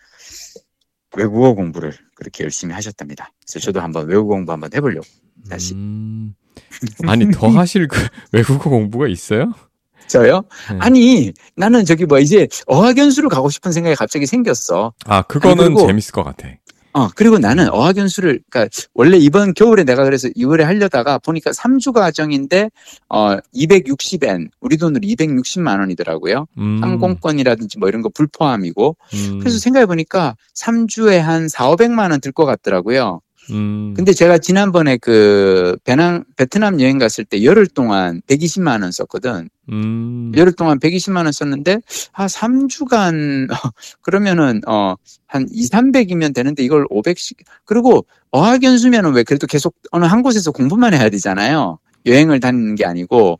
외국어 1.18 1.54
공부를 1.54 1.91
그렇게 2.16 2.45
열심히 2.45 2.74
하셨답니다. 2.76 3.34
그래서 3.45 3.60
저도 3.60 3.82
한번 3.82 4.08
외국어 4.08 4.36
공부 4.36 4.54
한번 4.54 4.70
해보려고 4.74 5.06
다시. 5.49 5.74
음, 5.74 6.34
아니 7.06 7.30
더 7.30 7.49
하실 7.49 7.89
그 7.89 7.97
외국어 8.32 8.70
공부가 8.70 9.10
있어요? 9.10 9.54
저요? 10.08 10.43
네. 10.72 10.78
아니 10.80 11.32
나는 11.56 11.86
저기 11.86 12.06
뭐 12.06 12.20
이제 12.20 12.47
어학연수를 12.68 13.30
가고 13.30 13.49
싶은 13.49 13.72
생각이 13.72 13.95
갑자기 13.95 14.26
생겼어. 14.26 14.93
아 15.06 15.22
그거는 15.24 15.66
아니, 15.78 15.88
재밌을 15.88 16.12
것 16.12 16.24
같아. 16.24 16.47
어, 16.95 17.10
그리고 17.16 17.39
나는 17.39 17.70
어학연수를, 17.72 18.41
그니까, 18.51 18.70
원래 18.93 19.18
이번 19.18 19.56
겨울에 19.56 19.84
내가 19.84 20.04
그래서 20.04 20.28
2월에 20.30 20.62
하려다가 20.62 21.18
보니까 21.18 21.49
3주 21.49 21.91
과정인데, 21.91 22.70
어, 23.10 23.38
260엔, 23.56 24.49
우리 24.62 24.78
돈으로 24.78 25.01
260만 25.01 25.80
원이더라고요. 25.80 26.45
음, 26.60 26.80
항공권이라든지 26.84 27.80
뭐 27.80 27.89
이런 27.89 28.04
거 28.04 28.10
불포함이고. 28.10 28.95
음, 29.16 29.39
그래서 29.39 29.58
생각해 29.58 29.88
보니까 29.88 30.36
3주에 30.56 31.18
한 31.18 31.47
4, 31.49 31.68
500만 31.72 32.12
원 32.12 32.20
들 32.22 32.32
것 32.32 32.45
같더라고요. 32.45 33.22
음, 33.52 33.94
근데 33.96 34.14
제가 34.14 34.38
지난번에 34.38 34.98
그, 34.98 35.76
베낭, 35.84 36.24
베트남 36.38 36.80
여행 36.82 36.98
갔을 36.98 37.26
때 37.26 37.44
열흘 37.44 37.68
동안 37.68 38.22
120만 38.28 38.82
원 38.82 38.91
썼거든. 38.91 39.50
음, 39.72 40.32
열흘 40.36 40.54
동안 40.54 40.80
120만 40.80 41.24
원 41.26 41.32
썼는데, 41.32 41.80
아, 42.14 42.28
3주간, 42.28 43.48
그러면은, 44.02 44.62
어, 44.68 44.96
한 45.28 45.48
2, 45.52 45.68
300이면 45.70 46.34
되는데 46.34 46.64
이걸 46.64 46.86
500씩. 46.89 47.36
그리고 47.66 48.06
어학 48.32 48.64
연수면은 48.64 49.14
왜 49.14 49.24
그래도 49.24 49.48
계속 49.48 49.76
어느 49.91 50.06
한 50.06 50.22
곳에서 50.22 50.52
공부만 50.52 50.94
해야 50.94 51.10
되잖아요. 51.10 51.80
여행을 52.06 52.39
다니는 52.39 52.76
게 52.76 52.86
아니고. 52.86 53.39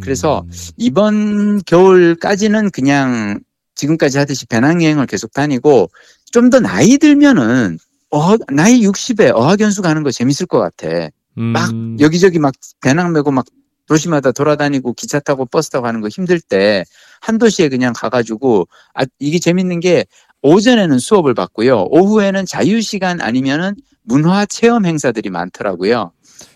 그래서 0.00 0.42
음, 0.46 0.50
이번 0.76 1.60
겨울까지는 1.66 2.70
그냥 2.70 3.40
지금까지 3.74 4.18
하듯이 4.18 4.46
배낭여행을 4.46 5.06
계속 5.06 5.32
다니고, 5.32 5.90
좀 6.32 6.50
더 6.50 6.60
나이 6.60 6.98
들면은, 6.98 7.78
어, 8.10 8.36
나이 8.52 8.80
60에 8.82 9.30
어학연수 9.34 9.82
가는 9.82 10.02
거 10.02 10.10
재밌을 10.10 10.46
것 10.46 10.58
같아. 10.58 11.08
막 11.34 11.70
음, 11.72 11.96
여기저기 12.00 12.38
막 12.38 12.54
배낭 12.80 13.12
메고 13.12 13.30
막 13.30 13.44
도시마다 13.86 14.32
돌아다니고 14.32 14.92
기차 14.94 15.18
타고 15.20 15.46
버스 15.46 15.70
타고 15.70 15.86
하는 15.86 16.00
거 16.00 16.08
힘들 16.08 16.40
때 16.40 16.84
한 17.20 17.36
도시에 17.38 17.68
그냥 17.68 17.92
가가지고 17.96 18.68
아 18.94 19.04
이게 19.18 19.38
재밌는 19.40 19.80
게 19.80 20.04
오전에는 20.42 20.98
수업을 21.00 21.34
받고요 21.34 21.86
오후에는 21.90 22.46
자유 22.46 22.80
시간 22.80 23.20
아니면은 23.20 23.74
문화 24.04 24.46
체험 24.46 24.86
행사들이 24.86 25.28
많더라고요 25.30 26.12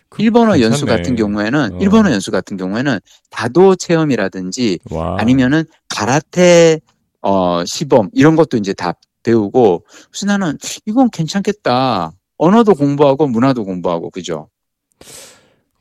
그- 0.08 0.22
일본어 0.22 0.60
연수 0.60 0.84
괜찮네. 0.86 0.96
같은 1.02 1.16
경우에는 1.16 1.74
어. 1.74 1.78
일본어 1.80 2.12
연수 2.12 2.30
같은 2.30 2.56
경우에는 2.56 3.00
다도 3.30 3.74
체험이라든지 3.76 4.78
와. 4.90 5.16
아니면은 5.18 5.64
가라테 5.88 6.78
어 7.22 7.64
시범 7.64 8.08
이런 8.12 8.36
것도 8.36 8.56
이제 8.56 8.72
다 8.72 8.92
배우고 9.22 9.84
그래서 10.10 10.26
나는 10.26 10.58
이건 10.86 11.10
괜찮겠다 11.10 12.12
언어도 12.38 12.74
공부하고 12.74 13.26
문화도 13.28 13.64
공부하고 13.64 14.10
그죠 14.10 14.48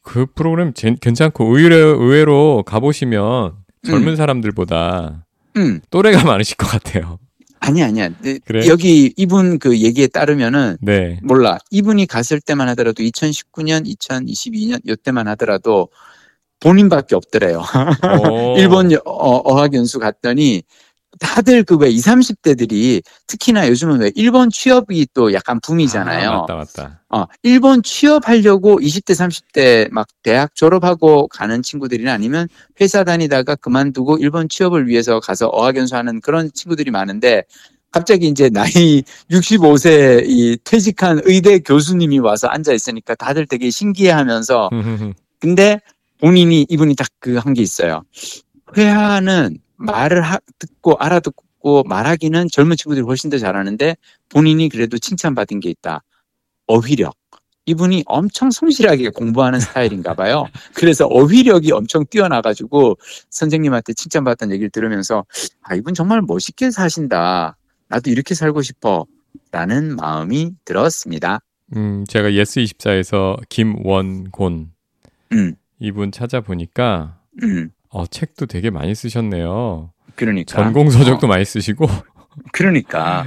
그 0.01 0.25
프로그램 0.33 0.73
제- 0.73 0.95
괜찮고 0.99 1.45
의외로, 1.57 1.75
의외로 2.01 2.63
가보시면 2.65 3.53
젊은 3.85 4.09
음. 4.09 4.15
사람들보다 4.15 5.25
음 5.57 5.81
또래가 5.89 6.23
많으실 6.25 6.57
것 6.57 6.67
같아요. 6.67 7.19
아니 7.59 7.83
아니야. 7.83 8.09
네, 8.21 8.39
그래? 8.43 8.65
여기 8.67 9.13
이분 9.17 9.59
그 9.59 9.77
얘기에 9.79 10.07
따르면은 10.07 10.77
네. 10.81 11.19
몰라. 11.21 11.59
이분이 11.69 12.07
갔을 12.07 12.41
때만 12.41 12.67
하더라도 12.69 13.03
2019년, 13.03 13.85
2022년 13.85 14.79
요때만 14.87 15.27
하더라도 15.29 15.89
본인밖에 16.59 17.15
없더래요. 17.15 17.59
어, 18.25 18.57
일본 18.57 18.91
여- 18.91 19.01
어, 19.05 19.37
어학연수 19.51 19.99
갔더니 19.99 20.63
다들 21.19 21.63
그 21.63 21.75
왜 21.75 21.89
20, 21.89 22.05
30대들이 22.05 23.01
특히나 23.27 23.67
요즘은 23.67 23.99
왜 24.01 24.11
일본 24.15 24.49
취업이 24.49 25.07
또 25.13 25.33
약간 25.33 25.59
붐이잖아요. 25.59 26.29
아, 26.29 26.37
맞다, 26.41 26.55
맞다. 26.55 27.01
어, 27.09 27.25
일본 27.43 27.83
취업하려고 27.83 28.79
20대, 28.79 29.13
30대 29.13 29.89
막 29.91 30.07
대학 30.23 30.55
졸업하고 30.55 31.27
가는 31.27 31.61
친구들이나 31.61 32.13
아니면 32.13 32.47
회사 32.79 33.03
다니다가 33.03 33.55
그만두고 33.55 34.17
일본 34.17 34.47
취업을 34.49 34.87
위해서 34.87 35.19
가서 35.19 35.47
어학연수 35.47 35.95
하는 35.95 36.21
그런 36.21 36.49
친구들이 36.53 36.91
많은데 36.91 37.43
갑자기 37.91 38.27
이제 38.29 38.49
나이 38.49 39.03
65세 39.29 40.23
이 40.25 40.57
퇴직한 40.63 41.19
의대 41.25 41.59
교수님이 41.59 42.19
와서 42.19 42.47
앉아 42.47 42.71
있으니까 42.73 43.15
다들 43.15 43.47
되게 43.47 43.69
신기해 43.69 44.11
하면서 44.11 44.69
근데 45.39 45.79
본인이 46.19 46.65
이분이 46.69 46.95
딱 46.95 47.07
그 47.19 47.37
한 47.37 47.53
게 47.53 47.61
있어요. 47.61 48.03
회화는 48.77 49.57
말을 49.81 50.21
하- 50.21 50.39
듣고 50.59 50.95
알아듣고 50.97 51.83
말하기는 51.83 52.47
젊은 52.51 52.75
친구들이 52.77 53.05
훨씬 53.05 53.29
더 53.29 53.37
잘하는데 53.37 53.95
본인이 54.29 54.69
그래도 54.69 54.97
칭찬받은 54.97 55.59
게 55.59 55.69
있다. 55.69 56.03
어휘력. 56.67 57.15
이분이 57.67 58.03
엄청 58.07 58.49
성실하게 58.49 59.09
공부하는 59.09 59.59
스타일인가 59.59 60.15
봐요. 60.15 60.45
그래서 60.73 61.05
어휘력이 61.05 61.71
엄청 61.71 62.05
뛰어나가지고 62.09 62.97
선생님한테 63.29 63.93
칭찬받던 63.93 64.51
얘기를 64.51 64.69
들으면서 64.71 65.25
아, 65.61 65.75
이분 65.75 65.93
정말 65.93 66.21
멋있게 66.21 66.71
사신다. 66.71 67.55
나도 67.87 68.09
이렇게 68.09 68.33
살고 68.33 68.61
싶어. 68.63 69.05
라는 69.51 69.95
마음이 69.95 70.51
들었습니다. 70.65 71.39
음, 71.75 72.03
제가 72.07 72.29
예스24에서 72.31 73.37
김원곤 73.49 74.71
음, 75.33 75.55
이분 75.79 76.11
찾아보니까 76.11 77.19
음. 77.43 77.69
어, 77.91 78.05
책도 78.07 78.45
되게 78.47 78.69
많이 78.69 78.95
쓰셨네요. 78.95 79.91
그러니까. 80.15 80.63
전공 80.63 80.89
서적도 80.89 81.27
어, 81.27 81.29
많이 81.29 81.45
쓰시고. 81.45 81.87
그러니까. 82.53 83.25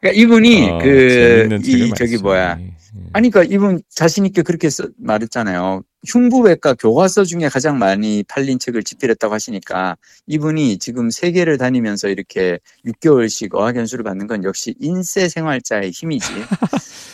그러니까 0.00 0.20
이분이 0.22 0.70
어, 0.70 0.78
그, 0.78 1.10
재밌는 1.10 1.62
책을 1.62 1.78
이, 1.78 1.82
많이 1.82 1.92
저기. 1.94 2.18
뭐야. 2.18 2.58
예. 2.60 2.74
아니, 3.12 3.28
그러니까 3.30 3.54
이분 3.54 3.82
자신 3.90 4.24
있게 4.24 4.40
그렇게 4.42 4.70
써- 4.70 4.88
말했잖아요. 4.98 5.82
흉부외과 6.06 6.74
교과서 6.74 7.24
중에 7.24 7.48
가장 7.48 7.78
많이 7.78 8.22
팔린 8.28 8.58
책을 8.58 8.84
집필했다고 8.84 9.34
하시니까 9.34 9.96
이분이 10.26 10.78
지금 10.78 11.10
세계를 11.10 11.58
다니면서 11.58 12.08
이렇게 12.08 12.58
6개월씩 12.86 13.54
어학연수를 13.54 14.04
받는 14.04 14.26
건 14.28 14.44
역시 14.44 14.74
인쇄 14.80 15.28
생활자의 15.28 15.90
힘이지. 15.90 16.26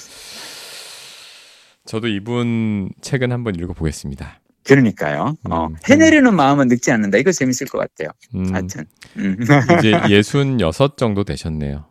저도 1.85 2.07
이분 2.09 2.91
책은 3.01 3.33
한번 3.33 3.55
읽어보겠습니다. 3.57 4.41
그러니까요. 4.65 5.35
어, 5.51 5.67
음. 5.67 5.77
해내려는 5.89 6.35
마음은 6.35 6.69
늙지 6.69 6.91
않는다. 6.93 7.19
이거 7.19 7.33
재밌을 7.33 7.67
것 7.67 7.79
같아요. 7.79 8.11
음, 8.35 8.55
하여튼. 8.55 8.85
음. 9.17 9.37
이제 9.79 9.93
예순 10.11 10.61
여섯 10.61 10.97
정도 10.97 11.25
되셨네요. 11.25 11.85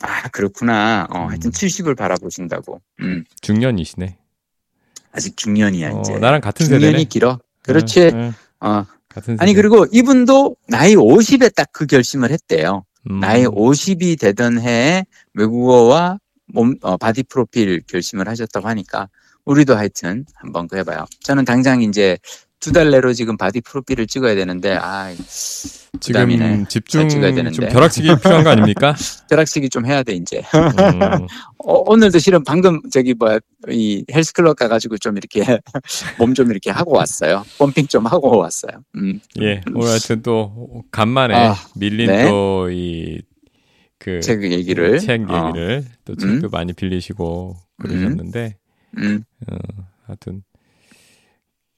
아, 0.00 0.28
그렇구나. 0.28 1.06
어, 1.10 1.26
하여튼 1.26 1.48
음. 1.48 1.52
70을 1.52 1.96
바라보신다고. 1.96 2.80
음. 3.00 3.24
중년이시네. 3.40 4.18
아직 5.12 5.36
중년이야, 5.36 5.92
어, 5.92 6.00
이제. 6.00 6.18
나랑 6.18 6.40
같은 6.40 6.66
중년이 6.66 6.86
세대네. 6.86 7.04
길어. 7.04 7.38
그렇지. 7.62 8.00
예, 8.00 8.04
예. 8.06 8.32
어. 8.60 8.84
같은 9.08 9.36
아니 9.38 9.52
세대. 9.52 9.62
그리고 9.62 9.86
이분도 9.92 10.56
나이 10.68 10.94
50에 10.96 11.54
딱 11.54 11.68
그 11.72 11.86
결심을 11.86 12.30
했대요. 12.30 12.84
음. 13.10 13.20
나이 13.20 13.44
50이 13.44 14.18
되던 14.18 14.60
해에 14.60 15.04
외국어와 15.34 16.18
몸 16.46 16.74
어, 16.82 16.96
바디 16.96 17.24
프로필 17.24 17.82
결심을 17.86 18.28
하셨다고 18.28 18.66
하니까 18.68 19.08
우리도 19.44 19.76
하여튼 19.76 20.24
한번 20.34 20.68
그 20.68 20.76
해봐요. 20.78 21.04
저는 21.22 21.44
당장 21.44 21.82
이제 21.82 22.18
두 22.60 22.72
달 22.72 22.90
내로 22.90 23.12
지금 23.12 23.36
바디 23.36 23.60
프로필을 23.60 24.06
찍어야 24.06 24.34
되는데 24.34 24.78
아 24.80 25.12
부담이네. 26.00 26.48
지금 26.48 26.66
집중 26.66 27.08
좀 27.10 27.20
되는데. 27.20 27.68
벼락치기 27.68 28.08
필요한 28.22 28.42
거 28.42 28.50
아닙니까? 28.50 28.94
벼락치기 29.28 29.68
좀 29.68 29.84
해야 29.84 30.02
돼 30.02 30.14
이제. 30.14 30.38
음, 30.38 31.26
어, 31.58 31.74
오늘도 31.90 32.18
실은 32.20 32.42
방금 32.42 32.80
저기 32.90 33.12
뭐야 33.12 33.38
이 33.70 34.02
헬스클럽 34.10 34.56
가가지고 34.56 34.96
좀 34.96 35.18
이렇게 35.18 35.42
몸 36.18 36.32
좀 36.34 36.50
이렇게 36.50 36.70
하고 36.70 36.92
왔어요. 36.96 37.44
펌핑 37.58 37.86
좀 37.88 38.06
하고 38.06 38.38
왔어요. 38.38 38.72
음. 38.96 39.20
예, 39.42 39.60
오늘 39.74 39.88
하여튼 39.90 40.22
또 40.22 40.84
간만에 40.90 41.34
아, 41.34 41.54
밀린 41.76 42.06
네. 42.06 42.28
또이 42.30 43.20
그 43.98 44.20
책 44.20 44.42
얘기를 44.42 44.98
책 45.00 45.30
어, 45.30 45.48
얘기를 45.48 45.84
또 46.06 46.14
음. 46.14 46.18
책도 46.18 46.48
많이 46.48 46.72
빌리시고 46.72 47.56
그러셨는데 47.82 48.56
음. 48.98 49.24
어, 49.50 49.56
하여튼 50.06 50.42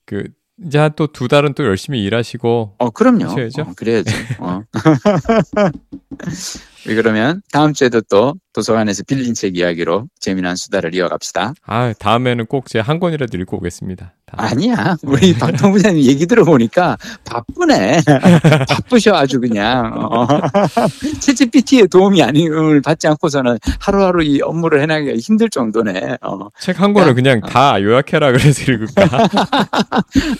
그 0.04 0.24
이제 0.64 0.78
한 0.78 0.94
또 0.96 1.08
두 1.08 1.28
달은 1.28 1.52
또 1.54 1.64
열심히 1.64 2.02
일하시고 2.04 2.76
어, 2.78 2.90
그럼요. 2.90 3.24
하셔야죠. 3.24 3.62
어, 3.62 3.72
그래야죠. 3.76 4.10
어. 4.38 4.62
왜 6.86 6.94
그러면 6.94 7.42
다음 7.52 7.72
주에도 7.72 8.00
또 8.02 8.34
도서관에서 8.52 9.02
빌린 9.06 9.34
책 9.34 9.56
이야기로 9.56 10.06
재미난 10.18 10.56
수다를 10.56 10.94
이어갑시다. 10.94 11.52
아 11.66 11.92
다음에는 11.98 12.46
꼭 12.46 12.66
제 12.68 12.80
한 12.80 12.98
권이라도 13.00 13.36
읽고 13.38 13.58
오겠습니다. 13.58 14.14
다음. 14.26 14.48
아니야. 14.48 14.96
우리 15.02 15.34
박동 15.34 15.72
부장님 15.72 16.02
얘기 16.04 16.26
들어보니까 16.26 16.96
바쁘네. 17.24 18.00
바쁘셔 18.68 19.14
아주 19.14 19.40
그냥. 19.40 19.92
어. 19.96 20.26
ChatGPT의 21.20 21.88
도움이 21.88 22.22
아님을 22.22 22.80
받지 22.80 23.06
않고서는 23.08 23.58
하루하루 23.78 24.22
이 24.24 24.40
업무를 24.40 24.80
해나가기가 24.80 25.16
힘들 25.18 25.50
정도네. 25.50 26.16
어. 26.22 26.48
책 26.60 26.79
한 26.79 26.92
권을 26.94 27.10
야. 27.10 27.14
그냥 27.14 27.40
다 27.40 27.80
요약해라 27.82 28.32
그래서 28.32 28.72
읽을까? 28.72 29.28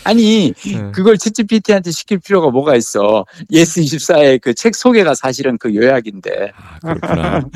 아니 0.03 0.53
네. 0.65 0.91
그걸 0.91 1.17
ChatGPT한테 1.17 1.91
시킬 1.91 2.17
필요가 2.19 2.49
뭐가 2.49 2.75
있어. 2.75 3.25
예스24의 3.51 4.41
그 4.41 4.53
책 4.57 4.73
소개가 4.75 5.13
사실은 5.13 5.57
그 5.59 5.75
요약인데. 5.75 6.36
아, 6.55 6.79
그렇구나. 6.79 7.37
음, 7.39 7.49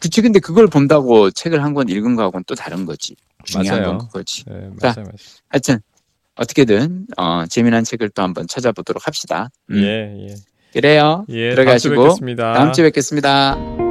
그치 0.00 0.22
근데 0.22 0.38
그걸 0.40 0.66
본다고 0.68 1.30
책을 1.30 1.62
한 1.62 1.74
권 1.74 1.88
읽은 1.88 2.16
거하고는 2.16 2.44
또 2.46 2.54
다른 2.54 2.84
거지. 2.86 3.16
중요한 3.44 3.80
맞아요. 3.82 3.98
건 3.98 4.06
그거지. 4.08 4.44
네, 4.46 4.54
자. 4.80 4.88
맞아요, 4.88 4.94
맞아요. 4.96 5.08
하여튼 5.48 5.78
어떻게든 6.36 7.06
어, 7.16 7.46
재미난 7.46 7.84
책을 7.84 8.10
또 8.10 8.22
한번 8.22 8.46
찾아보도록 8.48 9.06
합시다. 9.06 9.48
음, 9.70 9.76
예, 9.82 10.28
예. 10.30 10.34
그래요. 10.72 11.24
예, 11.30 11.50
들어가시고 11.54 11.94
다음 11.94 12.02
주에 12.02 12.08
뵙겠습니다. 12.10 12.52
다음 12.54 12.72
주에 12.72 12.84
뵙겠습니다. 12.84 13.85